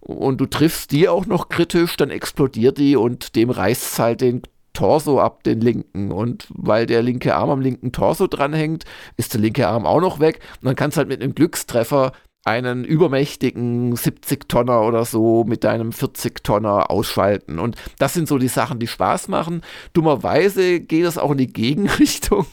und 0.02 0.42
du 0.42 0.48
triffst 0.48 0.92
die 0.92 1.08
auch 1.08 1.28
noch 1.28 1.50
kritisch, 1.50 1.96
dann 1.98 2.10
explodiert 2.10 2.78
die 2.78 2.96
und 2.96 3.36
dem 3.36 3.52
reißt 3.52 4.00
halt 4.00 4.22
den 4.22 4.42
Torso 4.74 5.20
ab, 5.20 5.44
den 5.44 5.62
linken. 5.62 6.12
Und 6.12 6.48
weil 6.50 6.86
der 6.86 7.04
linke 7.04 7.36
Arm 7.36 7.50
am 7.50 7.62
linken 7.62 7.92
Torso 7.92 8.28
dranhängt, 8.28 8.86
ist 9.18 9.34
der 9.34 9.42
linke 9.42 9.68
Arm 9.68 9.86
auch 9.86 10.02
noch 10.02 10.20
weg. 10.20 10.40
Und 10.62 10.66
dann 10.66 10.76
kannst 10.76 10.98
du 10.98 11.00
halt 11.00 11.10
mit 11.10 11.22
einem 11.22 11.36
Glückstreffer 11.36 12.14
einen 12.44 12.84
übermächtigen 12.84 13.96
70-Tonner 13.96 14.82
oder 14.82 15.06
so 15.06 15.44
mit 15.44 15.64
deinem 15.64 15.92
40-Tonner 15.92 16.90
ausschalten. 16.90 17.60
Und 17.60 17.76
das 18.00 18.14
sind 18.14 18.28
so 18.28 18.38
die 18.38 18.48
Sachen, 18.48 18.80
die 18.80 18.88
Spaß 18.88 19.28
machen. 19.28 19.62
Dummerweise 19.94 20.80
geht 20.80 21.06
es 21.06 21.18
auch 21.18 21.32
in 21.32 21.38
die 21.38 21.54
Gegenrichtung. 21.54 22.46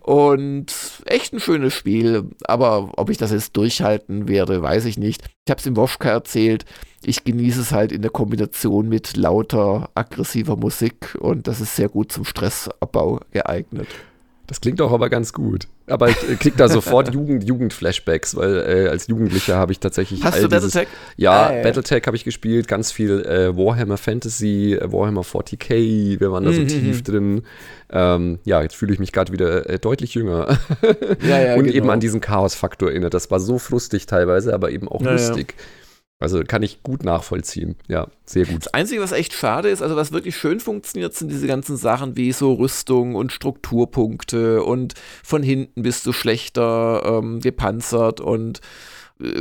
Und 0.00 0.72
echt 1.04 1.32
ein 1.32 1.40
schönes 1.40 1.74
Spiel. 1.74 2.30
Aber 2.44 2.92
ob 2.96 3.10
ich 3.10 3.18
das 3.18 3.32
jetzt 3.32 3.56
durchhalten 3.56 4.28
werde, 4.28 4.62
weiß 4.62 4.84
ich 4.86 4.98
nicht. 4.98 5.22
Ich 5.44 5.50
habe 5.50 5.60
es 5.60 5.66
im 5.66 5.76
Woschka 5.76 6.08
erzählt. 6.08 6.64
Ich 7.04 7.24
genieße 7.24 7.60
es 7.60 7.72
halt 7.72 7.92
in 7.92 8.02
der 8.02 8.10
Kombination 8.10 8.88
mit 8.88 9.16
lauter, 9.16 9.90
aggressiver 9.94 10.56
Musik. 10.56 11.16
Und 11.20 11.46
das 11.46 11.60
ist 11.60 11.76
sehr 11.76 11.88
gut 11.88 12.12
zum 12.12 12.24
Stressabbau 12.24 13.20
geeignet. 13.30 13.88
Das 14.48 14.60
klingt 14.60 14.80
doch 14.80 14.92
aber 14.92 15.08
ganz 15.08 15.32
gut. 15.32 15.68
Aber 15.86 16.08
ich 16.08 16.16
äh, 16.28 16.34
krieg 16.34 16.56
da 16.56 16.68
sofort 16.68 17.14
Jugend, 17.14 17.44
Jugend-Flashbacks, 17.44 18.34
weil 18.36 18.56
äh, 18.56 18.88
als 18.88 19.06
Jugendlicher 19.06 19.56
habe 19.56 19.72
ich 19.72 19.78
tatsächlich. 19.78 20.24
Hast 20.24 20.42
du 20.42 20.48
Battletech? 20.48 20.88
Ja, 21.16 21.46
ah, 21.46 21.56
ja. 21.56 21.62
Battletech 21.62 22.02
habe 22.06 22.16
ich 22.16 22.24
gespielt, 22.24 22.66
ganz 22.66 22.90
viel 22.90 23.24
äh, 23.24 23.56
Warhammer 23.56 23.96
Fantasy, 23.96 24.74
äh, 24.74 24.92
Warhammer 24.92 25.22
40k, 25.22 26.20
wir 26.20 26.32
waren 26.32 26.44
da 26.44 26.52
so 26.52 26.60
mhm. 26.60 26.68
tief 26.68 26.98
mhm. 26.98 27.04
drin. 27.04 27.42
Ähm, 27.90 28.38
ja, 28.44 28.62
jetzt 28.62 28.74
fühle 28.74 28.92
ich 28.92 28.98
mich 28.98 29.12
gerade 29.12 29.32
wieder 29.32 29.68
äh, 29.68 29.78
deutlich 29.78 30.14
jünger. 30.14 30.58
ja, 31.26 31.40
ja, 31.40 31.54
Und 31.56 31.64
genau. 31.64 31.76
eben 31.76 31.90
an 31.90 32.00
diesen 32.00 32.20
Chaos-Faktor 32.20 32.90
erinnert. 32.90 33.14
Das 33.14 33.30
war 33.30 33.38
so 33.38 33.58
frustig 33.58 34.06
teilweise, 34.06 34.54
aber 34.54 34.70
eben 34.70 34.88
auch 34.88 35.02
lustig. 35.02 35.54
Ja. 35.56 35.64
Also 36.22 36.42
kann 36.46 36.62
ich 36.62 36.84
gut 36.84 37.04
nachvollziehen. 37.04 37.74
Ja, 37.88 38.06
sehr 38.24 38.46
gut. 38.46 38.64
Das 38.64 38.72
Einzige, 38.74 39.00
was 39.00 39.10
echt 39.10 39.32
schade 39.32 39.68
ist, 39.68 39.82
also 39.82 39.96
was 39.96 40.12
wirklich 40.12 40.36
schön 40.36 40.60
funktioniert, 40.60 41.14
sind 41.14 41.30
diese 41.30 41.48
ganzen 41.48 41.76
Sachen 41.76 42.16
wie 42.16 42.30
so 42.30 42.52
Rüstung 42.52 43.16
und 43.16 43.32
Strukturpunkte 43.32 44.62
und 44.62 44.94
von 45.24 45.42
hinten 45.42 45.82
bist 45.82 46.06
du 46.06 46.12
schlechter 46.12 47.02
ähm, 47.04 47.40
gepanzert 47.40 48.20
und 48.20 48.60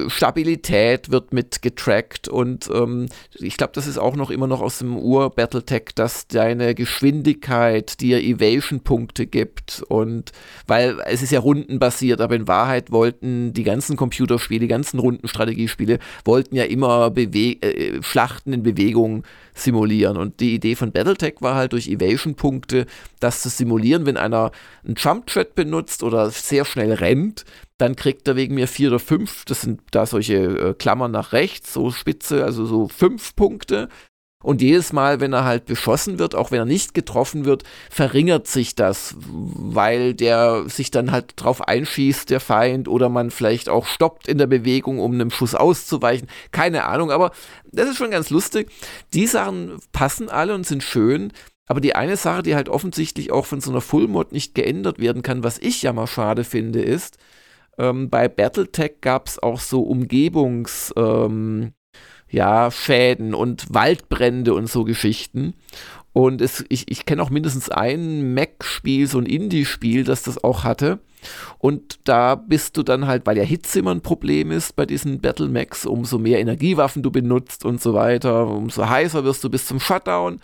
Stabilität 0.08 1.12
wird 1.12 1.34
mit 1.34 1.62
getrackt 1.62 2.28
und 2.28 2.70
ähm, 2.74 3.08
ich 3.34 3.58
glaube, 3.58 3.74
das 3.74 3.88
ist 3.88 3.98
auch 3.98 4.16
noch 4.16 4.30
immer 4.30 4.48
noch 4.48 4.62
aus 4.62 4.80
dem 4.80 4.98
Ur-Battletech, 4.98 5.90
dass 5.96 6.28
deine 6.28 6.76
Geschwindigkeit 6.76 8.00
dir 8.00 8.22
Evasion-Punkte 8.22 9.26
gibt 9.28 9.84
und 9.88 10.32
weil 10.68 11.00
es 11.06 11.22
ist 11.22 11.32
ja 11.32 11.40
rundenbasiert, 11.40 12.22
aber 12.22 12.36
in 12.36 12.48
Wahrheit 12.48 12.92
wollten 12.92 13.54
die 13.54 13.64
ganzen 13.64 13.96
Computerspiele, 13.96 14.62
die 14.62 14.68
ganzen 14.68 15.00
Rundenstrategiespiele, 15.00 16.00
wollten 16.26 16.56
ja 16.56 16.66
immer 16.66 17.10
Bewe 17.10 17.62
äh, 17.62 18.04
Schlachten 18.04 18.54
in 18.54 18.64
Bewegung 18.64 19.24
simulieren 19.54 20.18
und 20.18 20.40
die 20.40 20.54
Idee 20.54 20.76
von 20.76 20.92
Battletech 20.92 21.36
war 21.40 21.56
halt 21.56 21.74
durch 21.74 21.88
Evasion-Punkte 21.88 22.86
das 23.20 23.42
zu 23.42 23.50
simulieren, 23.50 24.06
wenn 24.06 24.18
einer 24.18 24.52
einen 24.86 24.96
Jump-Thread 24.96 25.56
benutzt 25.56 26.04
oder 26.04 26.30
sehr 26.30 26.66
schnell 26.66 26.94
rennt, 26.94 27.46
dann 27.82 27.96
kriegt 27.96 28.28
er 28.28 28.36
wegen 28.36 28.56
mir 28.56 28.68
vier 28.68 28.90
oder 28.90 29.00
fünf, 29.00 29.44
das 29.46 29.62
sind 29.62 29.82
da 29.92 30.06
solche 30.06 30.36
äh, 30.36 30.74
Klammern 30.76 31.12
nach 31.12 31.34
rechts, 31.34 31.74
so 31.74 31.92
spitze, 31.92 32.46
also 32.46 32.66
so 32.66 32.88
fünf 32.88 33.36
Punkte. 33.36 33.90
Und 34.44 34.62
jedes 34.62 34.92
Mal, 34.92 35.20
wenn 35.20 35.34
er 35.34 35.46
halt 35.46 35.66
beschossen 35.66 36.18
wird, 36.18 36.34
auch 36.34 36.50
wenn 36.50 36.60
er 36.60 36.66
nicht 36.66 36.96
getroffen 36.96 37.46
wird, 37.46 37.64
verringert 37.92 38.48
sich 38.48 38.74
das, 38.74 39.16
weil 39.20 40.16
der 40.16 40.68
sich 40.68 40.90
dann 40.90 41.12
halt 41.12 41.34
drauf 41.36 41.68
einschießt, 41.68 42.30
der 42.30 42.40
Feind, 42.40 42.88
oder 42.88 43.10
man 43.10 43.30
vielleicht 43.30 43.70
auch 43.70 43.86
stoppt 43.86 44.28
in 44.28 44.40
der 44.40 44.48
Bewegung, 44.48 45.00
um 45.00 45.14
einem 45.14 45.30
Schuss 45.30 45.54
auszuweichen. 45.54 46.28
Keine 46.52 46.86
Ahnung, 46.86 47.12
aber 47.12 47.32
das 47.72 47.90
ist 47.90 47.98
schon 47.98 48.12
ganz 48.12 48.32
lustig. 48.32 48.72
Die 49.14 49.28
Sachen 49.28 49.80
passen 49.92 50.30
alle 50.30 50.56
und 50.56 50.66
sind 50.66 50.84
schön. 50.84 51.32
Aber 51.68 51.80
die 51.80 51.96
eine 51.96 52.18
Sache, 52.18 52.44
die 52.44 52.56
halt 52.56 52.68
offensichtlich 52.68 53.32
auch 53.32 53.46
von 53.46 53.62
so 53.62 53.72
einer 53.72 53.80
Full-Mod 53.80 54.34
nicht 54.34 54.56
geändert 54.56 55.00
werden 55.00 55.22
kann, 55.22 55.44
was 55.44 55.58
ich 55.58 55.84
ja 55.84 55.94
mal 55.94 56.08
schade 56.08 56.44
finde, 56.44 56.82
ist, 56.82 57.18
ähm, 57.78 58.10
bei 58.10 58.28
Battletech 58.28 59.02
gab 59.02 59.28
es 59.28 59.42
auch 59.42 59.60
so 59.60 59.84
Umgebungs- 59.84 60.94
ähm, 60.98 61.74
ja, 62.32 62.72
Schäden 62.72 63.34
und 63.34 63.74
Waldbrände 63.74 64.54
und 64.54 64.68
so 64.68 64.84
Geschichten. 64.86 65.54
Und 66.14 66.42
es, 66.42 66.66
ich, 66.70 66.90
ich 66.90 67.06
kenne 67.06 67.22
auch 67.22 67.30
mindestens 67.30 67.70
ein 67.70 68.34
Mac-Spiel, 68.34 69.08
so 69.08 69.20
ein 69.20 69.26
Indie-Spiel, 69.26 70.04
das 70.04 70.24
das 70.24 70.44
auch 70.44 70.64
hatte. 70.64 71.00
Und 71.60 72.00
da 72.06 72.36
bist 72.36 72.76
du 72.78 72.84
dann 72.84 73.08
halt, 73.08 73.26
weil 73.26 73.38
ja 73.38 73.44
Hitze 73.44 73.80
immer 73.80 73.94
ein 73.94 74.02
Problem 74.02 74.52
ist 74.52 74.76
bei 74.76 74.86
diesen 74.86 75.22
Battle 75.22 75.48
Macs, 75.48 75.86
umso 75.86 76.18
mehr 76.18 76.40
Energiewaffen 76.40 77.04
du 77.04 77.12
benutzt 77.12 77.64
und 77.64 77.82
so 77.82 77.94
weiter, 77.94 78.48
umso 78.48 78.90
heißer 78.90 79.24
wirst 79.24 79.44
du 79.44 79.50
bis 79.50 79.68
zum 79.68 79.80
Shutdown 79.80 80.40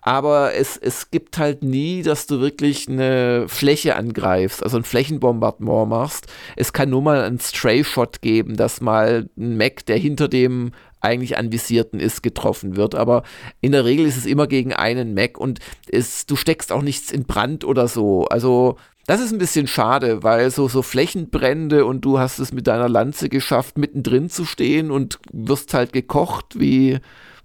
aber 0.00 0.54
es, 0.54 0.76
es 0.76 1.10
gibt 1.10 1.38
halt 1.38 1.62
nie, 1.62 2.02
dass 2.02 2.26
du 2.26 2.40
wirklich 2.40 2.88
eine 2.88 3.46
Fläche 3.48 3.96
angreifst, 3.96 4.62
also 4.62 4.76
ein 4.76 4.84
Flächenbombardement 4.84 5.88
machst. 5.88 6.26
Es 6.56 6.72
kann 6.72 6.90
nur 6.90 7.02
mal 7.02 7.22
einen 7.22 7.40
Stray-Shot 7.40 8.22
geben, 8.22 8.56
dass 8.56 8.80
mal 8.80 9.28
ein 9.36 9.56
Mac, 9.56 9.84
der 9.86 9.98
hinter 9.98 10.28
dem 10.28 10.72
eigentlich 11.00 11.36
anvisierten 11.36 12.00
ist, 12.00 12.22
getroffen 12.22 12.76
wird. 12.76 12.94
Aber 12.94 13.22
in 13.60 13.72
der 13.72 13.84
Regel 13.84 14.06
ist 14.06 14.16
es 14.16 14.26
immer 14.26 14.46
gegen 14.46 14.72
einen 14.72 15.14
Mac 15.14 15.38
und 15.38 15.58
es, 15.90 16.26
du 16.26 16.36
steckst 16.36 16.72
auch 16.72 16.82
nichts 16.82 17.10
in 17.10 17.24
Brand 17.24 17.64
oder 17.64 17.88
so. 17.88 18.24
Also 18.26 18.76
das 19.06 19.20
ist 19.20 19.32
ein 19.32 19.38
bisschen 19.38 19.66
schade, 19.66 20.22
weil 20.22 20.50
so, 20.50 20.68
so 20.68 20.82
Flächenbrände 20.82 21.86
und 21.86 22.04
du 22.04 22.18
hast 22.18 22.38
es 22.38 22.52
mit 22.52 22.66
deiner 22.66 22.88
Lanze 22.88 23.28
geschafft, 23.28 23.78
mittendrin 23.78 24.28
zu 24.28 24.44
stehen 24.44 24.90
und 24.90 25.18
wirst 25.32 25.72
halt 25.72 25.92
gekocht 25.92 26.60
wie 26.60 26.98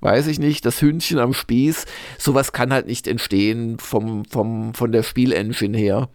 weiß 0.04 0.28
ich 0.28 0.40
nicht, 0.40 0.66
das 0.66 0.82
Hühnchen 0.82 1.20
am 1.20 1.34
Spieß, 1.34 1.86
sowas 2.18 2.52
kann 2.52 2.74
halt 2.74 2.88
nicht 2.88 3.08
entstehen 3.08 3.80
vom, 3.80 4.26
vom, 4.26 4.74
von 4.74 4.92
der 4.92 5.04
Spielengine 5.04 5.78
her. 5.78 6.10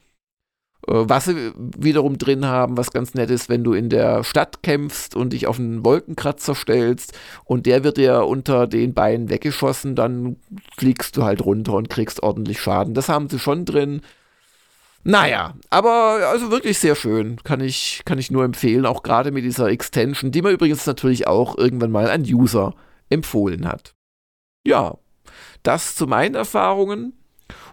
Äh, 0.86 0.92
was 1.08 1.24
sie 1.24 1.52
wiederum 1.56 2.18
drin 2.18 2.44
haben, 2.46 2.76
was 2.76 2.92
ganz 2.92 3.14
nett 3.14 3.30
ist, 3.30 3.48
wenn 3.48 3.64
du 3.64 3.72
in 3.72 3.88
der 3.88 4.24
Stadt 4.24 4.62
kämpfst 4.62 5.16
und 5.16 5.32
dich 5.32 5.46
auf 5.46 5.58
einen 5.58 5.84
Wolkenkratzer 5.84 6.54
stellst 6.54 7.18
und 7.44 7.66
der 7.66 7.82
wird 7.82 7.96
dir 7.96 8.26
unter 8.26 8.66
den 8.66 8.94
Beinen 8.94 9.30
weggeschossen, 9.30 9.94
dann 9.94 10.36
fliegst 10.76 11.16
du 11.16 11.24
halt 11.24 11.44
runter 11.44 11.72
und 11.72 11.90
kriegst 11.90 12.22
ordentlich 12.22 12.60
Schaden. 12.60 12.94
Das 12.94 13.08
haben 13.08 13.28
sie 13.28 13.38
schon 13.38 13.64
drin. 13.64 14.02
Naja, 15.04 15.54
aber 15.70 16.28
also 16.30 16.50
wirklich 16.50 16.78
sehr 16.78 16.94
schön. 16.94 17.38
Kann 17.42 17.60
ich, 17.60 18.02
kann 18.04 18.18
ich 18.18 18.30
nur 18.30 18.44
empfehlen, 18.44 18.84
auch 18.84 19.02
gerade 19.02 19.30
mit 19.30 19.44
dieser 19.44 19.68
Extension, 19.68 20.32
die 20.32 20.42
man 20.42 20.52
übrigens 20.52 20.86
natürlich 20.86 21.26
auch 21.26 21.56
irgendwann 21.56 21.90
mal 21.90 22.10
an 22.10 22.22
User 22.22 22.74
empfohlen 23.10 23.66
hat. 23.66 23.94
Ja, 24.66 24.98
das 25.62 25.96
zu 25.96 26.06
meinen 26.06 26.34
Erfahrungen. 26.34 27.12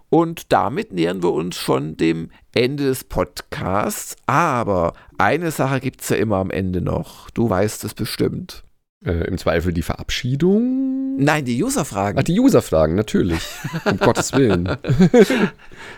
Und 0.09 0.51
damit 0.51 0.91
nähern 0.91 1.23
wir 1.23 1.31
uns 1.33 1.55
schon 1.55 1.97
dem 1.97 2.29
Ende 2.53 2.83
des 2.83 3.03
Podcasts. 3.03 4.15
Aber 4.27 4.93
eine 5.17 5.51
Sache 5.51 5.79
gibt 5.79 6.01
es 6.01 6.09
ja 6.09 6.17
immer 6.17 6.37
am 6.37 6.51
Ende 6.51 6.81
noch. 6.81 7.29
Du 7.31 7.49
weißt 7.49 7.83
es 7.83 7.93
bestimmt. 7.93 8.64
Äh, 9.05 9.27
Im 9.27 9.37
Zweifel 9.37 9.71
die 9.71 9.83
Verabschiedung? 9.83 11.17
Nein, 11.17 11.45
die 11.45 11.63
User-Fragen. 11.63 12.17
Ach, 12.19 12.23
die 12.23 12.39
User-Fragen, 12.39 12.95
natürlich. 12.95 13.39
um 13.85 13.97
Gottes 13.99 14.33
Willen. 14.33 14.77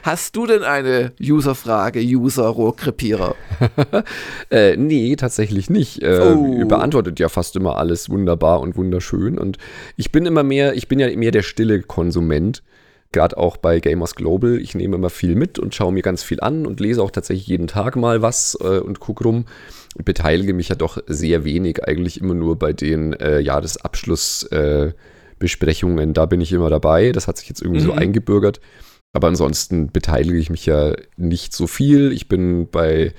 Hast 0.03 0.35
du 0.35 0.45
denn 0.45 0.63
eine 0.63 1.13
User-Frage, 1.21 2.01
User-Rohrkrepierer? 2.01 3.35
äh, 4.51 4.75
nee, 4.75 5.15
tatsächlich 5.15 5.69
nicht. 5.69 6.03
Äh, 6.03 6.19
oh. 6.19 6.57
Ihr 6.59 6.65
beantwortet 6.65 7.19
ja 7.19 7.29
fast 7.29 7.55
immer 7.55 7.77
alles 7.77 8.09
wunderbar 8.09 8.59
und 8.59 8.75
wunderschön. 8.75 9.37
Und 9.37 9.57
ich 9.95 10.11
bin 10.11 10.25
immer 10.25 10.43
mehr, 10.43 10.75
ich 10.75 10.89
bin 10.89 10.99
ja 10.99 11.15
mehr 11.15 11.31
der 11.31 11.43
stille 11.43 11.81
Konsument. 11.81 12.61
Gerade 13.13 13.37
auch 13.37 13.55
bei 13.55 13.79
Gamers 13.79 14.15
Global. 14.15 14.59
Ich 14.59 14.75
nehme 14.75 14.97
immer 14.97 15.09
viel 15.09 15.35
mit 15.35 15.59
und 15.59 15.73
schaue 15.73 15.93
mir 15.93 16.03
ganz 16.03 16.23
viel 16.23 16.41
an 16.41 16.65
und 16.65 16.81
lese 16.81 17.01
auch 17.01 17.11
tatsächlich 17.11 17.47
jeden 17.47 17.67
Tag 17.67 17.95
mal 17.95 18.21
was 18.21 18.57
äh, 18.59 18.79
und 18.79 18.99
gucke 18.99 19.23
rum 19.23 19.45
beteilige 20.03 20.53
mich 20.53 20.69
ja 20.69 20.75
doch 20.75 20.97
sehr 21.07 21.43
wenig, 21.45 21.87
eigentlich 21.87 22.21
immer 22.21 22.33
nur 22.33 22.57
bei 22.57 22.73
den 22.73 23.13
äh, 23.13 23.39
Jahresabschlussbesprechungen. 23.39 26.09
Äh, 26.09 26.13
da 26.13 26.25
bin 26.25 26.41
ich 26.41 26.51
immer 26.53 26.69
dabei. 26.69 27.11
Das 27.11 27.27
hat 27.27 27.37
sich 27.37 27.49
jetzt 27.49 27.61
irgendwie 27.61 27.81
mhm. 27.81 27.85
so 27.85 27.91
eingebürgert. 27.93 28.59
Aber 29.13 29.27
ansonsten 29.27 29.91
beteilige 29.91 30.37
ich 30.37 30.49
mich 30.49 30.65
ja 30.65 30.93
nicht 31.15 31.53
so 31.53 31.65
viel. 31.65 32.11
Ich 32.11 32.27
bin 32.27 32.67
bei 32.69 33.13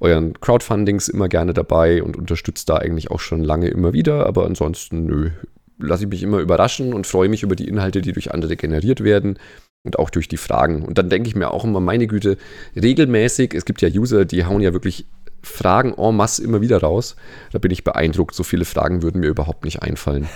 euren 0.00 0.40
Crowdfundings 0.40 1.08
immer 1.08 1.28
gerne 1.28 1.54
dabei 1.54 2.02
und 2.02 2.16
unterstütze 2.16 2.66
da 2.66 2.76
eigentlich 2.76 3.10
auch 3.10 3.20
schon 3.20 3.44
lange 3.44 3.68
immer 3.68 3.92
wieder. 3.92 4.26
Aber 4.26 4.46
ansonsten, 4.46 5.06
nö, 5.06 5.30
lasse 5.78 6.04
ich 6.04 6.10
mich 6.10 6.22
immer 6.22 6.38
überraschen 6.38 6.94
und 6.94 7.06
freue 7.06 7.28
mich 7.28 7.42
über 7.42 7.56
die 7.56 7.68
Inhalte, 7.68 8.00
die 8.00 8.12
durch 8.12 8.32
andere 8.32 8.56
generiert 8.56 9.04
werden 9.04 9.38
und 9.84 9.98
auch 9.98 10.10
durch 10.10 10.28
die 10.28 10.38
Fragen. 10.38 10.82
Und 10.82 10.98
dann 10.98 11.10
denke 11.10 11.28
ich 11.28 11.36
mir 11.36 11.50
auch 11.50 11.64
immer, 11.64 11.80
meine 11.80 12.06
Güte, 12.06 12.38
regelmäßig, 12.74 13.54
es 13.54 13.64
gibt 13.64 13.82
ja 13.82 13.88
User, 13.88 14.24
die 14.24 14.44
hauen 14.44 14.62
ja 14.62 14.72
wirklich 14.72 15.06
Fragen 15.44 15.94
en 15.94 16.16
masse 16.16 16.42
immer 16.42 16.60
wieder 16.60 16.80
raus. 16.80 17.16
Da 17.52 17.58
bin 17.58 17.70
ich 17.70 17.84
beeindruckt. 17.84 18.34
So 18.34 18.42
viele 18.42 18.64
Fragen 18.64 19.02
würden 19.02 19.20
mir 19.20 19.28
überhaupt 19.28 19.64
nicht 19.64 19.82
einfallen. 19.82 20.28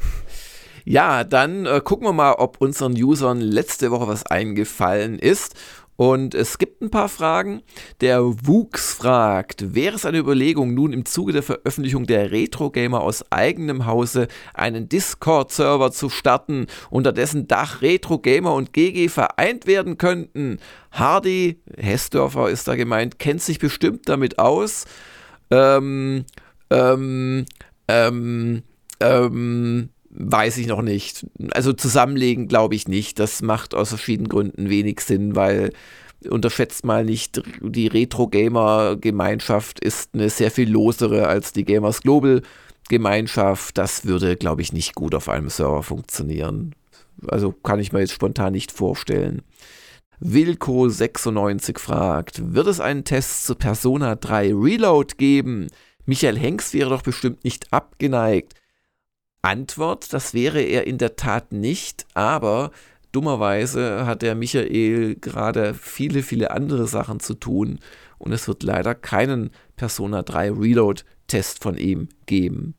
ja, 0.84 1.24
dann 1.24 1.66
äh, 1.66 1.80
gucken 1.82 2.06
wir 2.06 2.12
mal, 2.12 2.32
ob 2.32 2.60
unseren 2.60 2.92
Usern 2.92 3.40
letzte 3.40 3.90
Woche 3.90 4.08
was 4.08 4.26
eingefallen 4.26 5.18
ist. 5.18 5.54
Und 6.02 6.34
es 6.34 6.58
gibt 6.58 6.82
ein 6.82 6.90
paar 6.90 7.08
Fragen. 7.08 7.62
Der 8.00 8.24
Wuchs 8.24 8.92
fragt, 8.92 9.76
wäre 9.76 9.94
es 9.94 10.04
eine 10.04 10.18
Überlegung, 10.18 10.74
nun 10.74 10.92
im 10.92 11.04
Zuge 11.04 11.32
der 11.32 11.44
Veröffentlichung 11.44 12.06
der 12.06 12.32
Retro 12.32 12.70
Gamer 12.70 13.02
aus 13.02 13.24
eigenem 13.30 13.86
Hause 13.86 14.26
einen 14.52 14.88
Discord-Server 14.88 15.92
zu 15.92 16.08
starten, 16.08 16.66
unter 16.90 17.12
dessen 17.12 17.46
Dach 17.46 17.82
Retro 17.82 18.18
Gamer 18.18 18.52
und 18.52 18.72
GG 18.72 19.10
vereint 19.10 19.68
werden 19.68 19.96
könnten? 19.96 20.58
Hardy, 20.90 21.62
Hessdörfer 21.76 22.50
ist 22.50 22.66
da 22.66 22.74
gemeint, 22.74 23.20
kennt 23.20 23.40
sich 23.40 23.60
bestimmt 23.60 24.08
damit 24.08 24.40
aus. 24.40 24.86
Ähm, 25.52 26.24
ähm, 26.70 27.44
ähm, 27.86 28.62
ähm, 28.98 29.90
weiß 30.12 30.58
ich 30.58 30.66
noch 30.66 30.82
nicht. 30.82 31.26
Also 31.52 31.72
zusammenlegen 31.72 32.48
glaube 32.48 32.74
ich 32.74 32.86
nicht. 32.88 33.18
Das 33.18 33.42
macht 33.42 33.74
aus 33.74 33.90
verschiedenen 33.90 34.28
Gründen 34.28 34.68
wenig 34.70 35.00
Sinn, 35.00 35.34
weil 35.34 35.72
unterschätzt 36.28 36.84
mal 36.84 37.04
nicht, 37.04 37.42
die 37.60 37.88
Retro-Gamer-Gemeinschaft 37.88 39.80
ist 39.80 40.10
eine 40.14 40.30
sehr 40.30 40.50
viel 40.50 40.70
losere 40.70 41.26
als 41.26 41.52
die 41.52 41.64
Gamers 41.64 42.02
Global-Gemeinschaft. 42.02 43.76
Das 43.78 44.04
würde, 44.04 44.36
glaube 44.36 44.62
ich, 44.62 44.72
nicht 44.72 44.94
gut 44.94 45.14
auf 45.14 45.28
einem 45.28 45.48
Server 45.48 45.82
funktionieren. 45.82 46.74
Also 47.26 47.52
kann 47.52 47.80
ich 47.80 47.92
mir 47.92 48.00
jetzt 48.00 48.12
spontan 48.12 48.52
nicht 48.52 48.72
vorstellen. 48.72 49.42
Wilco96 50.20 51.78
fragt, 51.78 52.54
wird 52.54 52.68
es 52.68 52.78
einen 52.80 53.04
Test 53.04 53.44
zu 53.44 53.56
Persona 53.56 54.14
3 54.14 54.52
Reload 54.54 55.14
geben? 55.16 55.66
Michael 56.06 56.38
Henks 56.38 56.72
wäre 56.74 56.90
doch 56.90 57.02
bestimmt 57.02 57.42
nicht 57.44 57.72
abgeneigt. 57.72 58.54
Antwort, 59.42 60.12
das 60.12 60.34
wäre 60.34 60.62
er 60.62 60.86
in 60.86 60.98
der 60.98 61.16
Tat 61.16 61.52
nicht, 61.52 62.06
aber 62.14 62.70
dummerweise 63.10 64.06
hat 64.06 64.22
der 64.22 64.34
Michael 64.34 65.16
gerade 65.16 65.74
viele, 65.74 66.22
viele 66.22 66.52
andere 66.52 66.86
Sachen 66.86 67.20
zu 67.20 67.34
tun 67.34 67.80
und 68.18 68.32
es 68.32 68.46
wird 68.46 68.62
leider 68.62 68.94
keinen 68.94 69.50
Persona 69.76 70.22
3 70.22 70.52
Reload 70.52 71.02
Test 71.26 71.62
von 71.62 71.76
ihm 71.76 72.08
geben. 72.26 72.74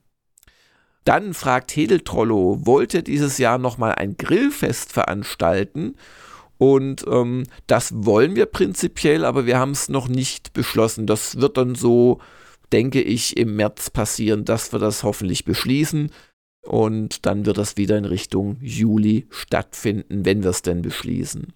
Dann 1.04 1.34
fragt 1.34 1.76
Hedeltrollo, 1.76 2.66
wollte 2.66 3.04
dieses 3.04 3.38
Jahr 3.38 3.58
nochmal 3.58 3.96
ein 3.96 4.16
Grillfest 4.16 4.94
veranstalten? 4.94 5.96
Und 6.58 7.04
ähm, 7.08 7.44
das 7.68 7.92
wollen 7.94 8.38
wir 8.38 8.46
prinzipiell, 8.46 9.26
aber 9.26 9.46
wir 9.46 9.60
haben 9.60 9.72
es 9.72 9.90
noch 9.90 10.08
nicht 10.08 10.54
beschlossen. 10.54 11.06
Das 11.06 11.42
wird 11.42 11.58
dann 11.58 11.76
so 11.76 12.22
denke 12.74 13.02
ich, 13.02 13.38
im 13.38 13.56
März 13.56 13.92
passieren, 13.92 14.46
dass 14.46 14.74
wir 14.74 14.80
das 14.80 15.04
hoffentlich 15.04 15.46
beschließen. 15.46 16.10
Und 16.66 17.26
dann 17.26 17.46
wird 17.46 17.58
das 17.58 17.78
wieder 17.78 17.98
in 17.98 18.06
Richtung 18.06 18.58
Juli 18.62 19.28
stattfinden, 19.30 20.26
wenn 20.26 20.44
wir 20.44 20.50
es 20.50 20.62
denn 20.62 20.82
beschließen. 20.82 21.54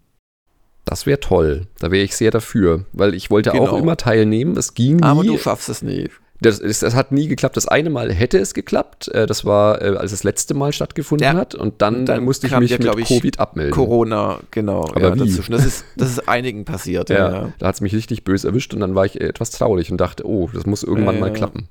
Das 0.83 1.05
wäre 1.05 1.19
toll. 1.19 1.67
Da 1.79 1.91
wäre 1.91 2.03
ich 2.03 2.15
sehr 2.15 2.31
dafür, 2.31 2.85
weil 2.93 3.13
ich 3.13 3.29
wollte 3.29 3.51
genau. 3.51 3.67
auch 3.67 3.77
immer 3.77 3.97
teilnehmen. 3.97 4.55
Es 4.57 4.73
ging 4.73 4.97
nie. 4.97 5.03
Aber 5.03 5.23
du 5.23 5.37
schaffst 5.37 5.69
es 5.69 5.81
nicht. 5.81 6.11
Das, 6.39 6.59
das, 6.59 6.79
das, 6.79 6.93
hat 6.93 7.11
nie 7.11 7.27
geklappt. 7.27 7.57
Das 7.57 7.67
eine 7.67 7.89
Mal 7.89 8.13
hätte 8.13 8.37
es 8.37 8.53
geklappt. 8.53 9.07
Äh, 9.07 9.25
das 9.25 9.43
war, 9.43 9.81
äh, 9.81 9.97
als 9.97 10.11
das 10.11 10.23
letzte 10.23 10.53
Mal 10.53 10.71
stattgefunden 10.71 11.25
ja. 11.25 11.33
hat. 11.33 11.55
Und 11.55 11.81
dann, 11.81 12.05
dann 12.05 12.23
musste 12.23 12.47
ich 12.47 12.57
mich 12.57 12.69
ja, 12.71 12.77
mit 12.77 13.07
Covid 13.07 13.39
abmelden. 13.39 13.73
Corona, 13.73 14.39
genau. 14.51 14.81
Aber 14.81 15.01
ja, 15.01 15.15
wie? 15.15 15.19
Dazwischen. 15.19 15.51
Das 15.51 15.65
ist, 15.65 15.83
das 15.95 16.09
ist 16.09 16.29
einigen 16.29 16.63
passiert. 16.63 17.09
Ja, 17.09 17.31
ja. 17.31 17.53
Da 17.57 17.67
hat 17.67 17.75
es 17.75 17.81
mich 17.81 17.93
richtig 17.93 18.23
böse 18.23 18.47
erwischt 18.47 18.73
und 18.73 18.81
dann 18.81 18.93
war 18.93 19.05
ich 19.05 19.19
etwas 19.19 19.49
traurig 19.51 19.91
und 19.91 19.97
dachte, 19.97 20.27
oh, 20.27 20.49
das 20.53 20.65
muss 20.65 20.83
irgendwann 20.83 21.19
mal 21.19 21.33
klappen. 21.33 21.69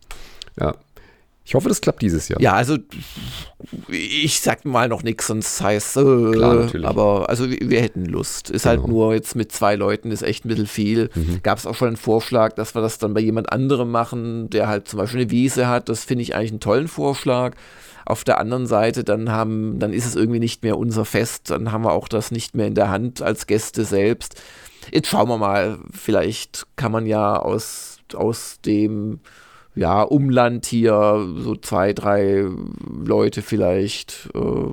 Ja. 0.58 0.74
Ich 1.46 1.54
hoffe, 1.54 1.68
das 1.68 1.80
klappt 1.80 2.02
dieses 2.02 2.28
Jahr. 2.28 2.40
Ja, 2.40 2.54
also 2.54 2.76
ich 3.88 4.40
sag 4.40 4.64
mal 4.64 4.88
noch 4.88 5.04
nichts, 5.04 5.28
sonst 5.28 5.62
heißt 5.62 5.96
äh, 5.96 6.32
Klar, 6.32 6.54
natürlich. 6.56 6.84
aber 6.84 7.28
also 7.28 7.48
wir 7.48 7.80
hätten 7.80 8.04
Lust. 8.04 8.50
Ist 8.50 8.66
halt 8.66 8.78
genau. 8.78 8.88
halt 8.88 8.92
nur 8.92 9.14
jetzt 9.14 9.36
mit 9.36 9.52
zwei 9.52 9.76
Leuten 9.76 10.10
ist 10.10 10.22
echt 10.22 10.44
ein 10.44 10.48
bisschen 10.48 10.66
viel. 10.66 11.08
Mhm. 11.14 11.40
Gab 11.44 11.58
es 11.58 11.66
auch 11.66 11.76
schon 11.76 11.86
einen 11.86 11.96
Vorschlag, 11.96 12.54
dass 12.54 12.74
wir 12.74 12.82
das 12.82 12.98
dann 12.98 13.14
bei 13.14 13.20
jemand 13.20 13.52
anderem 13.52 13.92
machen, 13.92 14.50
der 14.50 14.66
halt 14.66 14.88
zum 14.88 14.98
Beispiel 14.98 15.20
eine 15.20 15.30
Wiese 15.30 15.68
hat. 15.68 15.88
Das 15.88 16.02
finde 16.02 16.22
ich 16.22 16.34
eigentlich 16.34 16.50
einen 16.50 16.60
tollen 16.60 16.88
Vorschlag. 16.88 17.54
Auf 18.04 18.24
der 18.24 18.38
anderen 18.38 18.66
Seite, 18.66 19.04
dann 19.04 19.30
haben, 19.30 19.78
dann 19.78 19.92
ist 19.92 20.06
es 20.06 20.16
irgendwie 20.16 20.40
nicht 20.40 20.64
mehr 20.64 20.76
unser 20.76 21.04
Fest, 21.04 21.50
dann 21.50 21.70
haben 21.70 21.84
wir 21.84 21.92
auch 21.92 22.08
das 22.08 22.32
nicht 22.32 22.56
mehr 22.56 22.66
in 22.66 22.74
der 22.74 22.88
Hand 22.88 23.22
als 23.22 23.46
Gäste 23.46 23.84
selbst. 23.84 24.40
Jetzt 24.92 25.08
schauen 25.08 25.28
wir 25.28 25.38
mal, 25.38 25.78
vielleicht 25.92 26.66
kann 26.74 26.90
man 26.90 27.06
ja 27.06 27.36
aus, 27.36 27.98
aus 28.14 28.58
dem 28.64 29.20
ja, 29.76 30.02
Umland 30.02 30.66
hier 30.66 31.28
so 31.36 31.54
zwei, 31.54 31.92
drei 31.92 32.46
Leute 33.04 33.42
vielleicht 33.42 34.30
äh, 34.34 34.72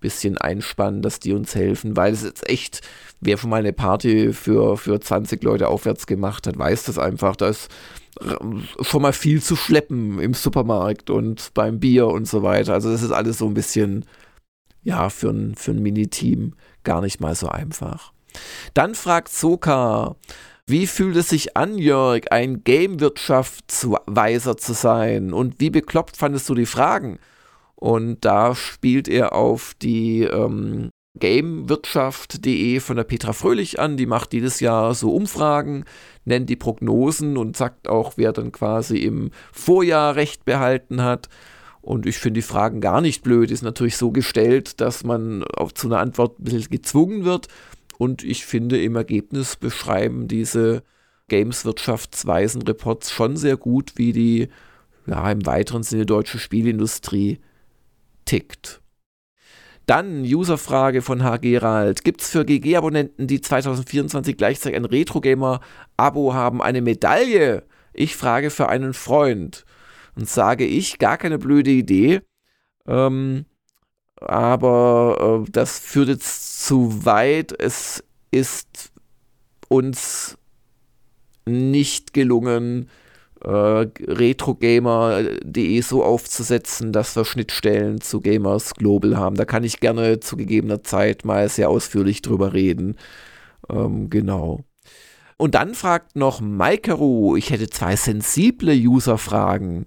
bisschen 0.00 0.36
einspannen, 0.36 1.00
dass 1.00 1.18
die 1.18 1.32
uns 1.32 1.54
helfen, 1.54 1.96
weil 1.96 2.12
es 2.12 2.22
jetzt 2.22 2.48
echt, 2.48 2.82
wer 3.20 3.38
schon 3.38 3.50
mal 3.50 3.60
eine 3.60 3.72
Party 3.72 4.32
für, 4.34 4.76
für 4.76 5.00
20 5.00 5.42
Leute 5.42 5.68
aufwärts 5.68 6.06
gemacht 6.06 6.46
hat, 6.46 6.58
weiß 6.58 6.84
das 6.84 6.98
einfach, 6.98 7.36
da 7.36 7.48
ist 7.48 7.70
schon 8.80 9.02
mal 9.02 9.12
viel 9.12 9.42
zu 9.42 9.56
schleppen 9.56 10.20
im 10.20 10.34
Supermarkt 10.34 11.10
und 11.10 11.52
beim 11.54 11.80
Bier 11.80 12.06
und 12.06 12.28
so 12.28 12.42
weiter. 12.42 12.74
Also 12.74 12.92
das 12.92 13.02
ist 13.02 13.12
alles 13.12 13.38
so 13.38 13.46
ein 13.46 13.54
bisschen, 13.54 14.04
ja, 14.82 15.08
für 15.08 15.30
ein, 15.30 15.54
für 15.56 15.72
ein 15.72 15.82
Mini-Team 15.82 16.54
gar 16.84 17.00
nicht 17.00 17.20
mal 17.20 17.34
so 17.34 17.48
einfach. 17.48 18.12
Dann 18.74 18.94
fragt 18.94 19.30
Soka, 19.30 20.16
wie 20.66 20.86
fühlt 20.86 21.16
es 21.16 21.28
sich 21.28 21.56
an, 21.56 21.76
Jörg, 21.78 22.30
ein 22.30 22.64
Game-Wirtschaftsweiser 22.64 24.56
zu 24.56 24.72
sein? 24.72 25.32
Und 25.32 25.60
wie 25.60 25.70
bekloppt 25.70 26.16
fandest 26.16 26.48
du 26.48 26.54
die 26.54 26.66
Fragen? 26.66 27.18
Und 27.74 28.24
da 28.24 28.54
spielt 28.54 29.08
er 29.08 29.34
auf 29.34 29.74
die 29.82 30.22
ähm, 30.22 30.88
Gamewirtschaft.de 31.18 32.80
von 32.80 32.96
der 32.96 33.04
Petra 33.04 33.34
Fröhlich 33.34 33.78
an. 33.78 33.98
Die 33.98 34.06
macht 34.06 34.32
jedes 34.32 34.60
Jahr 34.60 34.94
so 34.94 35.14
Umfragen, 35.14 35.84
nennt 36.24 36.48
die 36.48 36.56
Prognosen 36.56 37.36
und 37.36 37.56
sagt 37.56 37.86
auch, 37.88 38.14
wer 38.16 38.32
dann 38.32 38.50
quasi 38.50 38.98
im 38.98 39.30
Vorjahr 39.52 40.16
Recht 40.16 40.44
behalten 40.46 41.02
hat. 41.02 41.28
Und 41.82 42.06
ich 42.06 42.16
finde 42.16 42.38
die 42.38 42.46
Fragen 42.46 42.80
gar 42.80 43.02
nicht 43.02 43.22
blöd. 43.22 43.50
Ist 43.50 43.62
natürlich 43.62 43.98
so 43.98 44.10
gestellt, 44.10 44.80
dass 44.80 45.04
man 45.04 45.44
auf, 45.44 45.74
zu 45.74 45.88
einer 45.88 45.98
Antwort 45.98 46.38
ein 46.38 46.44
bisschen 46.44 46.70
gezwungen 46.70 47.24
wird. 47.26 47.48
Und 47.98 48.24
ich 48.24 48.44
finde, 48.46 48.82
im 48.82 48.96
Ergebnis 48.96 49.56
beschreiben 49.56 50.28
diese 50.28 50.82
Games-Wirtschaftsweisen-Reports 51.28 53.10
schon 53.10 53.36
sehr 53.36 53.56
gut, 53.56 53.92
wie 53.96 54.12
die 54.12 54.48
ja, 55.06 55.30
im 55.30 55.44
weiteren 55.46 55.82
Sinne 55.82 56.06
deutsche 56.06 56.38
Spielindustrie 56.38 57.38
tickt. 58.24 58.80
Dann 59.86 60.22
Userfrage 60.22 61.02
von 61.02 61.22
H. 61.22 61.38
Gerald. 61.38 62.04
Gibt 62.04 62.22
es 62.22 62.30
für 62.30 62.44
GG-Abonnenten, 62.44 63.26
die 63.26 63.40
2024 63.40 64.36
gleichzeitig 64.36 64.76
ein 64.76 64.86
Retro-Gamer-Abo 64.86 66.32
haben, 66.32 66.62
eine 66.62 66.80
Medaille? 66.80 67.64
Ich 67.92 68.16
frage 68.16 68.50
für 68.50 68.68
einen 68.68 68.94
Freund. 68.94 69.64
Und 70.16 70.28
sage 70.28 70.64
ich, 70.64 70.98
gar 70.98 71.18
keine 71.18 71.38
blöde 71.38 71.70
Idee. 71.70 72.22
Ähm, 72.86 73.44
aber 74.16 75.44
äh, 75.44 75.50
das 75.50 75.78
führt 75.78 76.08
jetzt 76.08 76.53
zu 76.64 77.04
weit. 77.04 77.54
Es 77.58 78.02
ist 78.30 78.90
uns 79.68 80.38
nicht 81.44 82.14
gelungen, 82.14 82.88
äh, 83.42 83.50
retrogamer.de 83.50 85.82
so 85.82 86.02
aufzusetzen, 86.02 86.92
dass 86.92 87.16
wir 87.16 87.26
Schnittstellen 87.26 88.00
zu 88.00 88.22
Gamers 88.22 88.72
Global 88.76 89.18
haben. 89.18 89.36
Da 89.36 89.44
kann 89.44 89.62
ich 89.62 89.80
gerne 89.80 90.20
zu 90.20 90.38
gegebener 90.38 90.82
Zeit 90.82 91.26
mal 91.26 91.50
sehr 91.50 91.68
ausführlich 91.68 92.22
drüber 92.22 92.54
reden. 92.54 92.96
Ähm, 93.68 94.08
genau. 94.08 94.64
Und 95.36 95.54
dann 95.54 95.74
fragt 95.74 96.16
noch 96.16 96.40
Maikeru, 96.40 97.36
ich 97.36 97.50
hätte 97.50 97.68
zwei 97.68 97.96
sensible 97.96 98.72
User-Fragen. 98.72 99.84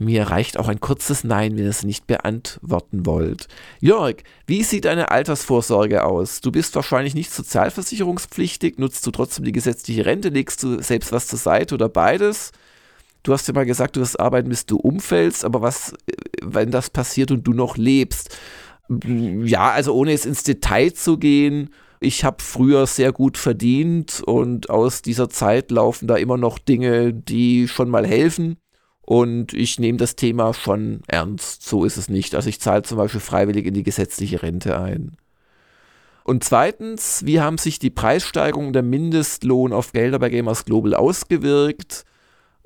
Mir 0.00 0.28
reicht 0.28 0.58
auch 0.58 0.68
ein 0.68 0.78
kurzes 0.80 1.24
Nein, 1.24 1.56
wenn 1.56 1.64
ihr 1.64 1.70
es 1.70 1.82
nicht 1.82 2.06
beantworten 2.06 3.04
wollt. 3.04 3.48
Jörg, 3.80 4.16
wie 4.46 4.62
sieht 4.62 4.84
deine 4.84 5.10
Altersvorsorge 5.10 6.04
aus? 6.04 6.40
Du 6.40 6.52
bist 6.52 6.76
wahrscheinlich 6.76 7.14
nicht 7.14 7.32
sozialversicherungspflichtig, 7.32 8.78
nutzt 8.78 9.04
du 9.04 9.10
trotzdem 9.10 9.44
die 9.44 9.52
gesetzliche 9.52 10.06
Rente, 10.06 10.28
legst 10.28 10.62
du 10.62 10.80
selbst 10.80 11.10
was 11.10 11.26
zur 11.26 11.40
Seite 11.40 11.74
oder 11.74 11.88
beides? 11.88 12.52
Du 13.24 13.32
hast 13.32 13.48
ja 13.48 13.54
mal 13.54 13.66
gesagt, 13.66 13.96
du 13.96 14.00
wirst 14.00 14.20
arbeiten, 14.20 14.48
bis 14.48 14.66
du 14.66 14.76
umfällst, 14.76 15.44
aber 15.44 15.62
was, 15.62 15.94
wenn 16.40 16.70
das 16.70 16.90
passiert 16.90 17.32
und 17.32 17.42
du 17.42 17.52
noch 17.52 17.76
lebst? 17.76 18.38
Ja, 18.88 19.72
also 19.72 19.94
ohne 19.94 20.12
jetzt 20.12 20.26
ins 20.26 20.44
Detail 20.44 20.94
zu 20.94 21.18
gehen, 21.18 21.70
ich 21.98 22.24
habe 22.24 22.36
früher 22.40 22.86
sehr 22.86 23.12
gut 23.12 23.36
verdient 23.36 24.22
und 24.24 24.70
aus 24.70 25.02
dieser 25.02 25.28
Zeit 25.28 25.72
laufen 25.72 26.06
da 26.06 26.14
immer 26.14 26.36
noch 26.36 26.60
Dinge, 26.60 27.12
die 27.12 27.66
schon 27.66 27.90
mal 27.90 28.06
helfen. 28.06 28.58
Und 29.08 29.54
ich 29.54 29.78
nehme 29.78 29.96
das 29.96 30.16
Thema 30.16 30.52
schon 30.52 31.00
ernst. 31.06 31.66
So 31.66 31.86
ist 31.86 31.96
es 31.96 32.10
nicht. 32.10 32.34
Also 32.34 32.50
ich 32.50 32.60
zahle 32.60 32.82
zum 32.82 32.98
Beispiel 32.98 33.22
freiwillig 33.22 33.64
in 33.64 33.72
die 33.72 33.82
gesetzliche 33.82 34.42
Rente 34.42 34.78
ein. 34.78 35.16
Und 36.24 36.44
zweitens, 36.44 37.24
wie 37.24 37.40
haben 37.40 37.56
sich 37.56 37.78
die 37.78 37.88
Preissteigerungen 37.88 38.74
der 38.74 38.82
Mindestlohn 38.82 39.72
auf 39.72 39.92
Gelder 39.92 40.18
bei 40.18 40.28
Gamers 40.28 40.66
Global 40.66 40.92
ausgewirkt? 40.92 42.04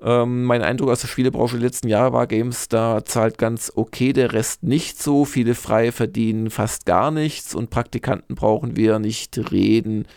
Ähm, 0.01 0.43
mein 0.43 0.63
Eindruck 0.63 0.91
aus 0.91 1.03
der 1.03 1.07
Spielebranche 1.07 1.59
der 1.59 1.67
letzten 1.69 1.87
Jahre 1.87 2.13
war, 2.13 2.27
GameStar 2.27 3.05
zahlt 3.05 3.39
ganz 3.39 3.71
okay, 3.77 4.13
der 4.13 4.33
Rest 4.33 4.65
nicht 4.65 5.01
so. 5.01 5.25
Viele 5.25 5.55
Freie 5.55 5.93
verdienen 5.93 6.51
fast 6.51 6.87
gar 6.87 7.13
nichts 7.13 7.55
und 7.55 7.71
Praktikanten 7.71 8.35
brauchen 8.35 8.75
wir 8.75 8.99
nicht 8.99 9.39
reden. 9.53 10.09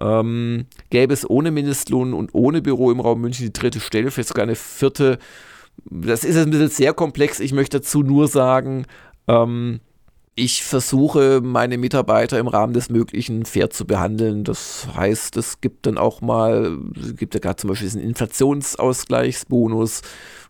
Ähm, 0.00 0.66
gäbe 0.88 1.12
es 1.12 1.28
ohne 1.28 1.50
Mindestlohn 1.50 2.14
und 2.14 2.34
ohne 2.34 2.62
Büro 2.62 2.90
im 2.90 3.00
Raum 3.00 3.20
München 3.20 3.46
die 3.46 3.52
dritte 3.52 3.80
Stelle, 3.80 4.10
vielleicht 4.10 4.30
sogar 4.30 4.44
eine 4.44 4.56
vierte. 4.56 5.18
Das 5.84 6.24
ist 6.24 6.36
ein 6.36 6.50
bisschen 6.50 6.68
sehr 6.68 6.94
komplex. 6.94 7.40
Ich 7.40 7.52
möchte 7.52 7.78
dazu 7.78 8.02
nur 8.02 8.28
sagen, 8.28 8.86
ähm, 9.28 9.80
ich 10.42 10.64
versuche, 10.64 11.42
meine 11.42 11.76
Mitarbeiter 11.76 12.38
im 12.38 12.48
Rahmen 12.48 12.72
des 12.72 12.88
Möglichen 12.88 13.44
fair 13.44 13.68
zu 13.68 13.86
behandeln. 13.86 14.44
Das 14.44 14.88
heißt, 14.94 15.36
es 15.36 15.60
gibt 15.60 15.84
dann 15.86 15.98
auch 15.98 16.22
mal, 16.22 16.78
es 16.98 17.14
gibt 17.16 17.34
ja 17.34 17.40
gerade 17.40 17.56
zum 17.56 17.68
Beispiel 17.68 17.88
diesen 17.88 18.00
Inflationsausgleichsbonus, 18.00 20.00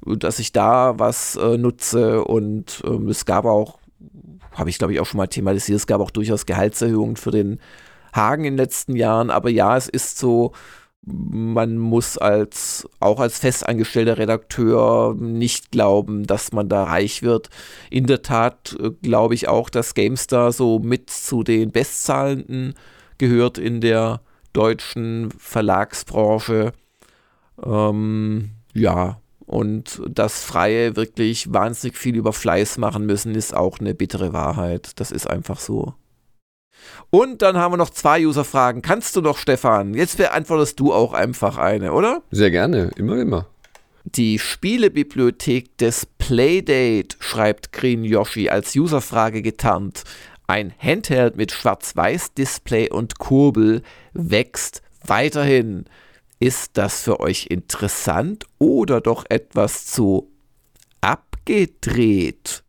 dass 0.06 0.38
ich 0.38 0.52
da 0.52 0.96
was 0.98 1.34
äh, 1.36 1.58
nutze 1.58 2.22
und 2.24 2.82
ähm, 2.86 3.08
es 3.08 3.24
gab 3.24 3.46
auch, 3.46 3.80
habe 4.52 4.70
ich 4.70 4.78
glaube 4.78 4.92
ich 4.92 5.00
auch 5.00 5.06
schon 5.06 5.18
mal 5.18 5.26
thematisiert, 5.26 5.76
es 5.76 5.88
gab 5.88 6.00
auch 6.00 6.12
durchaus 6.12 6.46
Gehaltserhöhungen 6.46 7.16
für 7.16 7.32
den 7.32 7.58
Hagen 8.12 8.44
in 8.44 8.54
den 8.54 8.58
letzten 8.58 8.96
Jahren, 8.96 9.30
aber 9.30 9.50
ja, 9.50 9.76
es 9.76 9.88
ist 9.88 10.18
so, 10.18 10.52
man 11.02 11.78
muss 11.78 12.18
als 12.18 12.88
auch 13.00 13.20
als 13.20 13.38
festangestellter 13.38 14.18
Redakteur 14.18 15.14
nicht 15.14 15.70
glauben, 15.70 16.26
dass 16.26 16.52
man 16.52 16.68
da 16.68 16.84
reich 16.84 17.22
wird. 17.22 17.48
In 17.90 18.06
der 18.06 18.22
Tat 18.22 18.76
äh, 18.80 18.90
glaube 19.02 19.34
ich 19.34 19.48
auch, 19.48 19.70
dass 19.70 19.94
GameStar 19.94 20.52
so 20.52 20.78
mit 20.78 21.10
zu 21.10 21.42
den 21.42 21.70
Bestzahlenden 21.72 22.74
gehört 23.18 23.58
in 23.58 23.80
der 23.80 24.20
deutschen 24.52 25.30
Verlagsbranche. 25.38 26.72
Ähm, 27.64 28.50
ja, 28.74 29.20
und 29.46 30.00
dass 30.08 30.44
Freie 30.44 30.94
wirklich 30.96 31.52
wahnsinnig 31.52 31.96
viel 31.96 32.16
über 32.16 32.32
Fleiß 32.32 32.78
machen 32.78 33.04
müssen, 33.06 33.34
ist 33.34 33.54
auch 33.54 33.80
eine 33.80 33.94
bittere 33.94 34.32
Wahrheit. 34.32 34.92
Das 35.00 35.10
ist 35.10 35.28
einfach 35.28 35.58
so. 35.58 35.94
Und 37.10 37.42
dann 37.42 37.56
haben 37.56 37.72
wir 37.72 37.76
noch 37.76 37.90
zwei 37.90 38.24
User-Fragen. 38.24 38.82
Kannst 38.82 39.16
du 39.16 39.20
doch, 39.20 39.38
Stefan? 39.38 39.94
Jetzt 39.94 40.16
beantwortest 40.16 40.78
du 40.78 40.92
auch 40.92 41.12
einfach 41.12 41.58
eine, 41.58 41.92
oder? 41.92 42.22
Sehr 42.30 42.50
gerne, 42.50 42.90
immer, 42.96 43.20
immer. 43.20 43.46
Die 44.04 44.38
Spielebibliothek 44.38 45.76
des 45.76 46.06
Playdate, 46.06 47.16
schreibt 47.18 47.72
Green 47.72 48.04
Yoshi 48.04 48.48
als 48.48 48.74
Userfrage 48.74 49.42
getarnt. 49.42 50.04
Ein 50.46 50.72
Handheld 50.78 51.36
mit 51.36 51.52
Schwarz-Weiß-Display 51.52 52.90
und 52.90 53.18
Kurbel 53.18 53.82
wächst 54.12 54.82
weiterhin. 55.04 55.84
Ist 56.38 56.78
das 56.78 57.02
für 57.02 57.20
euch 57.20 57.46
interessant 57.50 58.46
oder 58.58 59.00
doch 59.00 59.26
etwas 59.28 59.86
zu 59.86 60.30
abgedreht? 61.02 62.62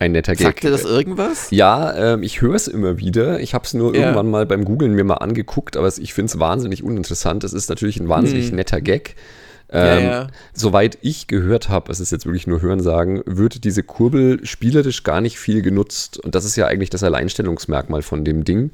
Ein 0.00 0.12
netter 0.12 0.32
Gag. 0.34 0.46
Sagt 0.46 0.62
dir 0.64 0.70
das 0.70 0.84
irgendwas? 0.84 1.48
Ja, 1.50 2.14
ähm, 2.14 2.22
ich 2.22 2.40
höre 2.40 2.54
es 2.54 2.66
immer 2.68 2.98
wieder. 2.98 3.38
Ich 3.40 3.52
habe 3.54 3.64
es 3.66 3.74
nur 3.74 3.94
Ja. 3.94 4.00
irgendwann 4.00 4.30
mal 4.30 4.46
beim 4.46 4.64
Googlen 4.64 4.94
mir 4.94 5.04
mal 5.04 5.16
angeguckt, 5.18 5.76
aber 5.76 5.86
ich 5.88 6.14
finde 6.14 6.30
es 6.32 6.40
wahnsinnig 6.40 6.82
uninteressant. 6.82 7.44
Es 7.44 7.52
ist 7.52 7.68
natürlich 7.68 8.00
ein 8.00 8.08
wahnsinnig 8.08 8.48
Hm. 8.48 8.56
netter 8.56 8.80
Gag. 8.80 9.14
Ja, 9.72 9.96
Ähm, 9.98 10.04
ja. 10.04 10.26
Soweit 10.52 10.98
ich 11.02 11.28
gehört 11.28 11.68
habe, 11.68 11.92
es 11.92 12.00
ist 12.00 12.10
jetzt 12.10 12.24
wirklich 12.26 12.46
nur 12.48 12.60
Hörensagen, 12.62 13.22
wird 13.26 13.62
diese 13.62 13.82
Kurbel 13.84 14.44
spielerisch 14.44 15.04
gar 15.04 15.20
nicht 15.20 15.38
viel 15.38 15.62
genutzt. 15.62 16.18
Und 16.18 16.34
das 16.34 16.44
ist 16.44 16.56
ja 16.56 16.66
eigentlich 16.66 16.90
das 16.90 17.04
Alleinstellungsmerkmal 17.04 18.02
von 18.02 18.24
dem 18.24 18.42
Ding. 18.42 18.70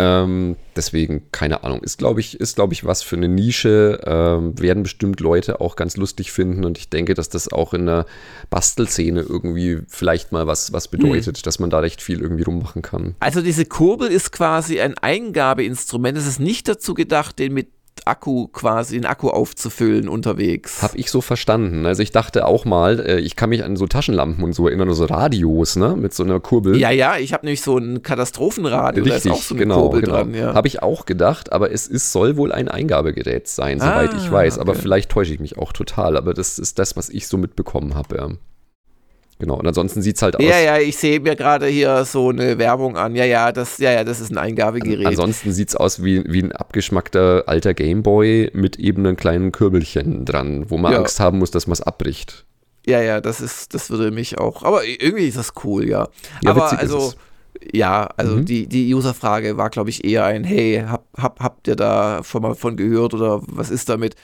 Ähm, 0.00 0.54
deswegen, 0.76 1.22
keine 1.32 1.64
Ahnung, 1.64 1.82
ist, 1.82 1.98
glaube 1.98 2.20
ich, 2.20 2.38
ist, 2.38 2.54
glaube 2.54 2.72
ich, 2.72 2.84
was 2.84 3.02
für 3.02 3.16
eine 3.16 3.26
Nische, 3.26 4.00
ähm, 4.06 4.56
werden 4.60 4.84
bestimmt 4.84 5.18
Leute 5.18 5.60
auch 5.60 5.74
ganz 5.74 5.96
lustig 5.96 6.30
finden 6.30 6.64
und 6.64 6.78
ich 6.78 6.88
denke, 6.88 7.14
dass 7.14 7.28
das 7.28 7.50
auch 7.50 7.74
in 7.74 7.86
der 7.86 8.06
Bastelszene 8.48 9.22
irgendwie 9.22 9.80
vielleicht 9.88 10.30
mal 10.30 10.46
was, 10.46 10.72
was 10.72 10.86
bedeutet, 10.86 11.44
dass 11.46 11.58
man 11.58 11.68
da 11.68 11.80
recht 11.80 12.00
viel 12.00 12.20
irgendwie 12.20 12.44
rummachen 12.44 12.80
kann. 12.80 13.16
Also 13.18 13.42
diese 13.42 13.64
Kurbel 13.64 14.08
ist 14.08 14.30
quasi 14.30 14.80
ein 14.80 14.96
Eingabeinstrument. 14.96 16.16
Es 16.16 16.28
ist 16.28 16.38
nicht 16.38 16.68
dazu 16.68 16.94
gedacht, 16.94 17.40
den 17.40 17.52
mit 17.52 17.66
Akku 18.06 18.48
quasi, 18.48 18.96
den 18.96 19.06
Akku 19.06 19.28
aufzufüllen 19.28 20.08
unterwegs. 20.08 20.82
Hab 20.82 20.94
ich 20.94 21.10
so 21.10 21.20
verstanden. 21.20 21.86
Also 21.86 22.02
ich 22.02 22.12
dachte 22.12 22.46
auch 22.46 22.64
mal, 22.64 23.00
äh, 23.00 23.20
ich 23.20 23.36
kann 23.36 23.50
mich 23.50 23.64
an 23.64 23.76
so 23.76 23.86
Taschenlampen 23.86 24.44
und 24.44 24.52
so 24.52 24.66
erinnern, 24.68 24.92
so 24.92 25.04
Radios, 25.04 25.76
ne, 25.76 25.96
mit 25.96 26.14
so 26.14 26.22
einer 26.22 26.40
Kurbel. 26.40 26.76
ja, 26.76 26.90
ja, 26.90 27.16
ich 27.18 27.32
habe 27.32 27.46
nämlich 27.46 27.62
so 27.62 27.78
ein 27.78 28.02
Katastrophenradio, 28.02 29.04
da 29.04 29.10
ist 29.10 29.24
Richtig, 29.24 29.32
auch 29.32 29.42
so 29.42 29.54
eine 29.54 29.62
genau, 29.64 29.80
Kurbel 29.82 30.00
genau. 30.02 30.12
dran. 30.14 30.34
Ja. 30.34 30.54
Habe 30.54 30.68
ich 30.68 30.82
auch 30.82 31.06
gedacht, 31.06 31.52
aber 31.52 31.70
es 31.72 31.86
ist, 31.86 32.12
soll 32.12 32.36
wohl 32.36 32.52
ein 32.52 32.68
Eingabegerät 32.68 33.48
sein, 33.48 33.80
soweit 33.80 34.12
Ah, 34.12 34.16
ich 34.16 34.30
weiß. 34.30 34.58
Aber 34.58 34.72
okay. 34.72 34.80
vielleicht 34.82 35.10
täusche 35.10 35.34
ich 35.34 35.40
mich 35.40 35.58
auch 35.58 35.72
total. 35.72 36.16
Aber 36.16 36.34
das 36.34 36.58
ist 36.58 36.78
das, 36.78 36.96
was 36.96 37.08
ich 37.08 37.26
so 37.28 37.36
mitbekommen 37.38 37.94
habe. 37.94 38.16
Ja. 38.16 38.28
Genau. 39.40 39.54
Und 39.56 39.66
ansonsten 39.66 40.02
sieht 40.02 40.16
es 40.16 40.22
halt 40.22 40.36
aus. 40.36 40.42
Ja, 40.44 40.58
ja, 40.58 40.78
ich 40.78 40.96
sehe 40.96 41.20
mir 41.20 41.36
gerade 41.36 41.66
hier 41.68 42.04
so 42.04 42.30
eine 42.30 42.58
Werbung 42.58 42.96
an. 42.96 43.14
Ja, 43.14 43.24
ja, 43.24 43.52
das, 43.52 43.78
ja, 43.78 43.92
ja, 43.92 44.02
das 44.02 44.20
ist 44.20 44.30
ein 44.32 44.38
Eingabegerät. 44.38 45.06
Ansonsten 45.06 45.52
sieht 45.52 45.68
es 45.68 45.76
aus 45.76 46.02
wie, 46.02 46.24
wie 46.26 46.42
ein 46.42 46.50
abgeschmackter 46.52 47.44
alter 47.46 47.72
Gameboy 47.74 48.50
mit 48.52 48.76
eben 48.80 49.06
einem 49.06 49.16
kleinen 49.16 49.52
Kürbelchen 49.52 50.24
dran, 50.24 50.68
wo 50.70 50.76
man 50.78 50.92
Ja. 50.92 50.98
Angst 50.98 51.20
haben 51.20 51.38
muss, 51.38 51.50
dass 51.52 51.66
man 51.68 51.74
es 51.74 51.80
abbricht. 51.82 52.44
Ja, 52.86 53.00
ja, 53.00 53.20
das 53.20 53.40
ist, 53.40 53.74
das 53.74 53.90
würde 53.90 54.10
mich 54.10 54.38
auch. 54.38 54.62
Aber 54.64 54.84
irgendwie 54.84 55.28
ist 55.28 55.36
das 55.36 55.52
cool, 55.62 55.86
ja. 55.88 56.08
Ja, 56.42 56.50
aber 56.50 56.64
witzig 56.64 56.82
ist 56.82 56.92
also, 56.94 57.12
ja, 57.72 58.08
also 58.16 58.36
Mhm. 58.36 58.44
die, 58.46 58.66
die 58.66 58.94
User-Frage 58.94 59.56
war, 59.56 59.68
glaube 59.70 59.90
ich, 59.90 60.04
eher 60.04 60.24
ein, 60.24 60.42
hey, 60.42 60.84
hab, 60.88 61.04
hab, 61.16 61.40
habt 61.40 61.68
ihr 61.68 61.76
da 61.76 62.22
schon 62.24 62.42
mal 62.42 62.54
von 62.54 62.76
gehört 62.76 63.14
oder 63.14 63.40
was 63.46 63.70
ist 63.70 63.88
damit? 63.88 64.14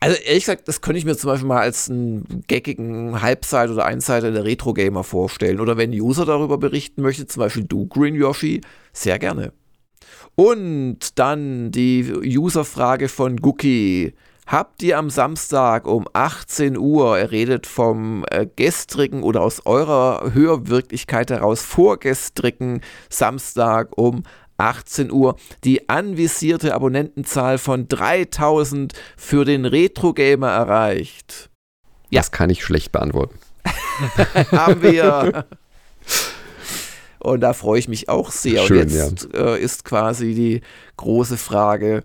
Also 0.00 0.16
ehrlich 0.16 0.44
gesagt, 0.44 0.68
das 0.68 0.80
könnte 0.80 0.98
ich 0.98 1.04
mir 1.04 1.16
zum 1.16 1.30
Beispiel 1.30 1.48
mal 1.48 1.60
als 1.60 1.88
einen 1.88 2.44
geckigen 2.46 3.22
Halbseite 3.22 3.72
oder 3.72 3.86
Einseiter 3.86 4.30
der 4.30 4.44
Retro-Gamer 4.44 5.04
vorstellen. 5.04 5.60
Oder 5.60 5.76
wenn 5.76 5.92
User 5.92 6.26
darüber 6.26 6.58
berichten 6.58 7.02
möchte, 7.02 7.26
zum 7.26 7.40
Beispiel 7.40 7.64
du, 7.64 7.86
Green 7.86 8.14
Yoshi, 8.14 8.60
sehr 8.92 9.18
gerne. 9.18 9.52
Und 10.34 11.18
dann 11.18 11.70
die 11.70 12.12
User-Frage 12.12 13.08
von 13.08 13.36
Guki. 13.36 14.14
Habt 14.46 14.82
ihr 14.82 14.98
am 14.98 15.08
Samstag 15.08 15.86
um 15.86 16.06
18 16.12 16.76
Uhr, 16.76 17.18
er 17.18 17.30
redet 17.30 17.66
vom 17.66 18.26
äh, 18.30 18.46
gestrigen 18.46 19.22
oder 19.22 19.40
aus 19.40 19.64
eurer 19.64 20.34
Hörwirklichkeit 20.34 21.30
heraus 21.30 21.62
vorgestrigen 21.62 22.82
Samstag 23.08 23.96
um 23.96 24.22
18 24.56 25.10
Uhr, 25.10 25.36
die 25.64 25.88
anvisierte 25.88 26.74
Abonnentenzahl 26.74 27.58
von 27.58 27.88
3000 27.88 28.92
für 29.16 29.44
den 29.44 29.64
Retro-Gamer 29.64 30.50
erreicht? 30.50 31.50
Ja. 32.10 32.20
Das 32.20 32.30
kann 32.30 32.50
ich 32.50 32.64
schlecht 32.64 32.92
beantworten. 32.92 33.38
haben 34.52 34.82
wir. 34.82 35.46
Und 37.18 37.40
da 37.40 37.54
freue 37.54 37.78
ich 37.78 37.88
mich 37.88 38.08
auch 38.08 38.30
sehr. 38.30 38.66
Schön, 38.66 38.82
Und 38.82 38.92
jetzt 38.92 39.34
äh, 39.34 39.58
ist 39.58 39.84
quasi 39.84 40.34
die 40.34 40.60
große 40.96 41.38
Frage, 41.38 42.04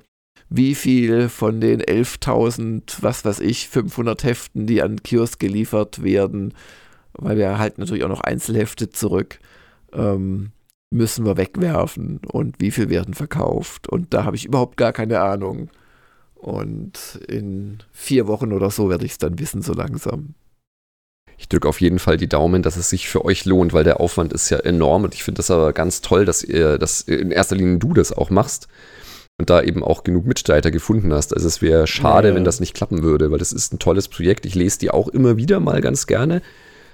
wie 0.49 0.75
viel 0.75 1.29
von 1.29 1.61
den 1.61 1.81
11.000, 1.81 2.97
was 3.01 3.23
weiß 3.25 3.39
ich, 3.41 3.69
500 3.69 4.23
Heften, 4.23 4.65
die 4.65 4.81
an 4.81 5.03
Kiosk 5.03 5.39
geliefert 5.39 6.03
werden, 6.03 6.53
weil 7.13 7.37
wir 7.37 7.59
halten 7.59 7.81
natürlich 7.81 8.03
auch 8.03 8.09
noch 8.09 8.21
Einzelhefte 8.21 8.89
zurück, 8.89 9.39
ähm, 9.93 10.51
müssen 10.91 11.25
wir 11.25 11.37
wegwerfen 11.37 12.19
und 12.31 12.55
wie 12.59 12.71
viel 12.71 12.89
werden 12.89 13.13
verkauft. 13.13 13.87
Und 13.87 14.13
da 14.13 14.23
habe 14.23 14.35
ich 14.35 14.45
überhaupt 14.45 14.77
gar 14.77 14.91
keine 14.93 15.19
Ahnung. 15.21 15.69
Und 16.35 17.19
in 17.27 17.79
vier 17.91 18.27
Wochen 18.27 18.53
oder 18.53 18.71
so 18.71 18.89
werde 18.89 19.05
ich 19.05 19.11
es 19.11 19.17
dann 19.17 19.39
wissen, 19.39 19.61
so 19.61 19.73
langsam. 19.73 20.33
Ich 21.37 21.47
drücke 21.47 21.67
auf 21.69 21.79
jeden 21.79 21.99
Fall 21.99 22.17
die 22.17 22.27
Daumen, 22.27 22.63
dass 22.63 22.75
es 22.75 22.89
sich 22.89 23.07
für 23.07 23.23
euch 23.23 23.45
lohnt, 23.45 23.71
weil 23.71 23.83
der 23.83 23.99
Aufwand 23.99 24.33
ist 24.33 24.49
ja 24.49 24.57
enorm 24.59 25.03
und 25.03 25.13
ich 25.13 25.23
finde 25.23 25.39
das 25.39 25.51
aber 25.51 25.71
ganz 25.73 26.01
toll, 26.01 26.25
dass 26.25 26.43
ihr, 26.43 26.77
dass 26.77 27.01
in 27.01 27.31
erster 27.31 27.55
Linie 27.55 27.77
du 27.77 27.93
das 27.93 28.11
auch 28.11 28.29
machst 28.29 28.67
und 29.39 29.49
da 29.49 29.61
eben 29.61 29.83
auch 29.83 30.03
genug 30.03 30.25
Mitstreiter 30.25 30.69
gefunden 30.69 31.13
hast. 31.13 31.33
Also 31.33 31.47
es 31.47 31.61
wäre 31.61 31.87
schade, 31.87 32.29
Ja. 32.29 32.35
wenn 32.35 32.43
das 32.43 32.59
nicht 32.59 32.73
klappen 32.73 33.03
würde, 33.03 33.31
weil 33.31 33.37
das 33.39 33.53
ist 33.53 33.71
ein 33.73 33.79
tolles 33.79 34.09
Projekt. 34.09 34.45
Ich 34.45 34.55
lese 34.55 34.79
die 34.79 34.91
auch 34.91 35.07
immer 35.07 35.37
wieder 35.37 35.61
mal 35.61 35.79
ganz 35.79 36.07
gerne, 36.07 36.41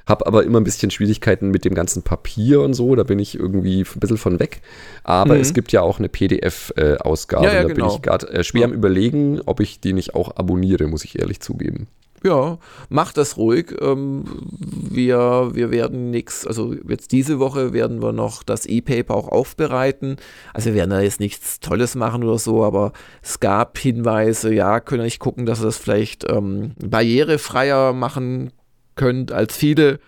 habe 0.07 0.27
aber 0.27 0.43
immer 0.43 0.59
ein 0.59 0.63
bisschen 0.63 0.91
Schwierigkeiten 0.91 1.49
mit 1.49 1.65
dem 1.65 1.73
ganzen 1.73 2.03
Papier 2.03 2.61
und 2.61 2.73
so. 2.73 2.95
Da 2.95 3.03
bin 3.03 3.19
ich 3.19 3.39
irgendwie 3.39 3.81
ein 3.81 3.99
bisschen 3.99 4.17
von 4.17 4.39
weg. 4.39 4.61
Aber 5.03 5.35
Mhm. 5.35 5.41
es 5.41 5.53
gibt 5.53 5.71
ja 5.71 5.81
auch 5.81 5.99
eine 5.99 6.09
PDF-Ausgabe. 6.09 7.45
Ja, 7.45 7.53
ja, 7.53 7.61
da 7.61 7.67
bin 7.67 7.77
genau. 7.77 7.95
ich 7.95 8.01
gerade 8.01 8.27
äh, 8.29 8.43
schwer 8.43 8.65
am 8.65 8.73
Überlegen, 8.73 9.41
ob 9.45 9.59
ich 9.59 9.79
die 9.79 9.93
nicht 9.93 10.15
auch 10.15 10.35
abonniere, 10.35 10.87
muss 10.87 11.03
ich 11.05 11.19
ehrlich 11.19 11.39
zugeben. 11.39 11.87
Ja, 12.23 12.57
macht 12.89 13.17
das 13.17 13.37
ruhig. 13.37 13.75
Ähm, 13.81 14.23
wir, 14.59 15.51
wir 15.53 15.69
werden 15.69 16.09
nichts, 16.09 16.47
also 16.47 16.73
jetzt 16.87 17.11
diese 17.11 17.37
Woche 17.37 17.71
werden 17.71 18.01
wir 18.01 18.13
noch 18.13 18.41
das 18.41 18.65
E-Paper 18.65 19.13
auch 19.13 19.27
aufbereiten. 19.27 20.15
Also 20.51 20.67
wir 20.69 20.75
werden 20.75 20.89
da 20.89 21.01
jetzt 21.01 21.19
nichts 21.19 21.59
Tolles 21.59 21.93
machen 21.93 22.23
oder 22.23 22.39
so, 22.39 22.63
aber 22.63 22.93
es 23.21 23.39
gab 23.39 23.77
Hinweise, 23.77 24.51
ja, 24.51 24.79
könnt 24.79 25.01
ihr 25.01 25.05
nicht 25.05 25.19
gucken, 25.19 25.45
dass 25.45 25.59
ihr 25.61 25.65
das 25.65 25.77
vielleicht 25.77 26.25
ähm, 26.27 26.71
barrierefreier 26.83 27.93
machen 27.93 28.51
könnt, 28.95 29.31
als 29.31 29.55
viele 29.55 29.99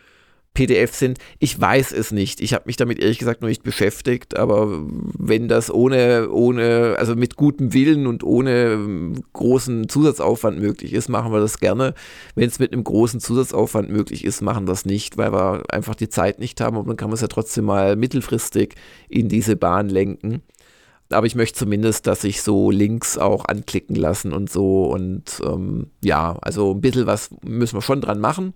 PDFs 0.57 0.97
sind. 0.97 1.19
Ich 1.37 1.59
weiß 1.61 1.91
es 1.91 2.11
nicht. 2.11 2.41
Ich 2.41 2.55
habe 2.55 2.63
mich 2.65 2.77
damit 2.77 2.97
ehrlich 2.97 3.19
gesagt 3.19 3.41
noch 3.41 3.47
nicht 3.47 3.61
beschäftigt, 3.61 4.35
aber 4.35 4.67
wenn 5.15 5.47
das 5.47 5.71
ohne, 5.71 6.31
ohne, 6.31 6.95
also 6.97 7.15
mit 7.15 7.35
gutem 7.35 7.73
Willen 7.73 8.07
und 8.07 8.23
ohne 8.23 8.71
ähm, 8.71 9.21
großen 9.33 9.87
Zusatzaufwand 9.87 10.59
möglich 10.59 10.93
ist, 10.93 11.09
machen 11.09 11.31
wir 11.31 11.39
das 11.39 11.59
gerne. 11.59 11.93
Wenn 12.33 12.47
es 12.47 12.57
mit 12.57 12.73
einem 12.73 12.83
großen 12.83 13.19
Zusatzaufwand 13.19 13.91
möglich 13.91 14.25
ist, 14.25 14.41
machen 14.41 14.67
wir 14.67 14.71
es 14.71 14.83
nicht, 14.83 15.15
weil 15.19 15.31
wir 15.31 15.61
einfach 15.69 15.93
die 15.93 16.09
Zeit 16.09 16.39
nicht 16.39 16.59
haben. 16.59 16.75
Und 16.75 16.87
dann 16.87 16.97
kann 16.97 17.09
man 17.09 17.15
es 17.15 17.21
ja 17.21 17.27
trotzdem 17.27 17.65
mal 17.65 17.95
mittelfristig 17.95 18.73
in 19.09 19.29
diese 19.29 19.57
Bahn 19.57 19.89
lenken. 19.89 20.41
Aber 21.09 21.25
ich 21.25 21.35
möchte 21.35 21.57
zumindest, 21.59 22.05
dass 22.07 22.21
sich 22.21 22.41
so 22.41 22.69
Links 22.71 23.17
auch 23.17 23.45
anklicken 23.45 23.95
lassen 23.95 24.33
und 24.33 24.51
so. 24.51 24.85
Und 24.85 25.41
ähm, 25.45 25.87
ja, 26.03 26.37
also 26.41 26.71
ein 26.73 26.81
bisschen 26.81 27.05
was 27.07 27.29
müssen 27.43 27.75
wir 27.77 27.81
schon 27.81 28.01
dran 28.01 28.19
machen. 28.19 28.53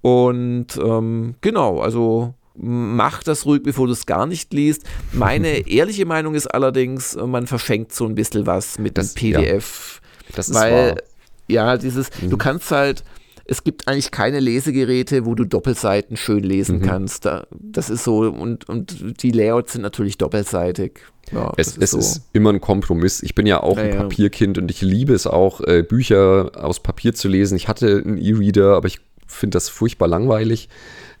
Und 0.00 0.68
ähm, 0.82 1.34
genau, 1.40 1.80
also 1.80 2.34
mach 2.56 3.22
das 3.22 3.44
ruhig, 3.46 3.62
bevor 3.62 3.86
du 3.86 3.92
es 3.92 4.06
gar 4.06 4.26
nicht 4.26 4.52
liest. 4.52 4.84
Meine 5.12 5.48
ehrliche 5.68 6.06
Meinung 6.06 6.34
ist 6.34 6.46
allerdings, 6.46 7.16
man 7.16 7.46
verschenkt 7.46 7.92
so 7.94 8.06
ein 8.06 8.14
bisschen 8.14 8.46
was 8.46 8.78
mit 8.78 8.96
Das- 8.96 9.14
dem 9.14 9.32
PDF. 9.32 10.00
Das 10.34 10.48
ist 10.48 10.54
weil, 10.54 10.90
wahr. 10.92 10.96
ja, 11.48 11.76
dieses, 11.76 12.10
du 12.10 12.36
Mhm. 12.36 12.38
kannst 12.38 12.70
halt, 12.70 13.04
es 13.50 13.64
gibt 13.64 13.88
eigentlich 13.88 14.12
keine 14.12 14.38
Lesegeräte, 14.38 15.26
wo 15.26 15.34
du 15.34 15.44
Doppelseiten 15.44 16.16
schön 16.16 16.44
lesen 16.44 16.78
Mhm. 16.78 16.82
kannst. 16.82 17.24
Da, 17.24 17.46
das 17.50 17.90
ist 17.90 18.04
so, 18.04 18.18
und, 18.20 18.68
und 18.68 19.22
die 19.22 19.32
Layouts 19.32 19.72
sind 19.72 19.82
natürlich 19.82 20.16
doppelseitig. 20.18 21.00
Ja, 21.32 21.52
Es, 21.56 21.74
das 21.74 21.92
es 21.92 21.94
ist 21.94 22.22
immer 22.32 22.50
ein 22.52 22.60
Kompromiss. 22.60 23.22
Ich 23.22 23.34
bin 23.34 23.46
ja 23.46 23.62
auch 23.62 23.76
ein 23.76 23.88
Ja, 23.88 23.94
ja. 23.94 24.00
Papierkind 24.02 24.56
und 24.58 24.70
ich 24.70 24.82
liebe 24.82 25.14
es 25.14 25.26
auch, 25.26 25.60
äh, 25.62 25.82
Bücher 25.82 26.52
aus 26.54 26.80
Papier 26.80 27.12
zu 27.14 27.28
lesen. 27.28 27.56
Ich 27.56 27.66
hatte 27.68 28.02
einen 28.04 28.18
E-Reader, 28.18 28.76
aber 28.76 28.86
ich 28.86 29.00
finde 29.26 29.56
das 29.56 29.68
furchtbar 29.68 30.08
langweilig. 30.08 30.68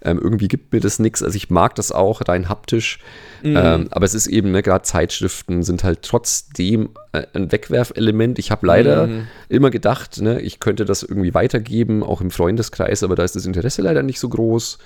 Ähm, 0.02 0.18
irgendwie 0.18 0.48
gibt 0.48 0.72
mir 0.72 0.80
das 0.80 0.98
nichts. 0.98 1.22
Also 1.22 1.36
ich 1.36 1.50
mag 1.50 1.74
das 1.74 1.92
auch 1.92 2.22
rein 2.26 2.48
haptisch. 2.48 2.98
Mhm. 3.42 3.56
Ähm, 3.56 3.88
aber 3.90 4.06
es 4.06 4.14
ist 4.14 4.26
eben, 4.26 4.50
ne, 4.50 4.62
gerade 4.62 4.82
Zeitschriften 4.82 5.62
sind 5.62 5.84
halt 5.84 6.02
trotzdem 6.02 6.90
äh, 7.12 7.26
ein 7.34 7.52
Wegwerfelement. 7.52 8.38
Ich 8.38 8.50
habe 8.50 8.66
leider 8.66 9.06
Mhm. 9.06 9.26
immer 9.48 9.70
gedacht, 9.70 10.20
ne, 10.20 10.40
ich 10.40 10.60
könnte 10.60 10.84
das 10.84 11.02
irgendwie 11.02 11.34
weitergeben, 11.34 12.02
auch 12.02 12.20
im 12.20 12.30
Freundeskreis, 12.30 13.02
aber 13.02 13.14
da 13.14 13.24
ist 13.24 13.36
das 13.36 13.46
Interesse 13.46 13.82
leider 13.82 14.02
nicht 14.02 14.20
so 14.20 14.28
groß. 14.28 14.78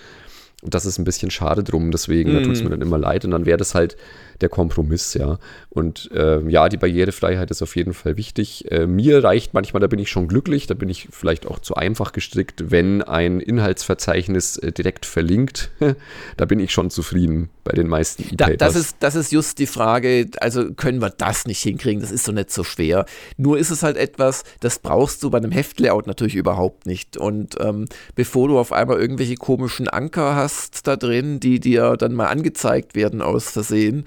Und 0.62 0.72
das 0.72 0.86
ist 0.86 0.98
ein 0.98 1.04
bisschen 1.04 1.30
schade 1.30 1.62
drum, 1.62 1.90
deswegen, 1.90 2.32
mm. 2.32 2.34
da 2.36 2.40
tut 2.42 2.52
es 2.52 2.62
mir 2.62 2.70
dann 2.70 2.80
immer 2.80 2.96
leid. 2.96 3.26
Und 3.26 3.32
dann 3.32 3.44
wäre 3.44 3.58
das 3.58 3.74
halt 3.74 3.98
der 4.40 4.48
Kompromiss, 4.48 5.14
ja. 5.14 5.38
Und 5.70 6.10
äh, 6.12 6.40
ja, 6.48 6.68
die 6.68 6.76
Barrierefreiheit 6.76 7.50
ist 7.50 7.62
auf 7.62 7.76
jeden 7.76 7.94
Fall 7.94 8.16
wichtig. 8.16 8.70
Äh, 8.70 8.86
mir 8.86 9.22
reicht 9.22 9.54
manchmal, 9.54 9.80
da 9.80 9.86
bin 9.86 9.98
ich 9.98 10.10
schon 10.10 10.28
glücklich, 10.28 10.66
da 10.66 10.74
bin 10.74 10.88
ich 10.88 11.08
vielleicht 11.10 11.46
auch 11.46 11.58
zu 11.58 11.74
einfach 11.74 12.12
gestrickt, 12.12 12.70
wenn 12.70 13.02
ein 13.02 13.40
Inhaltsverzeichnis 13.40 14.58
äh, 14.58 14.72
direkt 14.72 15.06
verlinkt. 15.06 15.70
da 16.36 16.44
bin 16.44 16.60
ich 16.60 16.72
schon 16.72 16.90
zufrieden 16.90 17.50
bei 17.64 17.72
den 17.72 17.88
meisten 17.88 18.22
E-Papers. 18.22 18.56
Da, 18.58 18.66
das, 18.66 18.76
ist, 18.76 18.96
das 19.00 19.14
ist 19.14 19.32
just 19.32 19.58
die 19.58 19.66
Frage, 19.66 20.28
also 20.40 20.72
können 20.74 21.00
wir 21.00 21.10
das 21.10 21.46
nicht 21.46 21.62
hinkriegen, 21.62 22.00
das 22.00 22.10
ist 22.10 22.24
so 22.24 22.32
nicht 22.32 22.50
so 22.50 22.64
schwer. 22.64 23.06
Nur 23.36 23.58
ist 23.58 23.70
es 23.70 23.82
halt 23.82 23.96
etwas, 23.96 24.44
das 24.60 24.78
brauchst 24.78 25.22
du 25.22 25.30
bei 25.30 25.38
einem 25.38 25.52
Heftlayout 25.52 26.06
natürlich 26.06 26.34
überhaupt 26.34 26.86
nicht. 26.86 27.16
Und 27.16 27.56
ähm, 27.60 27.86
bevor 28.14 28.48
du 28.48 28.58
auf 28.58 28.72
einmal 28.72 29.00
irgendwelche 29.00 29.36
komischen 29.36 29.88
Anker 29.88 30.34
hast, 30.34 30.54
hast 30.74 30.86
da 30.86 30.96
drin, 30.96 31.40
die 31.40 31.60
dir 31.60 31.96
dann 31.96 32.14
mal 32.14 32.26
angezeigt 32.26 32.94
werden 32.94 33.22
aus 33.22 33.50
Versehen, 33.50 34.06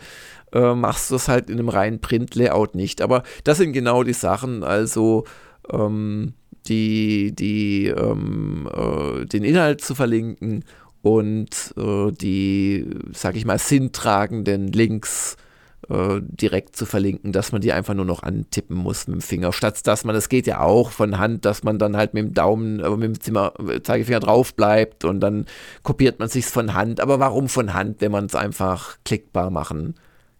äh, 0.54 0.74
machst 0.74 1.12
du 1.12 1.16
es 1.16 1.28
halt 1.28 1.50
in 1.50 1.60
einem 1.60 1.70
reinen 1.70 2.00
Print-Layout 2.00 2.76
nicht. 2.76 3.02
Aber 3.02 3.24
das 3.44 3.58
sind 3.58 3.74
genau 3.74 4.04
die 4.04 4.14
Sachen, 4.14 4.64
also 4.64 5.26
ähm, 5.72 6.34
die, 6.68 7.34
die, 7.36 7.88
ähm, 7.88 8.70
äh, 8.74 9.26
den 9.26 9.44
Inhalt 9.44 9.82
zu 9.82 9.96
verlinken 9.96 10.64
und 11.02 11.74
äh, 11.78 12.12
die, 12.12 12.90
sag 13.14 13.36
ich 13.36 13.46
mal, 13.46 13.60
sinntragenden 13.60 14.68
Links 14.68 15.38
äh, 15.90 16.20
direkt 16.22 16.76
zu 16.76 16.86
verlinken, 16.86 17.32
dass 17.32 17.52
man 17.52 17.62
die 17.62 17.72
einfach 17.72 17.94
nur 17.94 18.06
noch 18.06 18.24
antippen 18.24 18.76
muss 18.76 19.08
mit 19.08 19.16
dem 19.16 19.22
Finger. 19.22 19.54
Statt 19.54 19.86
dass 19.88 20.04
man, 20.04 20.16
das 20.16 20.28
geht 20.28 20.48
ja 20.48 20.60
auch 20.60 20.92
von 20.92 21.18
Hand, 21.18 21.46
dass 21.46 21.64
man 21.64 21.80
dann 21.80 21.96
halt 21.96 22.14
mit 22.14 22.24
dem 22.24 22.34
Daumen, 22.34 22.80
äh, 22.80 22.90
mit 22.90 23.04
dem 23.04 23.20
Zimmer, 23.22 23.54
äh, 23.70 23.82
Zeigefinger 23.82 24.20
drauf 24.20 24.54
bleibt 24.56 25.06
und 25.06 25.20
dann 25.20 25.46
kopiert 25.84 26.20
man 26.20 26.30
sich's 26.30 26.52
von 26.52 26.74
Hand. 26.74 27.00
Aber 27.00 27.20
warum 27.20 27.48
von 27.48 27.74
Hand, 27.74 28.02
wenn 28.02 28.12
man 28.12 28.26
es 28.26 28.36
einfach 28.36 28.98
klickbar 29.06 29.50
machen 29.50 29.96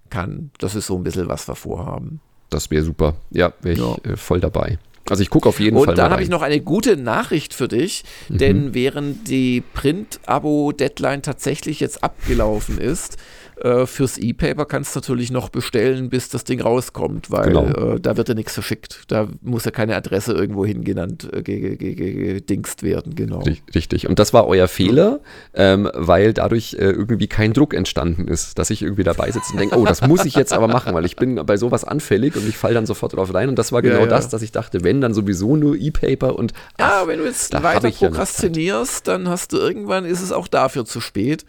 kann? 0.10 0.52
Das 0.60 0.76
ist 0.76 0.88
so 0.88 0.96
ein 0.96 1.04
bisschen, 1.04 1.28
was 1.28 1.48
wir 1.48 1.56
vorhaben. 1.56 2.20
Das 2.50 2.72
wäre 2.72 2.84
super. 2.84 3.16
Ja, 3.32 3.54
wäre 3.62 3.74
ich 3.74 3.80
ja. 3.80 4.12
äh, 4.12 4.18
voll 4.18 4.40
dabei. 4.40 4.80
Also 5.10 5.24
ich 5.24 5.30
gucke 5.30 5.48
auf 5.48 5.60
jeden 5.60 5.78
und 5.78 5.86
Fall. 5.86 5.94
Und 5.94 5.98
dann 5.98 6.12
habe 6.12 6.22
ich 6.22 6.30
noch 6.30 6.42
eine 6.42 6.60
gute 6.60 6.98
Nachricht 6.98 7.54
für 7.54 7.68
dich, 7.68 8.04
mhm. 8.30 8.38
denn 8.38 8.74
während 8.74 9.28
die 9.30 9.62
Print-Abo-Deadline 9.74 11.22
tatsächlich 11.22 11.80
jetzt 11.80 12.04
abgelaufen 12.04 12.78
ist, 12.78 13.18
äh, 13.62 13.86
fürs 13.86 14.18
E-Paper 14.18 14.66
kannst 14.66 14.96
du 14.96 15.00
natürlich 15.00 15.32
noch 15.32 15.50
bestellen, 15.50 16.10
bis 16.10 16.30
das 16.30 16.44
Ding 16.44 16.62
rauskommt, 16.62 17.30
weil 17.30 17.50
genau. 17.50 17.96
äh, 17.96 18.00
da 18.00 18.18
wird 18.18 18.30
ja 18.30 18.36
nichts 18.36 18.54
verschickt. 18.54 19.04
Da 19.08 19.28
muss 19.42 19.66
ja 19.66 19.72
keine 19.72 19.96
Adresse 19.96 20.34
irgendwo 20.34 20.66
hin 20.66 20.84
genannt, 20.84 21.30
äh, 21.32 21.42
gedingst 21.44 22.84
werden, 22.84 23.16
genau. 23.16 23.44
Richtig. 23.76 24.08
Und 24.08 24.20
das 24.20 24.34
war 24.34 24.48
euer 24.48 24.68
Fehler, 24.68 25.20
ähm, 25.54 25.90
weil 25.94 26.34
dadurch 26.34 26.74
äh, 26.74 26.92
irgendwie 26.92 27.28
kein 27.28 27.54
Druck 27.54 27.74
entstanden 27.74 28.28
ist, 28.28 28.58
dass 28.58 28.70
ich 28.70 28.82
irgendwie 28.82 29.04
dabei 29.04 29.32
sitze 29.32 29.52
und 29.52 29.60
denke, 29.60 29.78
oh, 29.78 29.86
das 29.86 30.02
muss 30.02 30.26
ich 30.26 30.36
jetzt 30.36 30.54
aber 30.54 30.68
machen, 30.68 30.94
weil 30.94 31.06
ich 31.06 31.16
bin 31.16 31.36
bei 31.36 31.58
sowas 31.58 31.84
anfällig 31.84 32.36
und 32.36 32.48
ich 32.48 32.58
falle 32.58 32.76
dann 32.76 32.86
sofort 32.86 33.16
drauf 33.16 33.34
rein. 33.34 33.50
Und 33.50 33.60
das 33.60 33.72
war 33.72 33.82
genau 33.82 33.98
ja, 33.98 34.04
ja. 34.04 34.08
das, 34.08 34.30
dass 34.30 34.42
ich 34.42 34.52
dachte, 34.52 34.84
wenn, 34.84 35.02
dann 35.02 35.14
sowieso 35.14 35.56
nur 35.56 35.76
E-Paper 35.76 36.38
und. 36.38 36.54
Ach, 36.78 37.02
ja, 37.02 37.08
wenn 37.08 37.20
du 37.20 37.26
jetzt 37.26 37.52
weiter 37.62 37.92
prokrastinierst, 37.92 39.08
ja 39.08 39.18
dann 39.18 39.30
hast 39.30 39.54
du 39.54 39.58
irgendwann, 39.58 40.06
ist 40.06 40.22
es 40.22 40.32
auch 40.32 40.48
dafür 40.48 40.86
zu 40.86 41.02
spät. 41.02 41.46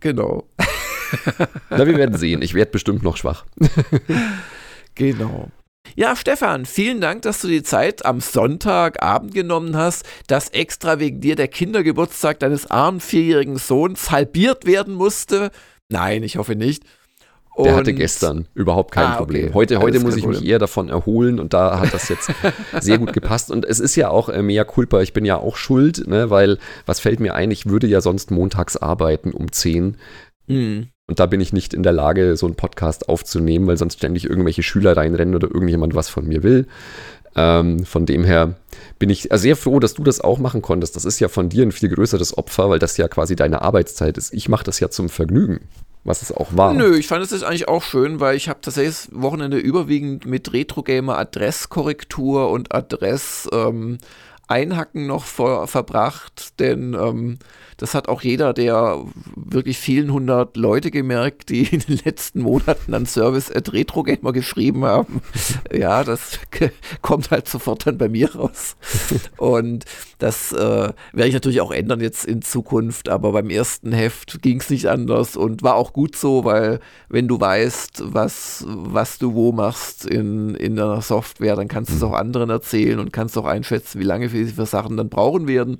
Genau. 0.00 0.46
Na, 1.70 1.86
wir 1.86 1.96
werden 1.96 2.16
sehen. 2.16 2.42
Ich 2.42 2.54
werde 2.54 2.70
bestimmt 2.70 3.02
noch 3.02 3.16
schwach. 3.16 3.44
genau. 4.94 5.48
Ja, 5.96 6.14
Stefan, 6.14 6.66
vielen 6.66 7.00
Dank, 7.00 7.22
dass 7.22 7.40
du 7.40 7.48
die 7.48 7.62
Zeit 7.62 8.04
am 8.04 8.20
Sonntagabend 8.20 9.34
genommen 9.34 9.76
hast, 9.76 10.06
dass 10.28 10.48
extra 10.50 11.00
wegen 11.00 11.20
dir 11.20 11.36
der 11.36 11.48
Kindergeburtstag 11.48 12.38
deines 12.38 12.70
armen 12.70 13.00
vierjährigen 13.00 13.56
Sohns 13.56 14.10
halbiert 14.10 14.66
werden 14.66 14.94
musste. 14.94 15.50
Nein, 15.88 16.22
ich 16.22 16.36
hoffe 16.36 16.54
nicht. 16.54 16.84
Und 17.60 17.66
der 17.66 17.74
hatte 17.74 17.92
gestern 17.92 18.46
überhaupt 18.54 18.92
kein 18.92 19.06
ah, 19.06 19.16
Problem. 19.16 19.46
Okay. 19.46 19.54
Heute, 19.54 19.80
heute 19.80 20.00
muss 20.00 20.14
ich 20.14 20.22
Problem. 20.22 20.40
mich 20.40 20.48
eher 20.48 20.58
davon 20.58 20.88
erholen 20.88 21.40
und 21.40 21.52
da 21.52 21.80
hat 21.80 21.92
das 21.92 22.08
jetzt 22.08 22.30
sehr 22.80 22.98
gut 22.98 23.12
gepasst. 23.12 23.50
Und 23.50 23.64
es 23.64 23.80
ist 23.80 23.96
ja 23.96 24.08
auch 24.08 24.28
äh, 24.28 24.42
mehr 24.42 24.64
Culpa, 24.64 25.00
ich 25.00 25.12
bin 25.12 25.24
ja 25.24 25.36
auch 25.36 25.56
schuld, 25.56 26.06
ne, 26.06 26.30
weil 26.30 26.58
was 26.86 27.00
fällt 27.00 27.18
mir 27.18 27.34
ein, 27.34 27.50
ich 27.50 27.66
würde 27.66 27.88
ja 27.88 28.00
sonst 28.00 28.30
montags 28.30 28.76
arbeiten 28.76 29.32
um 29.32 29.50
10. 29.50 29.96
Mhm. 30.46 30.88
Und 31.10 31.18
da 31.18 31.26
bin 31.26 31.40
ich 31.40 31.52
nicht 31.52 31.74
in 31.74 31.82
der 31.82 31.90
Lage, 31.90 32.36
so 32.36 32.46
einen 32.46 32.54
Podcast 32.54 33.08
aufzunehmen, 33.08 33.66
weil 33.66 33.76
sonst 33.76 33.96
ständig 33.96 34.30
irgendwelche 34.30 34.62
Schüler 34.62 34.96
reinrennen 34.96 35.34
oder 35.34 35.48
irgendjemand 35.48 35.96
was 35.96 36.08
von 36.08 36.24
mir 36.24 36.44
will. 36.44 36.68
Ähm, 37.34 37.84
von 37.84 38.06
dem 38.06 38.22
her 38.22 38.54
bin 39.00 39.10
ich 39.10 39.28
sehr 39.32 39.56
froh, 39.56 39.80
dass 39.80 39.94
du 39.94 40.04
das 40.04 40.20
auch 40.20 40.38
machen 40.38 40.62
konntest. 40.62 40.94
Das 40.94 41.04
ist 41.04 41.18
ja 41.18 41.26
von 41.26 41.48
dir 41.48 41.64
ein 41.64 41.72
viel 41.72 41.88
größeres 41.88 42.38
Opfer, 42.38 42.70
weil 42.70 42.78
das 42.78 42.96
ja 42.96 43.08
quasi 43.08 43.34
deine 43.34 43.60
Arbeitszeit 43.62 44.18
ist. 44.18 44.32
Ich 44.32 44.48
mache 44.48 44.62
das 44.62 44.78
ja 44.78 44.88
zum 44.88 45.08
Vergnügen, 45.08 45.62
was 46.04 46.22
es 46.22 46.30
auch 46.30 46.56
war. 46.56 46.74
Nö, 46.74 46.96
ich 46.96 47.08
fand 47.08 47.24
es 47.24 47.42
eigentlich 47.42 47.66
auch 47.66 47.82
schön, 47.82 48.20
weil 48.20 48.36
ich 48.36 48.48
habe 48.48 48.60
tatsächlich 48.62 48.94
das 48.94 49.08
Wochenende 49.10 49.58
überwiegend 49.58 50.26
mit 50.26 50.52
Retro-Gamer 50.52 51.18
Adresskorrektur 51.18 52.50
und 52.50 52.72
Adress 52.72 53.48
ähm, 53.52 53.98
Einhacken 54.50 55.06
noch 55.06 55.24
ver 55.24 55.66
verbracht, 55.66 56.58
denn 56.58 56.94
ähm, 56.94 57.38
das 57.80 57.94
hat 57.94 58.08
auch 58.08 58.20
jeder 58.20 58.52
der 58.52 59.02
wirklich 59.36 59.78
vielen 59.78 60.12
hundert 60.12 60.56
Leute 60.58 60.90
gemerkt, 60.90 61.48
die 61.48 61.62
in 61.62 61.80
den 61.80 62.00
letzten 62.04 62.42
Monaten 62.42 62.92
an 62.92 63.06
Service 63.06 63.50
at 63.50 63.72
Retro 63.72 64.02
Gamer 64.02 64.32
geschrieben 64.32 64.84
haben. 64.84 65.22
ja, 65.72 66.04
das 66.04 66.40
kommt 67.00 67.30
halt 67.30 67.48
sofort 67.48 67.86
dann 67.86 67.96
bei 67.96 68.10
mir 68.10 68.34
raus. 68.34 68.76
Und 69.38 69.86
das 70.18 70.52
äh, 70.52 70.56
werde 71.12 71.28
ich 71.28 71.32
natürlich 71.32 71.62
auch 71.62 71.70
ändern 71.70 72.00
jetzt 72.00 72.26
in 72.26 72.42
Zukunft, 72.42 73.08
aber 73.08 73.32
beim 73.32 73.48
ersten 73.48 73.92
Heft 73.92 74.42
ging 74.42 74.60
es 74.60 74.68
nicht 74.68 74.86
anders 74.86 75.34
und 75.34 75.62
war 75.62 75.76
auch 75.76 75.94
gut 75.94 76.14
so, 76.14 76.44
weil 76.44 76.80
wenn 77.08 77.26
du 77.26 77.40
weißt, 77.40 78.02
was, 78.04 78.66
was 78.68 79.18
du 79.18 79.32
wo 79.34 79.52
machst 79.52 80.04
in, 80.04 80.54
in 80.54 80.76
der 80.76 81.00
Software, 81.00 81.56
dann 81.56 81.68
kannst 81.68 81.90
du 81.90 81.94
es 81.94 82.02
mhm. 82.02 82.08
auch 82.08 82.12
anderen 82.12 82.50
erzählen 82.50 82.98
und 82.98 83.14
kannst 83.14 83.38
auch 83.38 83.46
einschätzen, 83.46 83.98
wie 83.98 84.04
lange 84.04 84.30
wir 84.30 84.39
für 84.46 84.66
Sachen 84.66 84.96
dann 84.96 85.08
brauchen 85.08 85.48
werden. 85.48 85.78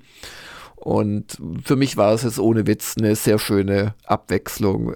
Und 0.76 1.36
für 1.62 1.76
mich 1.76 1.98
war 1.98 2.14
es 2.14 2.22
jetzt 2.22 2.38
ohne 2.38 2.66
Witz 2.66 2.94
eine 2.98 3.14
sehr 3.14 3.38
schöne 3.38 3.94
Abwechslung. 4.06 4.94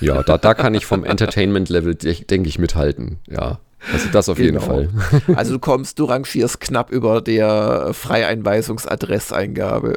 Ja, 0.00 0.22
da, 0.22 0.36
da 0.36 0.52
kann 0.52 0.74
ich 0.74 0.84
vom 0.84 1.04
Entertainment-Level, 1.04 1.94
denke 1.94 2.48
ich, 2.48 2.58
mithalten. 2.58 3.20
Ja. 3.28 3.60
Also 3.90 4.08
das 4.12 4.28
auf 4.28 4.36
genau. 4.36 4.60
jeden 4.60 4.60
Fall. 4.60 4.88
Also 5.36 5.54
du 5.54 5.58
kommst, 5.58 5.98
du 5.98 6.04
rangierst 6.04 6.60
knapp 6.60 6.90
über 6.90 7.20
der 7.20 7.90
Freieinweisungsadresseingabe. 7.92 9.94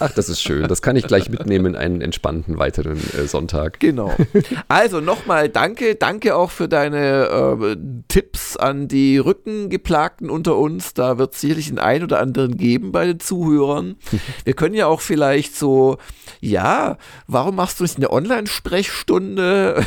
Ach, 0.00 0.12
das 0.12 0.28
ist 0.28 0.42
schön. 0.42 0.68
Das 0.68 0.82
kann 0.82 0.96
ich 0.96 1.06
gleich 1.06 1.28
mitnehmen 1.28 1.66
in 1.66 1.76
einen 1.76 2.00
entspannten 2.00 2.58
weiteren 2.58 2.98
äh, 2.98 3.26
Sonntag. 3.26 3.80
Genau. 3.80 4.14
Also 4.68 5.00
nochmal 5.00 5.48
danke. 5.48 5.94
Danke 5.94 6.34
auch 6.34 6.50
für 6.50 6.68
deine 6.68 7.62
äh, 7.62 7.76
Tipps 8.08 8.56
an 8.56 8.88
die 8.88 9.18
Rückengeplagten 9.18 10.28
unter 10.28 10.56
uns. 10.56 10.94
Da 10.94 11.18
wird 11.18 11.34
es 11.34 11.40
sicherlich 11.40 11.68
den 11.68 11.78
einen 11.78 12.04
oder 12.04 12.20
anderen 12.20 12.56
geben 12.56 12.92
bei 12.92 13.06
den 13.06 13.20
Zuhörern. 13.20 13.96
Wir 14.44 14.54
können 14.54 14.74
ja 14.74 14.86
auch 14.86 15.00
vielleicht 15.00 15.56
so, 15.56 15.98
ja, 16.40 16.98
warum 17.26 17.56
machst 17.56 17.78
du 17.78 17.84
nicht 17.84 17.96
eine 17.96 18.10
Online-Sprechstunde 18.10 19.86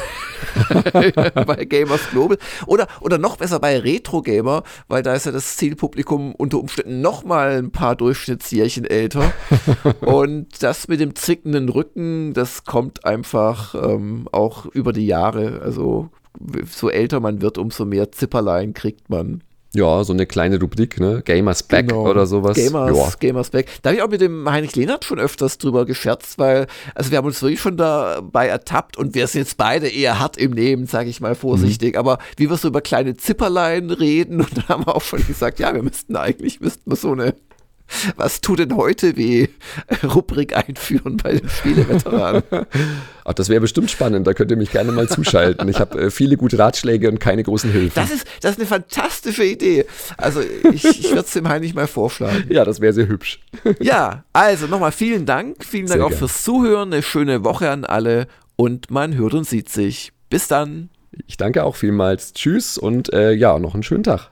bei 1.45 1.65
Gamers 1.65 2.09
Global? 2.11 2.37
Oder, 2.65 2.87
oder 3.01 3.17
noch 3.17 3.34
noch 3.35 3.39
besser 3.39 3.59
bei 3.59 3.77
Retro 3.79 4.21
Gamer, 4.21 4.63
weil 4.87 5.03
da 5.03 5.13
ist 5.13 5.25
ja 5.25 5.31
das 5.31 5.57
Zielpublikum 5.57 6.33
unter 6.35 6.59
Umständen 6.59 7.01
noch 7.01 7.25
mal 7.25 7.57
ein 7.57 7.71
paar 7.71 7.95
Durchschnittsjährchen 7.95 8.85
älter. 8.85 9.33
und 10.01 10.63
das 10.63 10.87
mit 10.87 11.01
dem 11.01 11.15
zickenden 11.15 11.67
Rücken, 11.67 12.33
das 12.33 12.63
kommt 12.63 13.05
einfach 13.05 13.75
ähm, 13.75 14.29
auch 14.31 14.65
über 14.67 14.93
die 14.93 15.05
Jahre. 15.05 15.61
Also 15.61 16.09
so 16.69 16.89
älter 16.89 17.19
man 17.19 17.41
wird, 17.41 17.57
umso 17.57 17.83
mehr 17.83 18.11
Zipperlein 18.11 18.73
kriegt 18.73 19.09
man. 19.09 19.43
Ja, 19.75 20.03
so 20.05 20.13
eine 20.13 20.25
kleine 20.25 20.59
Rubrik, 20.59 21.01
ne? 21.01 21.21
Gamers 21.25 21.61
Back 21.63 21.89
genau. 21.89 22.09
oder 22.09 22.25
sowas. 22.25 22.55
Gamers, 22.55 22.95
ja. 22.95 23.09
Gamers 23.19 23.49
Back. 23.49 23.67
Da 23.81 23.89
habe 23.89 23.97
ich 23.97 24.03
auch 24.03 24.09
mit 24.09 24.21
dem 24.21 24.49
Heinrich 24.49 24.75
Lehnert 24.77 25.03
schon 25.03 25.19
öfters 25.19 25.57
drüber 25.57 25.85
gescherzt, 25.85 26.39
weil, 26.39 26.67
also 26.95 27.11
wir 27.11 27.17
haben 27.17 27.25
uns 27.25 27.41
wirklich 27.41 27.59
schon 27.59 27.75
dabei 27.75 28.47
ertappt 28.47 28.95
und 28.95 29.15
wir 29.15 29.27
sind 29.27 29.41
jetzt 29.41 29.57
beide 29.57 29.89
eher 29.89 30.17
hart 30.19 30.37
im 30.37 30.51
Nehmen, 30.51 30.87
sage 30.87 31.09
ich 31.09 31.19
mal 31.19 31.35
vorsichtig. 31.35 31.93
Mhm. 31.93 31.99
Aber 31.99 32.19
wie 32.37 32.49
wir 32.49 32.55
so 32.55 32.69
über 32.69 32.79
kleine 32.79 33.17
Zipperlein 33.17 33.91
reden 33.91 34.39
und 34.41 34.57
dann 34.57 34.67
haben 34.69 34.85
wir 34.85 34.95
auch 34.95 35.01
schon 35.01 35.25
gesagt, 35.27 35.59
ja, 35.59 35.75
wir 35.75 35.83
müssten 35.83 36.15
eigentlich, 36.15 36.61
müssten 36.61 36.89
wir 36.89 36.95
so 36.95 37.11
eine 37.11 37.35
was 38.15 38.41
tut 38.41 38.59
denn 38.59 38.75
heute 38.75 39.15
weh? 39.17 39.47
Rubrik 40.03 40.55
einführen 40.55 41.17
bei 41.17 41.33
den 41.33 41.49
Spieleveteranen. 41.49 42.43
Ach, 43.23 43.33
das 43.33 43.49
wäre 43.49 43.61
bestimmt 43.61 43.89
spannend. 43.89 44.27
Da 44.27 44.33
könnt 44.33 44.51
ihr 44.51 44.57
mich 44.57 44.71
gerne 44.71 44.91
mal 44.91 45.07
zuschalten. 45.07 45.67
Ich 45.69 45.79
habe 45.79 45.99
äh, 45.99 46.11
viele 46.11 46.37
gute 46.37 46.59
Ratschläge 46.59 47.09
und 47.09 47.19
keine 47.19 47.43
großen 47.43 47.71
Hilfen. 47.71 47.93
Das 47.95 48.11
ist, 48.11 48.27
das 48.41 48.51
ist 48.51 48.59
eine 48.59 48.67
fantastische 48.67 49.43
Idee. 49.43 49.85
Also 50.17 50.41
ich, 50.41 50.85
ich 50.85 51.09
würde 51.09 51.21
es 51.21 51.31
dem 51.31 51.47
Heinrich 51.47 51.73
mal 51.73 51.87
vorschlagen. 51.87 52.45
Ja, 52.49 52.65
das 52.65 52.81
wäre 52.81 52.93
sehr 52.93 53.07
hübsch. 53.07 53.39
ja, 53.79 54.23
also 54.33 54.67
nochmal 54.67 54.91
vielen 54.91 55.25
Dank. 55.25 55.63
Vielen 55.63 55.87
Dank 55.87 55.97
sehr 55.97 56.05
auch 56.05 56.09
gern. 56.09 56.19
fürs 56.19 56.43
Zuhören. 56.43 56.93
Eine 56.93 57.03
schöne 57.03 57.43
Woche 57.43 57.69
an 57.69 57.85
alle 57.85 58.27
und 58.55 58.91
man 58.91 59.15
hört 59.15 59.33
und 59.33 59.47
sieht 59.47 59.69
sich. 59.69 60.11
Bis 60.29 60.47
dann. 60.47 60.89
Ich 61.27 61.37
danke 61.37 61.63
auch 61.63 61.75
vielmals. 61.75 62.33
Tschüss 62.33 62.77
und 62.77 63.13
äh, 63.13 63.31
ja, 63.31 63.57
noch 63.57 63.73
einen 63.73 63.83
schönen 63.83 64.03
Tag. 64.03 64.31